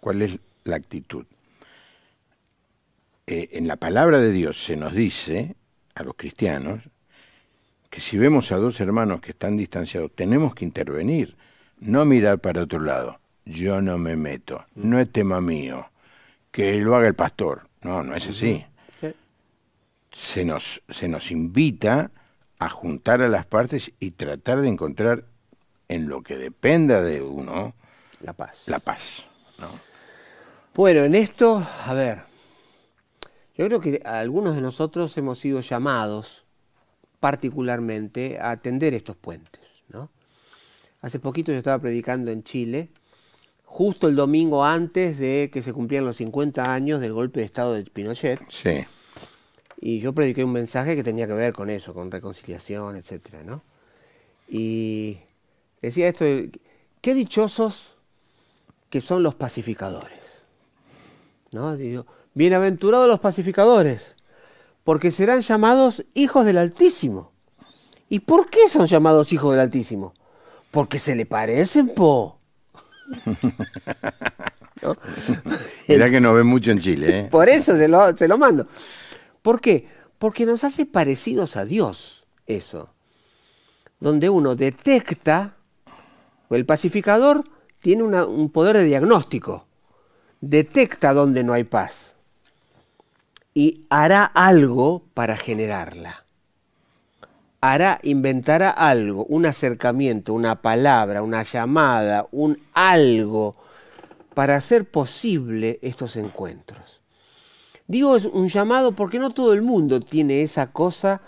¿Cuál 0.00 0.20
es 0.20 0.38
la 0.64 0.76
actitud? 0.76 1.24
Eh, 3.26 3.48
en 3.52 3.66
la 3.66 3.76
palabra 3.76 4.20
de 4.20 4.32
Dios 4.32 4.62
se 4.62 4.76
nos 4.76 4.92
dice, 4.92 5.56
a 5.94 6.02
los 6.02 6.14
cristianos, 6.14 6.82
que 7.88 8.02
si 8.02 8.18
vemos 8.18 8.52
a 8.52 8.58
dos 8.58 8.80
hermanos 8.80 9.22
que 9.22 9.30
están 9.30 9.56
distanciados, 9.56 10.14
tenemos 10.14 10.54
que 10.54 10.66
intervenir, 10.66 11.36
no 11.80 12.04
mirar 12.04 12.38
para 12.38 12.62
otro 12.62 12.80
lado. 12.80 13.18
Yo 13.48 13.80
no 13.80 13.96
me 13.96 14.14
meto, 14.14 14.66
no 14.74 14.98
es 14.98 15.10
tema 15.10 15.40
mío, 15.40 15.88
que 16.50 16.78
lo 16.80 16.94
haga 16.94 17.08
el 17.08 17.14
pastor. 17.14 17.66
No, 17.80 18.02
no 18.02 18.14
es 18.14 18.28
así. 18.28 18.64
Sí. 19.00 19.14
Se 20.12 20.44
nos, 20.44 20.82
se 20.88 21.08
nos 21.08 21.30
invita 21.30 22.10
a 22.58 22.68
juntar 22.68 23.22
a 23.22 23.28
las 23.28 23.46
partes 23.46 23.92
y 24.00 24.10
tratar 24.10 24.60
de 24.60 24.68
encontrar 24.68 25.24
en 25.88 26.08
lo 26.08 26.22
que 26.22 26.36
dependa 26.36 27.00
de 27.02 27.22
uno 27.22 27.74
La 28.20 28.34
paz. 28.34 28.64
la 28.66 28.80
paz. 28.80 29.26
¿no? 29.58 29.70
Bueno, 30.74 31.04
en 31.04 31.14
esto, 31.14 31.66
a 31.86 31.94
ver, 31.94 32.22
yo 33.56 33.64
creo 33.66 33.80
que 33.80 34.02
algunos 34.04 34.54
de 34.54 34.60
nosotros 34.60 35.16
hemos 35.16 35.38
sido 35.38 35.60
llamados 35.60 36.44
particularmente 37.20 38.38
a 38.38 38.50
atender 38.50 38.94
estos 38.94 39.16
puentes, 39.16 39.62
¿no? 39.88 40.10
Hace 41.00 41.18
poquito 41.18 41.50
yo 41.52 41.58
estaba 41.58 41.80
predicando 41.80 42.30
en 42.30 42.44
Chile, 42.44 42.90
justo 43.68 44.08
el 44.08 44.16
domingo 44.16 44.64
antes 44.64 45.18
de 45.18 45.50
que 45.52 45.62
se 45.62 45.72
cumplieran 45.72 46.06
los 46.06 46.16
50 46.16 46.72
años 46.72 47.00
del 47.00 47.12
golpe 47.12 47.40
de 47.40 47.46
Estado 47.46 47.74
de 47.74 47.84
Pinochet, 47.84 48.40
Sí, 48.48 48.86
y 49.80 50.00
yo 50.00 50.12
prediqué 50.12 50.42
un 50.42 50.52
mensaje 50.52 50.96
que 50.96 51.04
tenía 51.04 51.26
que 51.26 51.34
ver 51.34 51.52
con 51.52 51.70
eso, 51.70 51.94
con 51.94 52.10
reconciliación, 52.10 52.96
etcétera, 52.96 53.44
¿no? 53.44 53.62
Y 54.48 55.18
decía 55.80 56.08
esto, 56.08 56.24
qué 57.00 57.14
dichosos 57.14 57.94
que 58.90 59.00
son 59.00 59.22
los 59.22 59.34
pacificadores. 59.34 60.18
¿No? 61.52 61.76
Digo, 61.76 62.06
bienaventurados 62.34 63.06
los 63.06 63.20
pacificadores, 63.20 64.16
porque 64.82 65.10
serán 65.10 65.42
llamados 65.42 66.04
hijos 66.14 66.44
del 66.44 66.58
Altísimo. 66.58 67.30
¿Y 68.08 68.20
por 68.20 68.50
qué 68.50 68.68
son 68.68 68.86
llamados 68.86 69.32
hijos 69.32 69.52
del 69.52 69.60
Altísimo? 69.60 70.14
Porque 70.70 70.98
se 70.98 71.14
le 71.14 71.26
parecen, 71.26 71.94
po. 71.94 72.37
¿No? 74.82 74.96
mirá 75.88 76.10
que 76.10 76.20
nos 76.20 76.36
ve 76.36 76.44
mucho 76.44 76.70
en 76.70 76.80
Chile, 76.80 77.18
¿eh? 77.20 77.28
Por 77.30 77.48
eso 77.48 77.76
se 77.76 77.88
lo, 77.88 78.16
se 78.16 78.28
lo 78.28 78.38
mando. 78.38 78.66
¿Por 79.42 79.60
qué? 79.60 79.88
Porque 80.18 80.46
nos 80.46 80.64
hace 80.64 80.86
parecidos 80.86 81.56
a 81.56 81.64
Dios 81.64 82.24
eso. 82.46 82.92
Donde 84.00 84.28
uno 84.30 84.54
detecta, 84.54 85.56
el 86.50 86.64
pacificador 86.64 87.44
tiene 87.80 88.02
una- 88.04 88.24
un 88.26 88.50
poder 88.50 88.76
de 88.76 88.84
diagnóstico, 88.84 89.66
detecta 90.40 91.12
donde 91.12 91.42
no 91.42 91.52
hay 91.52 91.64
paz 91.64 92.14
y 93.54 93.86
hará 93.90 94.24
algo 94.24 95.02
para 95.14 95.36
generarla. 95.36 96.24
Hará, 97.60 97.98
inventará 98.02 98.70
algo, 98.70 99.24
un 99.24 99.46
acercamiento, 99.46 100.32
una 100.32 100.62
palabra, 100.62 101.22
una 101.22 101.42
llamada, 101.42 102.26
un 102.30 102.60
algo 102.72 103.56
para 104.34 104.54
hacer 104.54 104.84
posible 104.84 105.80
estos 105.82 106.14
encuentros. 106.16 107.00
Digo 107.88 108.16
es 108.16 108.26
un 108.26 108.48
llamado 108.48 108.92
porque 108.92 109.18
no 109.18 109.30
todo 109.30 109.54
el 109.54 109.62
mundo 109.62 110.00
tiene 110.00 110.42
esa 110.42 110.70
cosa 110.70 111.22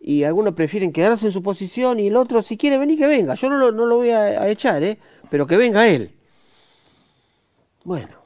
y 0.00 0.22
algunos 0.22 0.54
prefieren 0.54 0.92
quedarse 0.92 1.26
en 1.26 1.32
su 1.32 1.42
posición 1.42 2.00
y 2.00 2.06
el 2.06 2.16
otro 2.16 2.40
si 2.40 2.56
quiere 2.56 2.78
venir 2.78 2.96
que 2.96 3.06
venga. 3.06 3.34
Yo 3.34 3.50
no 3.50 3.58
lo, 3.58 3.72
no 3.72 3.84
lo 3.84 3.96
voy 3.96 4.10
a, 4.10 4.48
echar, 4.48 4.82
¿eh? 4.82 4.98
pero 5.28 5.46
que 5.46 5.58
venga 5.58 5.86
él. 5.86 6.14
Bueno, 7.84 8.16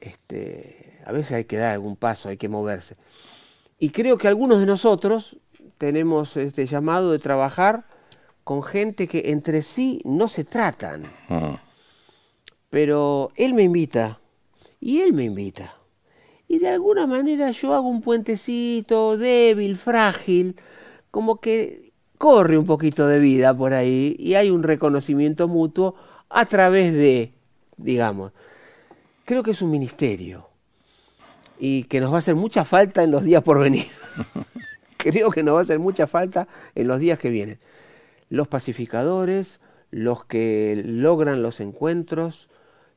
este, 0.00 0.98
a 1.06 1.12
veces 1.12 1.32
hay 1.32 1.44
que 1.44 1.56
dar 1.56 1.72
algún 1.72 1.96
paso, 1.96 2.28
hay 2.28 2.36
que 2.36 2.48
moverse. 2.48 2.96
Y 3.78 3.90
creo 3.90 4.18
que 4.18 4.28
algunos 4.28 4.58
de 4.58 4.66
nosotros 4.66 5.38
tenemos 5.82 6.36
este 6.36 6.64
llamado 6.64 7.10
de 7.10 7.18
trabajar 7.18 7.86
con 8.44 8.62
gente 8.62 9.08
que 9.08 9.32
entre 9.32 9.62
sí 9.62 10.00
no 10.04 10.28
se 10.28 10.44
tratan 10.44 11.10
Mm. 11.28 11.56
pero 12.70 13.32
él 13.34 13.52
me 13.52 13.64
invita 13.64 14.20
y 14.80 15.00
él 15.00 15.12
me 15.12 15.24
invita. 15.24 15.74
Y 16.46 16.60
de 16.60 16.68
alguna 16.68 17.08
manera 17.08 17.50
yo 17.50 17.74
hago 17.74 17.88
un 17.88 18.00
puentecito 18.00 19.16
débil, 19.18 19.76
frágil, 19.76 20.54
como 21.10 21.40
que 21.40 21.90
corre 22.16 22.56
un 22.56 22.66
poquito 22.66 23.08
de 23.08 23.18
vida 23.18 23.52
por 23.52 23.72
ahí 23.72 24.14
y 24.20 24.34
hay 24.34 24.50
un 24.50 24.62
reconocimiento 24.62 25.48
mutuo 25.48 25.96
a 26.28 26.44
través 26.46 26.92
de, 26.92 27.32
digamos, 27.76 28.30
creo 29.24 29.42
que 29.42 29.50
es 29.50 29.62
un 29.62 29.72
ministerio 29.72 30.46
y 31.58 31.82
que 31.84 32.00
nos 32.00 32.12
va 32.12 32.16
a 32.16 32.18
hacer 32.20 32.36
mucha 32.36 32.64
falta 32.64 33.02
en 33.02 33.10
los 33.10 33.24
días 33.24 33.42
por 33.42 33.58
venir. 33.58 33.86
creo 35.10 35.30
que 35.30 35.42
nos 35.42 35.54
va 35.54 35.58
a 35.58 35.62
hacer 35.62 35.78
mucha 35.78 36.06
falta 36.06 36.46
en 36.74 36.88
los 36.88 37.00
días 37.00 37.18
que 37.18 37.30
vienen. 37.30 37.58
Los 38.30 38.48
pacificadores, 38.48 39.60
los 39.90 40.24
que 40.24 40.80
logran 40.84 41.42
los 41.42 41.60
encuentros, 41.60 42.48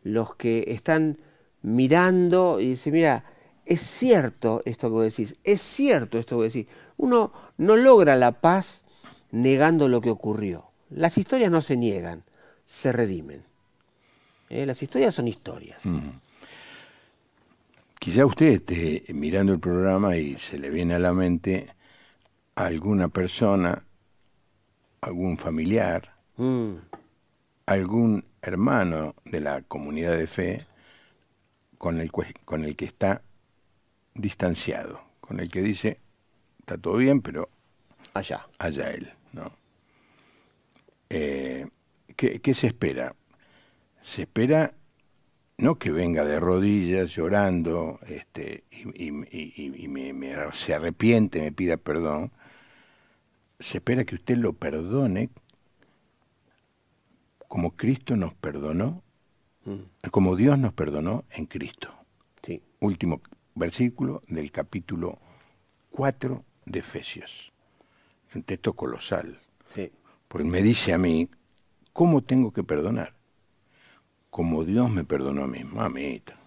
los 0.04 0.36
que 0.36 0.66
están 0.68 1.18
mirando 1.62 2.60
y 2.60 2.70
dicen, 2.70 2.94
mira, 2.94 3.26
es 3.66 3.82
cierto 3.82 4.62
esto 4.66 4.88
que 4.88 4.94
vos 4.94 5.04
decís, 5.04 5.36
es 5.44 5.62
cierto 5.62 6.20
esto 6.20 6.36
que 6.36 6.44
vos 6.44 6.54
decís. 6.54 6.68
Uno 6.98 7.34
no 7.58 7.76
logra 7.76 8.16
la 8.16 8.34
paz 8.34 8.86
negando 9.32 9.88
lo 9.88 10.00
que 10.00 10.12
ocurrió. 10.12 10.66
Las 10.90 11.18
historias 11.18 11.52
no 11.52 11.62
se 11.62 11.76
niegan, 11.76 12.24
se 12.66 12.92
redimen. 12.92 13.44
¿Eh? 14.50 14.66
Las 14.66 14.82
historias 14.82 15.16
son 15.16 15.28
historias. 15.28 15.82
Quizá 18.00 18.26
usted 18.26 18.48
esté 18.48 19.04
mirando 19.14 19.52
el 19.52 19.60
programa 19.60 20.16
y 20.16 20.38
se 20.38 20.60
le 20.60 20.70
viene 20.70 20.94
a 20.94 21.00
la 21.00 21.12
mente 21.12 21.68
alguna 22.56 23.10
persona, 23.10 23.84
algún 25.02 25.38
familiar, 25.38 26.14
Mm, 26.38 26.76
algún 27.66 28.26
hermano 28.42 29.16
de 29.26 29.40
la 29.40 29.62
comunidad 29.62 30.18
de 30.18 30.28
fe 30.28 30.68
con 31.78 32.00
el, 32.00 32.12
cue- 32.12 32.36
con 32.46 32.64
el 32.66 32.76
que 32.76 32.86
está 32.86 33.22
distanciado, 34.14 35.02
con 35.22 35.40
el 35.40 35.50
que 35.50 35.62
dice, 35.62 36.00
está 36.60 36.78
todo 36.78 36.98
bien, 36.98 37.22
pero 37.22 37.50
allá. 38.14 38.46
allá 38.60 38.92
él, 38.92 39.12
¿no? 39.34 39.52
Eh, 41.10 41.68
¿qué, 42.16 42.40
qué 42.42 42.54
se 42.54 42.68
espera? 42.68 43.16
Se 44.02 44.24
espera 44.24 44.74
no 45.58 45.76
que 45.76 45.92
venga 45.92 46.26
de 46.26 46.40
rodillas 46.40 47.12
llorando 47.12 48.00
este, 48.08 48.64
y, 48.72 48.90
y- 49.08 49.28
y- 49.32 49.54
y- 49.56 49.84
y 49.86 49.88
me- 49.88 50.12
me- 50.14 50.36
se 50.54 50.74
arrepiente, 50.74 51.42
me 51.42 51.52
pida 51.54 51.78
perdón. 51.78 52.32
Se 53.60 53.78
espera 53.78 54.04
que 54.06 54.16
usted 54.16 54.38
lo 54.38 54.54
perdone 54.54 55.30
como 57.48 57.72
Cristo 57.76 58.16
nos 58.16 58.34
perdonó, 58.34 59.02
Mm, 59.66 60.10
como 60.12 60.36
Dios 60.36 60.60
nos 60.60 60.74
perdonó 60.74 61.24
en 61.32 61.48
Cristo. 61.48 61.90
sí. 62.44 62.62
Último 62.80 63.22
versículo 63.56 64.22
del 64.28 64.52
capítulo 64.52 65.18
4 65.90 66.44
de 66.66 66.80
Efesios. 66.80 67.52
Es 68.30 68.36
un 68.36 68.44
texto 68.44 68.74
colosal. 68.74 69.40
Sí. 69.74 69.92
Porque 70.28 70.48
me 70.48 70.62
dice 70.62 70.94
a 70.94 71.00
mí, 71.00 71.30
¿cómo 71.94 72.22
tengo 72.22 72.52
que 72.52 72.64
perdonar? 72.64 73.16
Como 74.30 74.66
Dios 74.66 74.92
me 74.92 75.04
perdonó 75.04 75.46
a 75.46 75.48
mí, 75.48 75.64
mamita. 75.64 76.38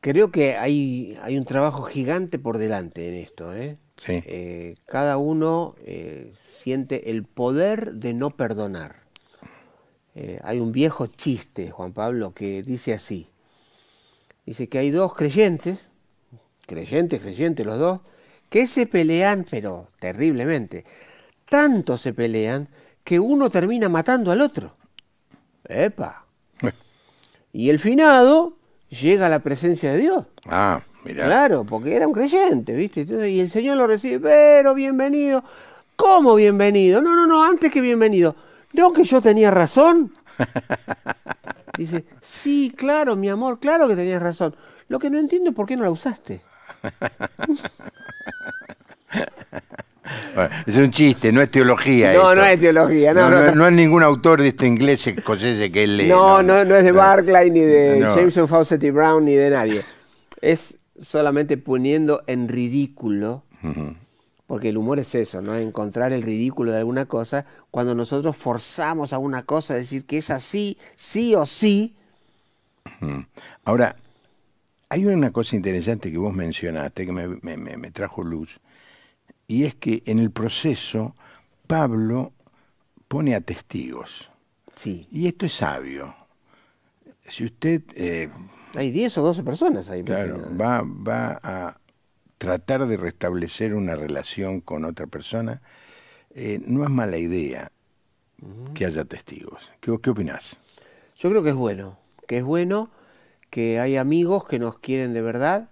Creo 0.00 0.32
que 0.32 0.56
hay, 0.56 1.16
hay 1.22 1.36
un 1.38 1.44
trabajo 1.44 1.84
gigante 1.84 2.40
por 2.40 2.58
delante 2.58 3.08
en 3.08 3.14
esto. 3.14 3.54
¿eh? 3.54 3.78
Sí. 3.98 4.22
Eh, 4.26 4.74
cada 4.86 5.18
uno 5.18 5.74
eh, 5.84 6.32
siente 6.34 7.10
el 7.10 7.24
poder 7.24 7.94
de 7.94 8.14
no 8.14 8.30
perdonar. 8.30 8.96
Eh, 10.14 10.40
hay 10.42 10.60
un 10.60 10.72
viejo 10.72 11.06
chiste, 11.06 11.70
Juan 11.70 11.92
Pablo, 11.92 12.32
que 12.32 12.62
dice 12.62 12.92
así. 12.94 13.28
Dice 14.46 14.68
que 14.68 14.78
hay 14.78 14.90
dos 14.90 15.14
creyentes, 15.14 15.90
creyentes, 16.66 17.20
creyentes 17.20 17.66
los 17.66 17.78
dos, 17.78 18.00
que 18.48 18.66
se 18.66 18.86
pelean, 18.86 19.46
pero 19.48 19.88
terriblemente. 19.98 20.84
Tanto 21.48 21.98
se 21.98 22.12
pelean 22.12 22.68
que 23.04 23.20
uno 23.20 23.50
termina 23.50 23.88
matando 23.88 24.32
al 24.32 24.40
otro. 24.40 24.76
¡Epa! 25.64 26.24
Y 27.52 27.70
el 27.70 27.78
finado 27.78 28.56
llega 28.88 29.26
a 29.26 29.30
la 29.30 29.40
presencia 29.40 29.92
de 29.92 29.98
Dios. 29.98 30.26
Ah, 30.46 30.82
Claro, 31.14 31.64
porque 31.64 31.96
era 31.96 32.06
un 32.06 32.12
creyente, 32.12 32.74
¿viste? 32.74 33.02
Entonces, 33.02 33.30
y 33.30 33.40
el 33.40 33.48
Señor 33.50 33.76
lo 33.76 33.86
recibe, 33.86 34.20
pero 34.20 34.74
bienvenido. 34.74 35.42
¿Cómo 35.96 36.34
bienvenido? 36.34 37.00
No, 37.02 37.16
no, 37.16 37.26
no, 37.26 37.44
antes 37.44 37.72
que 37.72 37.80
bienvenido. 37.80 38.36
¿No 38.72 38.92
que 38.92 39.04
yo 39.04 39.20
tenía 39.20 39.50
razón? 39.50 40.12
Dice, 41.78 42.04
sí, 42.20 42.72
claro, 42.76 43.16
mi 43.16 43.28
amor, 43.28 43.58
claro 43.58 43.88
que 43.88 43.96
tenías 43.96 44.22
razón. 44.22 44.54
Lo 44.88 44.98
que 44.98 45.10
no 45.10 45.18
entiendo 45.18 45.50
es 45.50 45.56
por 45.56 45.66
qué 45.66 45.76
no 45.76 45.84
la 45.84 45.90
usaste. 45.90 46.42
Bueno, 50.34 50.50
es 50.66 50.76
un 50.76 50.90
chiste, 50.90 51.32
no 51.32 51.42
es 51.42 51.50
teología. 51.50 52.12
No, 52.12 52.30
esto. 52.30 52.34
no 52.36 52.44
es 52.44 52.60
teología, 52.60 53.14
no, 53.14 53.22
No, 53.22 53.30
no, 53.30 53.36
no, 53.36 53.46
no. 53.46 53.54
no 53.54 53.66
es 53.66 53.72
ningún 53.72 54.02
autor 54.02 54.40
de 54.40 54.48
este 54.48 54.66
inglés 54.66 55.06
escocés 55.06 55.70
que 55.70 55.84
él 55.84 55.96
lee. 55.96 56.08
No, 56.08 56.42
no, 56.42 56.64
no 56.64 56.76
es 56.76 56.84
de 56.84 56.92
Barclay, 56.92 57.50
ni 57.50 57.60
de. 57.60 58.00
Jameson 58.00 58.48
Fawcett 58.48 58.82
y 58.82 58.90
Brown, 58.90 59.24
ni 59.24 59.34
de 59.34 59.50
nadie. 59.50 59.82
Es 60.40 60.77
solamente 61.00 61.56
poniendo 61.56 62.22
en 62.26 62.48
ridículo, 62.48 63.44
porque 64.46 64.70
el 64.70 64.78
humor 64.78 64.98
es 64.98 65.14
eso, 65.14 65.42
¿no? 65.42 65.54
Encontrar 65.56 66.12
el 66.12 66.22
ridículo 66.22 66.72
de 66.72 66.78
alguna 66.78 67.06
cosa, 67.06 67.44
cuando 67.70 67.94
nosotros 67.94 68.36
forzamos 68.36 69.12
a 69.12 69.18
una 69.18 69.44
cosa 69.44 69.74
a 69.74 69.76
decir 69.76 70.04
que 70.06 70.18
es 70.18 70.30
así, 70.30 70.78
sí 70.96 71.34
o 71.34 71.44
sí. 71.46 71.94
Ahora, 73.64 73.96
hay 74.88 75.04
una 75.06 75.30
cosa 75.32 75.56
interesante 75.56 76.10
que 76.10 76.18
vos 76.18 76.34
mencionaste 76.34 77.04
que 77.06 77.12
me, 77.12 77.28
me- 77.42 77.56
me- 77.56 77.76
me 77.76 77.90
trajo 77.90 78.22
luz, 78.22 78.58
y 79.46 79.64
es 79.64 79.74
que 79.74 80.02
en 80.06 80.18
el 80.18 80.30
proceso 80.30 81.14
Pablo 81.66 82.32
pone 83.06 83.34
a 83.34 83.40
testigos, 83.40 84.30
Sí. 84.74 85.06
y 85.12 85.26
esto 85.28 85.46
es 85.46 85.52
sabio. 85.54 86.14
Si 87.28 87.44
usted 87.44 87.82
eh, 87.94 88.30
Hay 88.74 88.90
10 88.90 89.16
o 89.18 89.22
12 89.22 89.42
personas 89.42 89.90
ahí. 89.90 90.02
claro, 90.04 90.38
mencionadas. 90.38 90.58
va, 90.60 90.82
va 90.82 91.40
a 91.42 91.80
tratar 92.38 92.86
de 92.86 92.96
restablecer 92.96 93.74
una 93.74 93.96
relación 93.96 94.60
con 94.60 94.84
otra 94.84 95.06
persona, 95.06 95.62
eh, 96.34 96.60
no 96.66 96.84
es 96.84 96.90
mala 96.90 97.18
idea 97.18 97.72
que 98.74 98.86
haya 98.86 99.04
testigos. 99.04 99.70
¿Qué, 99.80 99.96
qué 100.02 100.10
opinás? 100.10 100.56
Yo 101.18 101.30
creo 101.30 101.42
que 101.42 101.50
es 101.50 101.54
bueno, 101.56 101.98
que 102.26 102.38
es 102.38 102.44
bueno 102.44 102.90
que 103.50 103.80
hay 103.80 103.96
amigos 103.96 104.46
que 104.46 104.58
nos 104.58 104.78
quieren 104.78 105.14
de 105.14 105.22
verdad 105.22 105.70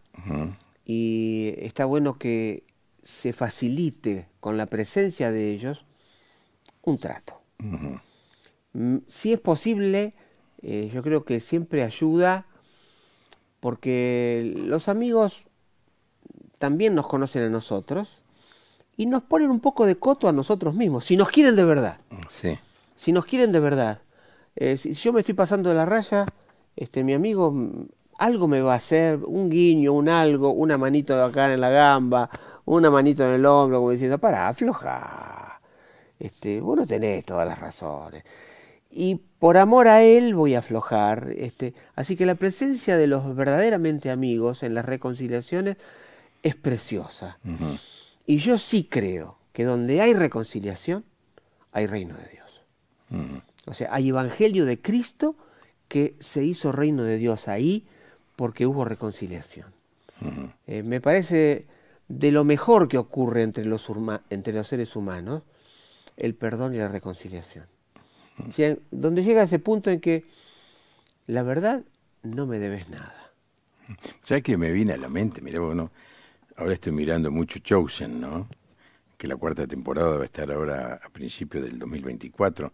y 0.85 1.55
está 1.59 1.85
bueno 1.85 2.19
que 2.19 2.65
se 3.05 3.33
facilite 3.33 4.29
con 4.41 4.57
la 4.57 4.67
presencia 4.67 5.31
de 5.31 5.53
ellos 5.53 5.85
un 6.83 6.99
trato. 6.99 7.41
Mm, 8.73 8.99
Si 9.09 9.33
es 9.33 9.41
posible, 9.41 10.15
eh, 10.63 10.91
yo 10.93 11.03
creo 11.03 11.25
que 11.25 11.41
siempre 11.41 11.83
ayuda 11.85 12.47
porque 13.61 14.53
los 14.57 14.89
amigos 14.89 15.47
también 16.59 16.95
nos 16.95 17.07
conocen 17.07 17.45
a 17.45 17.49
nosotros 17.49 18.23
y 18.97 19.07
nos 19.07 19.23
ponen 19.23 19.51
un 19.51 19.61
poco 19.61 19.87
de 19.87 19.97
coto 19.97 20.29
a 20.29 20.33
nosotros 20.33 20.75
mismos, 20.75 21.05
si 21.05 21.17
nos 21.17 21.29
quieren 21.29 21.57
de 21.57 21.65
verdad. 21.65 22.01
Sí. 22.29 22.59
Si 22.95 23.13
nos 23.13 23.27
quieren 23.27 23.53
de 23.53 23.61
verdad. 23.61 24.01
Eh, 24.55 24.79
si 24.79 24.93
yo 24.95 25.13
me 25.13 25.21
estoy 25.21 25.35
pasando 25.35 25.69
de 25.69 25.75
la 25.75 25.85
raya, 25.85 26.25
este, 26.75 27.05
mi 27.05 27.13
amigo 27.13 27.53
mm, 27.53 27.89
algo 28.19 28.49
me 28.49 28.63
va 28.63 28.73
a 28.73 28.77
hacer, 28.77 29.19
un 29.27 29.51
guiño, 29.51 29.93
un 29.93 30.09
algo, 30.09 30.53
una 30.53 30.79
manito 30.79 31.23
acá 31.23 31.53
en 31.53 31.61
la 31.61 31.69
gamba, 31.69 32.31
una 32.65 32.91
manito 32.91 33.25
en 33.25 33.35
el 33.35 33.47
hombro, 33.47 33.79
como 33.79 33.91
diciendo, 33.91 34.19
para, 34.19 34.49
afloja. 34.49 35.61
Este, 36.19 36.61
vos 36.61 36.77
no 36.77 36.87
tenés 36.87 37.25
todas 37.27 37.47
las 37.47 37.59
razones. 37.59 38.25
Y 38.99 39.21
por 39.39 39.59
amor 39.59 39.89
a 39.89 40.03
él 40.03 40.35
voy 40.35 40.55
a 40.55 40.61
aflojar. 40.61 41.29
Este, 41.37 41.75
así 41.95 42.17
que 42.17 42.25
la 42.25 42.35
presencia 42.35 42.97
de 42.97 43.07
los 43.07 43.37
verdaderamente 43.37 44.11
amigos 44.11 44.63
en 44.63 44.75
las 44.75 44.87
reconciliaciones 44.87 45.77
es 46.43 46.57
preciosa. 46.57 47.39
Y 48.25 48.39
yo 48.39 48.57
sí 48.57 48.85
creo 48.85 49.37
que 49.53 49.65
donde 49.65 50.01
hay 50.01 50.15
reconciliación, 50.15 51.05
hay 51.73 51.87
reino 51.87 52.17
de 52.17 52.29
Dios. 52.31 52.63
O 53.67 53.75
sea, 53.75 53.93
hay 53.93 54.09
evangelio 54.09 54.65
de 54.65 54.81
Cristo 54.81 55.37
que 55.89 56.17
se 56.19 56.43
hizo 56.43 56.73
reino 56.73 57.05
de 57.05 57.19
Dios 57.19 57.49
ahí 57.49 57.85
porque 58.35 58.65
hubo 58.65 58.87
reconciliación. 58.87 59.75
Eh, 60.67 60.83
me 60.83 61.03
parece 61.03 61.67
de 62.09 62.33
lo 62.33 62.45
mejor 62.45 62.89
que 62.89 62.97
ocurre 62.97 63.43
entre 63.43 63.67
los, 63.67 63.91
entre 64.31 64.55
los 64.55 64.67
seres 64.67 64.97
humanos, 64.97 65.43
el 66.17 66.35
perdón 66.35 66.75
y 66.75 66.79
la 66.79 66.89
reconciliación. 66.89 67.67
O 68.49 68.53
sea, 68.53 68.77
donde 68.91 69.23
llega 69.23 69.43
ese 69.43 69.59
punto 69.59 69.91
en 69.91 70.01
que 70.01 70.25
la 71.27 71.43
verdad 71.43 71.85
no 72.23 72.47
me 72.47 72.59
debes 72.59 72.89
nada. 72.89 73.33
¿Sabes 74.23 74.43
que 74.43 74.57
me 74.57 74.71
viene 74.73 74.93
a 74.93 74.97
la 74.97 75.09
mente? 75.09 75.41
Mirá 75.41 75.61
vos, 75.61 75.75
¿no? 75.75 75.91
Ahora 76.57 76.75
estoy 76.75 76.93
mirando 76.93 77.31
mucho 77.31 77.59
Chosen, 77.61 78.21
¿no? 78.21 78.49
Que 79.17 79.27
la 79.29 79.37
cuarta 79.37 79.67
temporada 79.67 80.17
va 80.17 80.23
a 80.23 80.27
estar 80.27 80.51
ahora 80.51 81.01
a 81.03 81.09
principios 81.09 81.65
del 81.65 81.79
2024. 81.79 82.73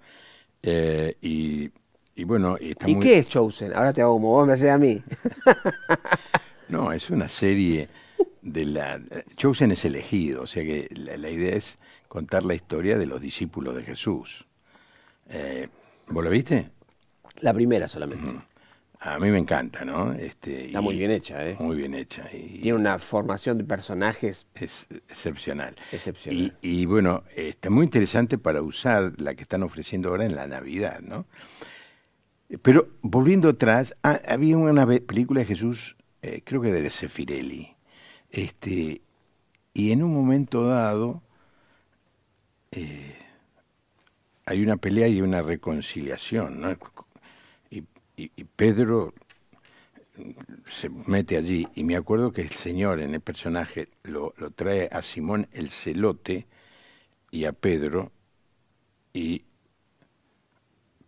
Eh, 0.63 1.17
y, 1.21 1.71
y 2.15 2.25
bueno, 2.25 2.57
está 2.59 2.89
¿Y 2.89 2.95
muy... 2.97 3.05
qué 3.05 3.19
es 3.19 3.29
Chosen? 3.29 3.73
Ahora 3.75 3.93
te 3.93 4.03
hago 4.03 4.15
como 4.15 4.31
vos 4.31 4.47
me 4.47 4.55
haces 4.55 4.71
a 4.71 4.79
mí. 4.79 5.03
No, 6.69 6.93
es 6.93 7.11
una 7.11 7.29
serie 7.29 7.89
de 8.41 8.65
la... 8.65 9.01
Chosen 9.37 9.73
es 9.73 9.85
elegido, 9.85 10.43
o 10.43 10.47
sea 10.47 10.63
que 10.65 10.89
la, 10.95 11.17
la 11.19 11.31
idea 11.31 11.55
es 11.57 11.79
contar 12.09 12.45
la 12.45 12.55
historia 12.55 12.97
de 12.99 13.07
los 13.07 13.21
discípulos 13.21 13.77
de 13.77 13.83
Jesús. 13.83 14.47
Eh, 15.33 15.69
¿Vos 16.09 16.23
lo 16.25 16.31
viste? 16.31 16.71
La 17.41 17.53
primera 17.55 17.89
solamente. 17.89 18.25
A 19.01 19.19
mí 19.19 19.31
me 19.31 19.39
encanta, 19.39 19.85
¿no? 19.85 20.13
Este, 20.13 20.67
Está 20.67 20.81
y- 20.81 20.83
muy 20.85 20.97
bien 20.97 21.11
hecha, 21.11 21.45
¿eh? 21.49 21.57
Muy 21.59 21.75
bien 21.77 21.95
hecha. 21.95 22.23
Y, 22.33 22.61
Tiene 22.61 22.79
una 22.79 22.99
formación 23.01 23.59
de 23.59 23.65
personajes 23.65 24.47
es 24.55 24.87
excepcional. 25.09 25.75
excepcional. 25.91 26.55
Y, 26.63 26.83
y 26.83 26.87
bueno, 26.87 27.25
está 27.35 27.69
muy 27.69 27.85
interesante 27.85 28.39
para 28.39 28.63
usar 28.63 29.15
la 29.17 29.35
que 29.35 29.43
están 29.43 29.65
ofreciendo 29.65 30.11
ahora 30.11 30.25
en 30.25 30.37
la 30.37 30.47
Navidad, 30.47 31.01
¿no? 31.01 31.27
Pero 32.61 32.91
volviendo 33.01 33.49
atrás, 33.49 33.97
ah, 34.03 34.21
había 34.29 34.57
una 34.59 34.87
película 34.87 35.41
de 35.41 35.47
Jesús, 35.47 35.97
eh, 36.21 36.43
creo 36.45 36.61
que 36.61 36.71
de 36.71 36.91
Sefirelli, 36.91 37.75
este, 38.31 39.01
y 39.75 39.91
en 39.91 40.03
un 40.03 40.13
momento 40.13 40.67
dado 40.67 41.23
eh, 42.73 43.17
hay 44.47 44.63
una 44.63 44.77
pelea 44.77 45.09
y 45.09 45.21
una 45.23 45.43
reconciliación, 45.43 46.61
¿no? 46.61 46.73
Y, 47.71 47.81
y- 48.17 48.31
y 48.37 48.45
Pedro 48.45 49.15
se 50.67 50.89
mete 50.89 51.37
allí 51.37 51.67
y 51.75 51.85
me 51.85 51.97
acuerdo 51.97 52.33
que 52.33 52.43
el 52.43 52.51
Señor 52.51 53.01
en 53.01 53.15
el 53.15 53.21
personaje 53.21 53.89
lo, 54.03 54.35
lo 54.37 54.51
trae 54.51 54.89
a 54.93 55.03
Simón 55.03 55.49
el 55.53 55.71
celote 55.71 56.47
y 57.31 57.45
a 57.47 57.53
Pedro 57.53 58.13
y 59.13 59.45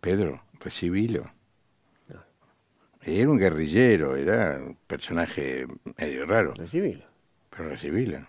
Pedro, 0.01 0.41
recibilo. 0.59 1.31
Era 3.03 3.29
un 3.29 3.37
guerrillero, 3.37 4.15
era 4.15 4.57
un 4.57 4.75
personaje 4.87 5.67
medio 5.97 6.25
raro, 6.25 6.53
Recibilo. 6.55 7.05
pero 7.51 7.69
recibilo. 7.69 8.25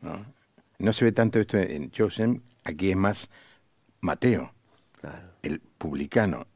¿no? 0.00 0.24
No 0.78 0.92
se 0.92 1.04
ve 1.04 1.12
tanto 1.12 1.40
esto 1.40 1.58
en 1.58 1.90
Chosen, 1.90 2.42
aquí 2.64 2.90
es 2.92 2.96
más 2.96 3.28
Mateo, 4.12 4.52
Claro. 5.00 5.28
el 5.42 5.60
publicano. 5.60 6.46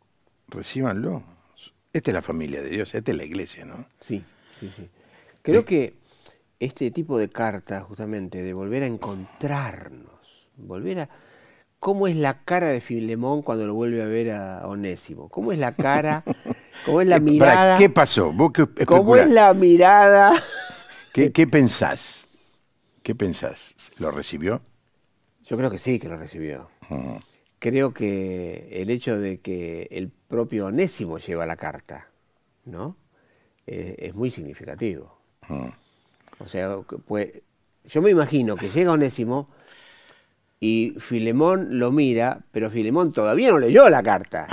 Recíbanlo. 0.49 1.23
Esta 1.93 2.11
es 2.11 2.15
la 2.15 2.23
familia 2.23 2.61
de 2.61 2.69
Dios, 2.69 2.95
esta 2.95 3.11
es 3.11 3.17
la 3.17 3.25
iglesia, 3.25 3.65
¿no? 3.65 3.87
Sí, 4.01 4.23
sí, 4.61 4.71
sí. 4.77 4.89
Creo 5.43 5.65
que 5.65 5.95
este 6.61 6.91
tipo 6.91 7.19
de 7.19 7.29
carta, 7.31 7.81
justamente, 7.81 8.43
de 8.43 8.53
volver 8.53 8.83
a 8.83 8.87
encontrarnos, 8.87 10.49
volver 10.57 11.01
a... 11.01 11.09
¿Cómo 11.81 12.07
es 12.09 12.17
la 12.17 12.43
cara 12.45 12.69
de 12.69 12.81
Filemón 12.81 13.43
cuando 13.43 13.67
lo 13.67 13.75
vuelve 13.75 14.03
a 14.03 14.07
ver 14.07 14.33
a 14.33 14.67
Onésimo? 14.67 15.29
¿Cómo 15.29 15.53
es 15.53 15.59
la 15.59 15.75
cara? 15.75 16.25
¿Cómo 16.85 17.01
es 17.01 17.07
la 17.07 17.17
¿Qué- 17.21 17.25
pará, 17.39 17.53
mirada? 17.53 17.79
¿Qué 17.79 17.91
pasó? 17.91 18.33
¿Vos 18.33 18.53
qué 18.53 18.67
¿Cómo 18.85 19.17
es 19.17 19.31
la 19.31 19.55
mirada? 19.55 20.33
¿Qué, 21.13 21.33
qué 21.33 21.47
pensás? 21.47 22.29
¿Qué 23.03 23.15
pensás? 23.15 23.75
¿Lo 23.99 24.11
recibió? 24.11 24.61
Yo 25.45 25.57
creo 25.57 25.71
que 25.71 25.79
sí, 25.79 25.99
que 25.99 26.09
lo 26.09 26.17
recibió. 26.17 26.69
Mm. 26.91 27.17
Creo 27.59 27.95
que 27.95 28.69
el 28.71 28.91
hecho 28.91 29.19
de 29.19 29.39
que 29.39 29.89
el 29.91 30.11
propio 30.11 30.67
Onésimo 30.67 31.19
lleva 31.19 31.47
la 31.47 31.57
carta, 31.57 32.11
¿no? 32.65 32.97
Eh, 33.67 33.97
es 33.99 34.15
muy 34.15 34.31
significativo. 34.31 35.19
Mm. 35.49 35.69
O 36.39 36.47
sea, 36.47 36.77
pues, 37.07 37.31
yo 37.85 38.03
me 38.03 38.11
imagino 38.11 38.57
que 38.57 38.69
llega 38.69 38.93
Onésimo 38.93 39.49
y 40.61 40.95
Filemón 40.99 41.79
lo 41.79 41.93
mira, 41.93 42.45
pero 42.53 42.71
Filemón 42.71 43.13
todavía 43.13 43.51
no 43.51 43.59
leyó 43.59 43.89
la 43.89 44.03
carta. 44.03 44.49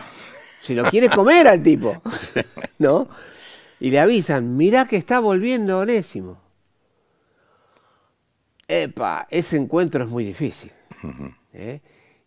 Se 0.61 0.73
lo 0.73 0.83
quiere 0.85 1.09
comer 1.09 1.47
al 1.47 1.61
tipo, 1.61 2.01
¿no? 2.79 3.09
Y 3.79 3.91
le 3.91 3.99
avisan, 3.99 4.55
mirá 4.55 4.87
que 4.87 4.95
está 4.95 5.19
volviendo 5.19 5.79
Onésimo. 5.79 6.39
Epa, 8.67 9.27
ese 9.29 9.57
encuentro 9.57 10.05
es 10.05 10.09
muy 10.09 10.23
difícil. 10.23 10.71
¿eh? 11.53 11.81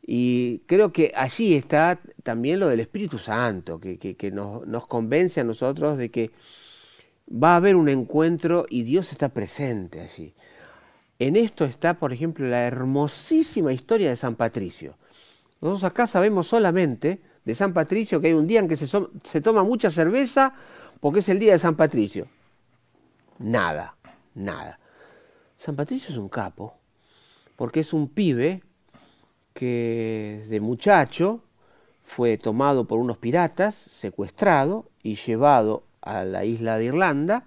Y 0.08 0.60
creo 0.66 0.92
que 0.92 1.12
allí 1.16 1.54
está 1.54 1.98
también 2.22 2.60
lo 2.60 2.68
del 2.68 2.78
Espíritu 2.78 3.18
Santo, 3.18 3.80
que, 3.80 3.98
que- 3.98 4.30
nos, 4.30 4.86
convence 4.86 5.40
a 5.40 5.44
nosotros 5.44 5.98
de 5.98 6.10
que 6.12 6.30
va 7.28 7.54
a 7.54 7.56
haber 7.56 7.74
un 7.74 7.88
encuentro 7.88 8.66
y 8.70 8.84
Dios 8.84 9.10
está 9.10 9.30
presente 9.30 10.00
allí. 10.00 10.32
En 11.18 11.34
esto 11.34 11.64
está, 11.64 11.94
por 11.98 12.12
ejemplo, 12.12 12.46
la 12.46 12.62
hermosísima 12.66 13.72
historia 13.72 14.08
de 14.10 14.16
San 14.16 14.36
Patricio. 14.36 14.96
Nosotros 15.60 15.82
acá 15.82 16.06
sabemos 16.06 16.46
solamente 16.46 17.20
de 17.44 17.54
San 17.56 17.72
Patricio 17.72 18.20
que 18.20 18.28
hay 18.28 18.34
un 18.34 18.46
día 18.46 18.60
en 18.60 18.68
que 18.68 18.76
se, 18.76 18.86
se 18.86 19.40
toma 19.40 19.64
mucha 19.64 19.90
cerveza 19.90 20.54
porque 21.00 21.18
es 21.18 21.28
el 21.28 21.40
día 21.40 21.52
de 21.52 21.58
San 21.58 21.76
Patricio. 21.76 22.28
Nada, 23.38 23.96
nada. 24.34 24.78
San 25.58 25.74
Patricio 25.74 26.10
es 26.10 26.16
un 26.16 26.28
capo 26.28 26.74
porque 27.56 27.80
es 27.80 27.92
un 27.92 28.08
pibe 28.08 28.62
que 29.56 30.44
de 30.48 30.60
muchacho 30.60 31.40
fue 32.04 32.36
tomado 32.36 32.86
por 32.86 32.98
unos 33.00 33.16
piratas, 33.16 33.74
secuestrado 33.74 34.90
y 35.02 35.16
llevado 35.16 35.84
a 36.02 36.24
la 36.24 36.44
isla 36.44 36.76
de 36.76 36.84
Irlanda 36.84 37.44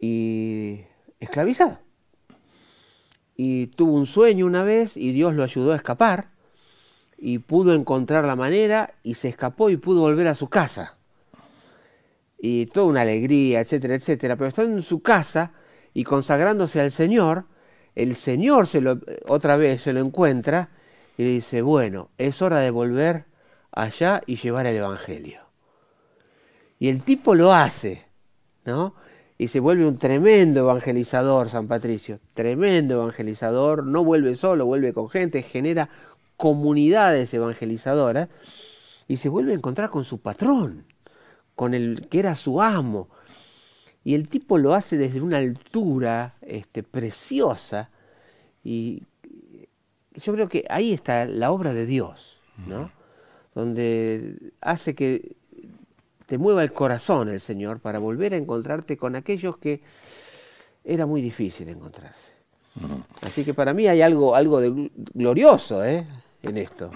y 0.00 0.80
esclavizado. 1.20 1.78
Y 3.36 3.66
tuvo 3.68 3.92
un 3.92 4.06
sueño 4.06 4.46
una 4.46 4.64
vez 4.64 4.96
y 4.96 5.12
Dios 5.12 5.34
lo 5.34 5.42
ayudó 5.42 5.72
a 5.72 5.76
escapar 5.76 6.30
y 7.18 7.38
pudo 7.38 7.74
encontrar 7.74 8.24
la 8.24 8.34
manera 8.34 8.94
y 9.02 9.14
se 9.14 9.28
escapó 9.28 9.68
y 9.68 9.76
pudo 9.76 10.00
volver 10.00 10.26
a 10.26 10.34
su 10.34 10.48
casa. 10.48 10.96
Y 12.38 12.66
toda 12.66 12.86
una 12.86 13.02
alegría, 13.02 13.60
etcétera, 13.60 13.94
etcétera. 13.94 14.36
Pero 14.36 14.48
estando 14.48 14.74
en 14.74 14.82
su 14.82 15.02
casa 15.02 15.52
y 15.92 16.02
consagrándose 16.04 16.80
al 16.80 16.90
Señor, 16.90 17.44
el 17.94 18.16
Señor 18.16 18.66
se 18.66 18.80
lo, 18.80 19.00
otra 19.26 19.56
vez 19.56 19.82
se 19.82 19.92
lo 19.92 20.00
encuentra 20.00 20.70
y 21.16 21.24
dice, 21.24 21.62
bueno, 21.62 22.10
es 22.18 22.42
hora 22.42 22.58
de 22.58 22.70
volver 22.70 23.26
allá 23.70 24.22
y 24.26 24.36
llevar 24.36 24.66
el 24.66 24.76
Evangelio. 24.76 25.40
Y 26.78 26.88
el 26.88 27.02
tipo 27.02 27.34
lo 27.34 27.52
hace, 27.52 28.06
¿no? 28.64 28.94
Y 29.38 29.48
se 29.48 29.60
vuelve 29.60 29.86
un 29.86 29.98
tremendo 29.98 30.60
evangelizador, 30.60 31.50
San 31.50 31.66
Patricio, 31.66 32.20
tremendo 32.34 32.94
evangelizador, 32.94 33.84
no 33.84 34.04
vuelve 34.04 34.36
solo, 34.36 34.66
vuelve 34.66 34.92
con 34.92 35.08
gente, 35.08 35.42
genera 35.42 35.88
comunidades 36.36 37.32
evangelizadoras 37.34 38.28
y 39.08 39.16
se 39.16 39.28
vuelve 39.28 39.52
a 39.52 39.56
encontrar 39.56 39.90
con 39.90 40.04
su 40.04 40.20
patrón, 40.20 40.86
con 41.54 41.74
el 41.74 42.08
que 42.08 42.20
era 42.20 42.34
su 42.34 42.62
amo. 42.62 43.08
Y 44.04 44.14
el 44.14 44.28
tipo 44.28 44.58
lo 44.58 44.74
hace 44.74 44.96
desde 44.96 45.20
una 45.20 45.38
altura 45.38 46.36
este, 46.42 46.82
preciosa 46.82 47.90
y 48.62 49.02
yo 50.14 50.32
creo 50.32 50.48
que 50.48 50.64
ahí 50.70 50.92
está 50.92 51.24
la 51.26 51.50
obra 51.50 51.72
de 51.74 51.86
Dios, 51.86 52.40
¿no? 52.66 52.90
Donde 53.54 54.36
hace 54.60 54.94
que 54.94 55.36
te 56.26 56.38
mueva 56.38 56.62
el 56.62 56.72
corazón 56.72 57.28
el 57.28 57.40
Señor 57.40 57.80
para 57.80 57.98
volver 57.98 58.32
a 58.32 58.36
encontrarte 58.36 58.96
con 58.96 59.14
aquellos 59.16 59.58
que 59.58 59.82
era 60.84 61.06
muy 61.06 61.20
difícil 61.22 61.68
encontrarse. 61.68 62.32
Así 63.22 63.44
que 63.44 63.54
para 63.54 63.72
mí 63.72 63.86
hay 63.86 64.02
algo, 64.02 64.34
algo 64.34 64.60
de 64.60 64.70
gl- 64.72 64.90
glorioso 65.14 65.84
¿eh? 65.84 66.06
en 66.42 66.58
esto. 66.58 66.90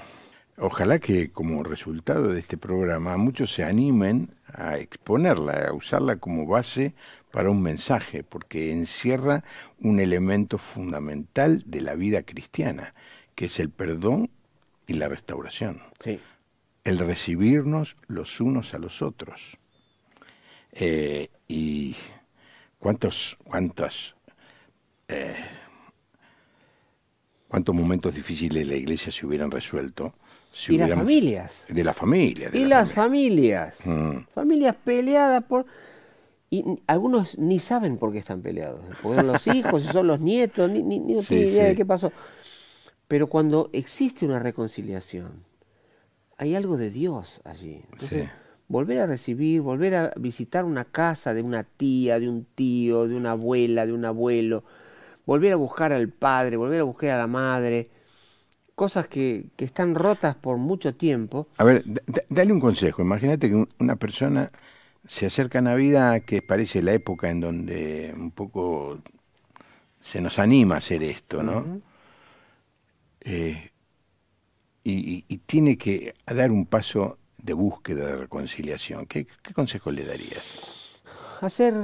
Ojalá 0.60 0.98
que 0.98 1.30
como 1.30 1.62
resultado 1.62 2.32
de 2.32 2.40
este 2.40 2.56
programa 2.56 3.16
muchos 3.16 3.52
se 3.52 3.62
animen 3.62 4.34
a 4.52 4.78
exponerla, 4.78 5.68
a 5.68 5.72
usarla 5.72 6.16
como 6.16 6.46
base 6.46 6.94
para 7.30 7.50
un 7.50 7.62
mensaje, 7.62 8.24
porque 8.24 8.72
encierra 8.72 9.44
un 9.80 10.00
elemento 10.00 10.58
fundamental 10.58 11.62
de 11.66 11.80
la 11.82 11.94
vida 11.94 12.22
cristiana, 12.24 12.94
que 13.38 13.44
es 13.46 13.60
el 13.60 13.70
perdón 13.70 14.30
y 14.88 14.94
la 14.94 15.06
restauración, 15.06 15.80
Sí. 16.02 16.18
el 16.82 16.98
recibirnos 16.98 17.96
los 18.08 18.40
unos 18.40 18.74
a 18.74 18.78
los 18.78 19.00
otros. 19.00 19.58
Eh, 20.72 21.28
y 21.46 21.94
cuántos, 22.80 23.38
cuántas, 23.44 24.16
eh, 25.06 25.36
cuántos 27.46 27.72
momentos 27.76 28.12
difíciles 28.12 28.66
de 28.66 28.74
la 28.74 28.76
iglesia 28.76 29.12
se 29.12 29.24
hubieran 29.24 29.52
resuelto 29.52 30.14
si 30.50 30.74
y 30.74 30.78
las 30.78 30.90
familias. 30.90 31.64
de 31.68 31.84
la 31.84 31.92
familia. 31.94 32.50
de 32.50 32.58
Y 32.58 32.62
la 32.64 32.80
las 32.80 32.92
familia. 32.92 33.70
familias. 33.72 33.86
Mm. 33.86 34.24
Familias 34.34 34.74
peleadas 34.84 35.44
por... 35.44 35.64
Y 36.50 36.64
algunos 36.88 37.38
ni 37.38 37.60
saben 37.60 37.98
por 37.98 38.10
qué 38.10 38.18
están 38.18 38.40
peleados. 38.42 38.80
Porque 39.00 39.18
son 39.18 39.26
los 39.28 39.46
hijos, 39.54 39.84
son 39.84 40.08
los 40.08 40.18
nietos, 40.18 40.68
ni, 40.68 40.82
ni, 40.82 40.98
ni 40.98 41.12
no 41.14 41.20
Sí, 41.22 41.28
tienen 41.28 41.48
idea 41.50 41.62
sí. 41.64 41.68
de 41.68 41.76
qué 41.76 41.84
pasó. 41.86 42.10
Pero 43.08 43.26
cuando 43.28 43.70
existe 43.72 44.26
una 44.26 44.38
reconciliación, 44.38 45.44
hay 46.36 46.54
algo 46.54 46.76
de 46.76 46.90
Dios 46.90 47.40
allí. 47.44 47.82
Entonces, 47.92 48.26
Sí. 48.26 48.30
volver 48.68 49.00
a 49.00 49.06
recibir, 49.06 49.62
volver 49.62 49.94
a 49.94 50.12
visitar 50.16 50.64
una 50.64 50.84
casa 50.84 51.32
de 51.34 51.42
una 51.42 51.64
tía, 51.64 52.20
de 52.20 52.28
un 52.28 52.44
tío, 52.54 53.08
de 53.08 53.16
una 53.16 53.32
abuela, 53.32 53.86
de 53.86 53.92
un 53.94 54.04
abuelo, 54.04 54.62
volver 55.26 55.52
a 55.54 55.56
buscar 55.56 55.92
al 55.92 56.08
padre, 56.10 56.56
volver 56.56 56.80
a 56.80 56.84
buscar 56.84 57.10
a 57.10 57.18
la 57.18 57.26
madre, 57.26 57.88
cosas 58.74 59.08
que, 59.08 59.46
que 59.56 59.64
están 59.64 59.94
rotas 59.94 60.36
por 60.36 60.58
mucho 60.58 60.94
tiempo. 60.94 61.48
A 61.56 61.64
ver, 61.64 61.82
da- 61.86 62.02
da- 62.06 62.22
dale 62.28 62.52
un 62.52 62.60
consejo. 62.60 63.02
Imagínate 63.02 63.48
que 63.48 63.54
un- 63.56 63.68
una 63.80 63.96
persona 63.96 64.52
se 65.06 65.26
acerca 65.26 65.58
a 65.60 65.62
Navidad, 65.62 66.22
que 66.22 66.42
parece 66.42 66.82
la 66.82 66.92
época 66.92 67.30
en 67.30 67.40
donde 67.40 68.14
un 68.16 68.30
poco 68.30 68.98
se 70.02 70.20
nos 70.20 70.38
anima 70.38 70.76
a 70.76 70.78
hacer 70.78 71.02
esto, 71.02 71.42
¿no? 71.42 71.80
Eh, 73.28 73.70
y, 74.84 75.24
y- 75.28 75.38
tiene 75.38 75.76
que 75.76 76.14
dar 76.26 76.50
un 76.50 76.66
paso 76.66 77.18
de 77.38 77.52
búsqueda 77.52 78.06
de 78.06 78.16
reconciliación. 78.16 79.06
¿Qué, 79.06 79.26
qué 79.42 79.54
consejo 79.54 79.90
le 79.90 80.04
darías? 80.04 80.44
hacer 81.40 81.74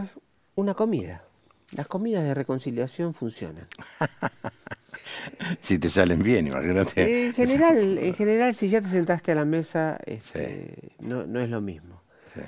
una 0.55 0.75
comida. 0.75 1.25
Las 1.73 1.87
comidas 1.89 2.23
de 2.23 2.35
reconciliación 2.35 3.15
funcionan. 3.15 3.69
Si 5.61 5.79
te 5.79 5.89
salen 5.91 6.23
bien, 6.23 6.47
imagínate. 6.47 7.13
En 7.27 7.33
general, 7.35 7.99
en 7.99 8.15
general, 8.15 8.55
si 8.55 8.69
ya 8.69 8.81
te 8.81 8.89
sentaste 8.89 9.33
a 9.33 9.35
la 9.35 9.45
mesa, 9.45 9.99
este, 10.07 10.93
no, 11.01 11.27
no 11.27 11.41
es 11.41 11.49
lo 11.51 11.61
mismo. 11.61 12.01
Sí. 12.33 12.41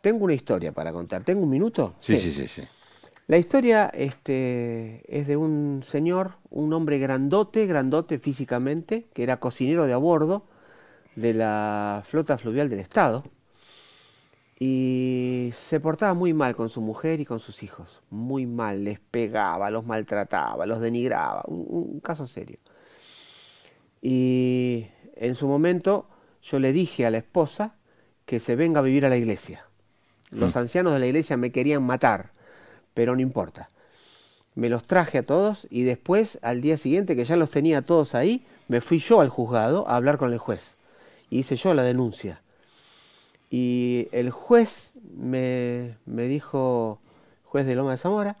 Tengo 0.00 0.24
una 0.24 0.34
historia 0.34 0.72
para 0.72 0.92
contar. 0.92 1.24
¿Tengo 1.24 1.42
un 1.42 1.50
minuto? 1.50 1.94
Sí, 2.00 2.18
sí, 2.18 2.32
sí, 2.32 2.46
sí. 2.48 2.62
La 3.26 3.38
historia 3.38 3.86
este, 3.94 5.02
es 5.08 5.26
de 5.26 5.36
un 5.36 5.82
señor, 5.82 6.36
un 6.50 6.72
hombre 6.74 6.98
grandote, 6.98 7.66
grandote 7.66 8.18
físicamente, 8.18 9.06
que 9.14 9.22
era 9.22 9.40
cocinero 9.40 9.86
de 9.86 9.94
a 9.94 9.96
bordo 9.96 10.46
de 11.16 11.32
la 11.32 12.02
flota 12.04 12.36
fluvial 12.36 12.68
del 12.68 12.80
Estado. 12.80 13.24
Y 14.58 15.52
se 15.54 15.80
portaba 15.80 16.12
muy 16.12 16.34
mal 16.34 16.54
con 16.54 16.68
su 16.68 16.82
mujer 16.82 17.18
y 17.20 17.24
con 17.24 17.40
sus 17.40 17.62
hijos. 17.62 18.02
Muy 18.10 18.44
mal, 18.46 18.84
les 18.84 19.00
pegaba, 19.00 19.70
los 19.70 19.86
maltrataba, 19.86 20.66
los 20.66 20.80
denigraba. 20.80 21.44
Un, 21.46 21.66
un 21.68 22.00
caso 22.00 22.26
serio. 22.26 22.58
Y 24.02 24.86
en 25.16 25.34
su 25.34 25.48
momento 25.48 26.08
yo 26.42 26.58
le 26.58 26.72
dije 26.72 27.06
a 27.06 27.10
la 27.10 27.18
esposa 27.18 27.76
que 28.26 28.38
se 28.38 28.54
venga 28.54 28.80
a 28.80 28.82
vivir 28.82 29.06
a 29.06 29.08
la 29.08 29.16
iglesia. 29.16 29.66
Los 30.30 30.56
ancianos 30.56 30.92
de 30.92 30.98
la 30.98 31.06
iglesia 31.06 31.36
me 31.36 31.52
querían 31.52 31.82
matar, 31.82 32.33
pero 32.94 33.14
no 33.14 33.20
importa. 33.20 33.70
Me 34.54 34.68
los 34.68 34.84
traje 34.84 35.18
a 35.18 35.26
todos 35.26 35.66
y 35.68 35.82
después, 35.82 36.38
al 36.42 36.60
día 36.60 36.76
siguiente, 36.76 37.16
que 37.16 37.24
ya 37.24 37.36
los 37.36 37.50
tenía 37.50 37.82
todos 37.82 38.14
ahí, 38.14 38.46
me 38.68 38.80
fui 38.80 38.98
yo 38.98 39.20
al 39.20 39.28
juzgado 39.28 39.88
a 39.88 39.96
hablar 39.96 40.16
con 40.16 40.32
el 40.32 40.38
juez. 40.38 40.76
Y 41.28 41.40
hice 41.40 41.56
yo 41.56 41.74
la 41.74 41.82
denuncia. 41.82 42.40
Y 43.50 44.08
el 44.12 44.30
juez 44.30 44.92
me, 45.16 45.98
me 46.06 46.24
dijo, 46.28 47.00
juez 47.42 47.66
de 47.66 47.74
Loma 47.74 47.92
de 47.92 47.98
Zamora, 47.98 48.36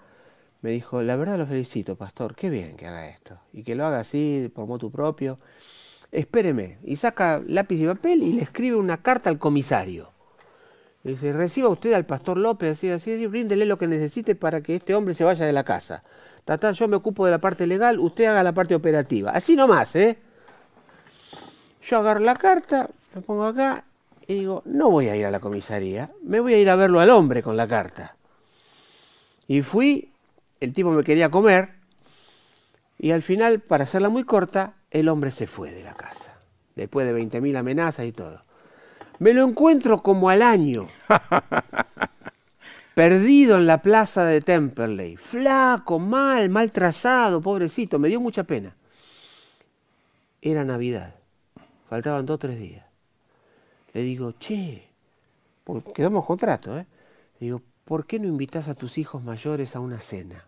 me 0.62 0.70
dijo, 0.70 1.02
la 1.02 1.16
verdad 1.16 1.36
lo 1.36 1.46
felicito, 1.46 1.96
pastor, 1.96 2.34
qué 2.34 2.48
bien 2.48 2.76
que 2.76 2.86
haga 2.86 3.08
esto. 3.08 3.38
Y 3.52 3.64
que 3.64 3.74
lo 3.74 3.84
haga 3.84 4.00
así, 4.00 4.50
por 4.54 4.66
motu 4.66 4.90
propio. 4.90 5.38
Espéreme. 6.10 6.78
Y 6.84 6.96
saca 6.96 7.42
lápiz 7.46 7.80
y 7.80 7.86
papel 7.86 8.22
y 8.22 8.32
le 8.32 8.42
escribe 8.42 8.76
una 8.76 9.02
carta 9.02 9.28
al 9.28 9.38
comisario. 9.38 10.13
Dice, 11.04 11.34
reciba 11.34 11.68
usted 11.68 11.92
al 11.92 12.06
pastor 12.06 12.38
López, 12.38 12.78
así, 12.78 12.88
así, 12.88 13.12
así, 13.12 13.26
bríndele 13.26 13.66
lo 13.66 13.76
que 13.76 13.86
necesite 13.86 14.34
para 14.34 14.62
que 14.62 14.76
este 14.76 14.94
hombre 14.94 15.14
se 15.14 15.22
vaya 15.22 15.44
de 15.44 15.52
la 15.52 15.62
casa. 15.62 16.02
Tata, 16.46 16.72
yo 16.72 16.88
me 16.88 16.96
ocupo 16.96 17.26
de 17.26 17.30
la 17.30 17.38
parte 17.38 17.66
legal, 17.66 18.00
usted 18.00 18.24
haga 18.24 18.42
la 18.42 18.52
parte 18.52 18.74
operativa. 18.74 19.30
Así 19.30 19.54
nomás, 19.54 19.94
¿eh? 19.96 20.18
Yo 21.82 21.98
agarro 21.98 22.20
la 22.20 22.34
carta, 22.34 22.88
me 23.14 23.20
pongo 23.20 23.44
acá 23.44 23.84
y 24.26 24.34
digo, 24.34 24.62
no 24.64 24.90
voy 24.90 25.08
a 25.08 25.16
ir 25.16 25.26
a 25.26 25.30
la 25.30 25.40
comisaría, 25.40 26.10
me 26.22 26.40
voy 26.40 26.54
a 26.54 26.58
ir 26.58 26.70
a 26.70 26.76
verlo 26.76 27.00
al 27.00 27.10
hombre 27.10 27.42
con 27.42 27.58
la 27.58 27.68
carta. 27.68 28.16
Y 29.46 29.60
fui, 29.60 30.10
el 30.60 30.72
tipo 30.72 30.90
me 30.90 31.04
quería 31.04 31.30
comer, 31.30 31.74
y 32.98 33.10
al 33.10 33.22
final, 33.22 33.60
para 33.60 33.84
hacerla 33.84 34.08
muy 34.08 34.24
corta, 34.24 34.76
el 34.90 35.10
hombre 35.10 35.30
se 35.30 35.46
fue 35.46 35.70
de 35.70 35.84
la 35.84 35.92
casa, 35.92 36.32
después 36.74 37.06
de 37.06 37.14
20.000 37.14 37.58
amenazas 37.58 38.06
y 38.06 38.12
todo. 38.12 38.42
Me 39.18 39.32
lo 39.32 39.44
encuentro 39.44 40.02
como 40.02 40.28
al 40.28 40.42
año, 40.42 40.88
perdido 42.94 43.56
en 43.56 43.66
la 43.66 43.80
plaza 43.80 44.24
de 44.24 44.40
Temperley, 44.40 45.16
flaco, 45.16 45.98
mal, 45.98 46.48
mal 46.48 46.72
trazado, 46.72 47.40
pobrecito, 47.40 47.98
me 47.98 48.08
dio 48.08 48.20
mucha 48.20 48.44
pena. 48.44 48.74
Era 50.42 50.64
Navidad, 50.64 51.14
faltaban 51.88 52.26
dos 52.26 52.34
o 52.34 52.38
tres 52.38 52.58
días. 52.58 52.84
Le 53.92 54.02
digo, 54.02 54.32
che, 54.32 54.88
porque 55.62 55.92
quedamos 55.92 56.26
contrato, 56.26 56.76
¿eh? 56.76 56.86
Le 57.38 57.46
digo, 57.46 57.62
¿por 57.84 58.06
qué 58.06 58.18
no 58.18 58.26
invitas 58.26 58.68
a 58.68 58.74
tus 58.74 58.98
hijos 58.98 59.22
mayores 59.22 59.76
a 59.76 59.80
una 59.80 60.00
cena? 60.00 60.44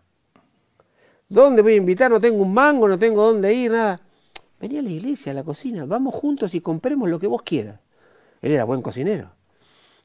¿Dónde 1.29 1.61
voy 1.61 1.73
a 1.73 1.77
invitar? 1.77 2.11
No 2.11 2.19
tengo 2.19 2.43
un 2.43 2.53
mango, 2.53 2.87
no 2.87 2.99
tengo 2.99 3.25
dónde 3.25 3.53
ir, 3.53 3.71
nada. 3.71 4.01
vení 4.59 4.77
a 4.77 4.81
la 4.81 4.89
iglesia, 4.89 5.31
a 5.31 5.35
la 5.35 5.43
cocina, 5.43 5.85
vamos 5.85 6.13
juntos 6.15 6.53
y 6.53 6.61
compremos 6.61 7.09
lo 7.09 7.19
que 7.19 7.27
vos 7.27 7.41
quieras. 7.43 7.79
Él 8.41 8.51
era 8.51 8.63
buen 8.63 8.81
cocinero. 8.81 9.31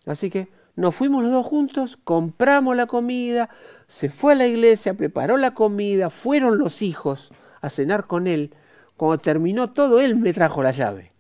Así 0.07 0.30
que 0.30 0.49
nos 0.74 0.95
fuimos 0.95 1.22
los 1.22 1.33
dos 1.33 1.47
juntos, 1.47 1.99
compramos 2.03 2.76
la 2.76 2.87
comida, 2.87 3.51
se 3.89 4.09
fue 4.09 4.33
a 4.33 4.37
la 4.37 4.47
iglesia, 4.47 4.95
preparó 4.95 5.37
la 5.37 5.55
comida, 5.55 6.11
fueron 6.11 6.59
los 6.59 6.83
hijos 6.83 7.30
a 7.61 7.68
cenar 7.68 8.07
con 8.07 8.26
él. 8.26 8.55
Cuando 8.97 9.18
terminó 9.18 9.70
todo, 9.70 10.01
él 10.01 10.16
me 10.16 10.33
trajo 10.33 10.62
la 10.62 10.70
llave. 10.72 11.12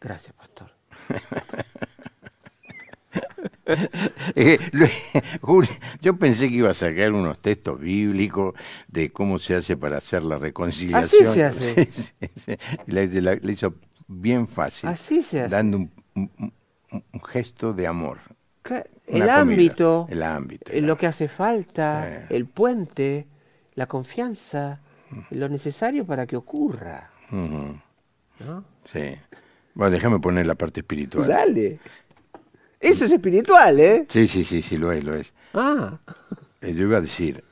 Gracias, 0.00 0.34
pastor. 0.34 0.70
Eh, 4.36 4.58
yo 6.00 6.16
pensé 6.16 6.48
que 6.48 6.54
iba 6.54 6.70
a 6.70 6.74
sacar 6.74 7.12
unos 7.12 7.40
textos 7.40 7.80
bíblicos 7.80 8.54
de 8.86 9.10
cómo 9.10 9.40
se 9.40 9.56
hace 9.56 9.76
para 9.76 9.98
hacer 9.98 10.22
la 10.22 10.38
reconciliación. 10.38 11.26
Así 11.26 11.34
se 11.34 11.44
hace. 11.44 12.58
Le 12.86 13.52
hizo 13.52 13.74
bien 14.06 14.46
fácil. 14.48 14.88
Así 14.88 15.22
se 15.22 15.40
hace. 15.40 15.48
Dando 15.48 15.78
un, 15.78 15.90
un- 16.14 16.30
un- 16.92 17.04
un 17.12 17.24
gesto 17.24 17.72
de 17.72 17.86
amor. 17.86 18.18
El 19.06 19.28
ámbito, 19.28 20.06
El 20.10 20.22
ámbito. 20.24 20.72
eh, 20.72 20.80
lo 20.82 20.96
que 20.98 21.06
hace 21.06 21.28
falta, 21.28 22.08
Eh. 22.08 22.26
el 22.30 22.46
puente, 22.46 23.26
la 23.74 23.86
confianza, 23.86 24.80
lo 25.30 25.48
necesario 25.48 26.04
para 26.04 26.26
que 26.26 26.36
ocurra. 26.36 27.10
¿no? 27.30 28.64
Sí. 28.92 29.16
Bueno, 29.74 29.92
déjame 29.92 30.18
poner 30.18 30.46
la 30.46 30.54
parte 30.56 30.80
espiritual. 30.80 31.28
Dale. 31.28 31.78
Eso 32.80 33.04
es 33.04 33.12
espiritual, 33.12 33.78
¿eh? 33.78 34.06
Sí, 34.08 34.26
sí, 34.26 34.42
sí, 34.44 34.62
sí, 34.62 34.76
lo 34.78 34.90
es, 34.92 35.04
lo 35.04 35.14
es. 35.14 35.32
Ah, 35.54 35.98
Eh, 36.60 36.74
Yo 36.74 36.82
iba 36.84 36.98
a 36.98 37.00
decir, 37.00 37.44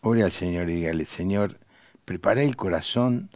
ore 0.00 0.22
al 0.24 0.32
Señor 0.32 0.68
y 0.70 0.76
dígale, 0.76 1.04
Señor, 1.04 1.58
prepara 2.04 2.42
el 2.42 2.56
corazón 2.56 3.30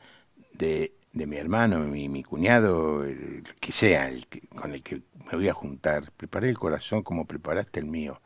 de, 0.54 0.92
de 1.12 1.26
mi 1.26 1.36
hermano, 1.36 1.80
mi, 1.80 2.08
mi 2.08 2.22
cuñado, 2.22 3.04
el 3.04 3.42
que 3.60 3.72
sea, 3.72 4.08
el 4.08 4.26
que- 4.28 4.42
con 4.48 4.72
el 4.72 4.82
que 4.82 5.02
me 5.26 5.36
voy 5.36 5.48
a 5.48 5.54
juntar. 5.54 6.12
Prepara 6.16 6.48
el 6.48 6.58
corazón 6.58 7.02
como 7.02 7.24
preparaste 7.26 7.80
el 7.80 7.86
mío. 7.86 8.20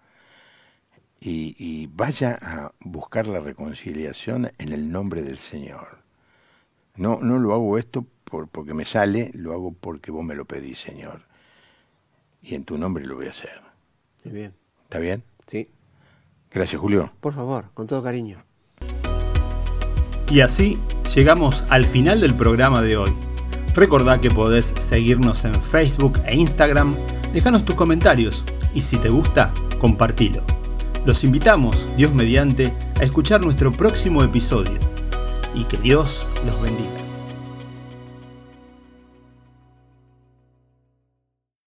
Y, 1.21 1.57
y 1.59 1.87
vaya 1.87 2.39
a 2.43 2.73
buscar 2.81 3.27
la 3.27 3.41
reconciliación 3.41 4.51
en 4.59 4.73
el 4.73 4.93
nombre 4.93 5.23
del 5.23 5.39
Señor. 5.39 5.99
No, 6.97 7.19
no 7.21 7.39
lo 7.39 7.55
hago 7.55 7.79
esto 7.79 8.07
por, 8.25 8.49
porque 8.49 8.75
me 8.75 8.85
sale, 8.85 9.31
lo 9.35 9.53
hago 9.55 9.73
porque 9.73 10.11
vos 10.11 10.23
me 10.25 10.35
lo 10.35 10.45
pedís, 10.45 10.79
Señor. 10.79 11.23
Y 12.43 12.55
en 12.55 12.65
tu 12.65 12.77
nombre 12.77 13.07
lo 13.07 13.17
voy 13.17 13.27
a 13.27 13.31
hacer. 13.31 13.63
muy 14.25 14.35
bien. 14.35 14.55
¿Está 14.85 14.99
bien? 14.99 15.25
Sí. 15.47 15.71
Gracias, 16.51 16.81
Julio. 16.81 17.11
Por 17.21 17.35
favor, 17.35 17.71
con 17.73 17.87
todo 17.87 18.03
cariño. 18.03 18.45
Y 20.31 20.41
así 20.41 20.79
llegamos 21.13 21.65
al 21.69 21.85
final 21.85 22.21
del 22.21 22.35
programa 22.35 22.83
de 22.83 22.97
hoy. 22.97 23.13
Recordá 23.75 24.21
que 24.21 24.31
podés 24.31 24.73
seguirnos 24.79 25.45
en 25.45 25.55
Facebook 25.63 26.21
e 26.27 26.37
Instagram, 26.37 26.95
dejanos 27.33 27.65
tus 27.65 27.75
comentarios 27.75 28.45
y 28.75 28.83
si 28.83 28.97
te 28.97 29.09
gusta, 29.09 29.53
compartilo. 29.79 30.43
Los 31.05 31.25
invitamos, 31.25 31.87
Dios 31.97 32.15
mediante, 32.15 32.73
a 32.99 33.05
escuchar 33.05 33.45
nuestro 33.45 33.73
próximo 33.73 34.23
episodio 34.23 34.79
y 35.55 35.65
que 35.65 35.77
Dios 35.77 36.25
los 36.47 36.63
bendiga. 36.63 37.04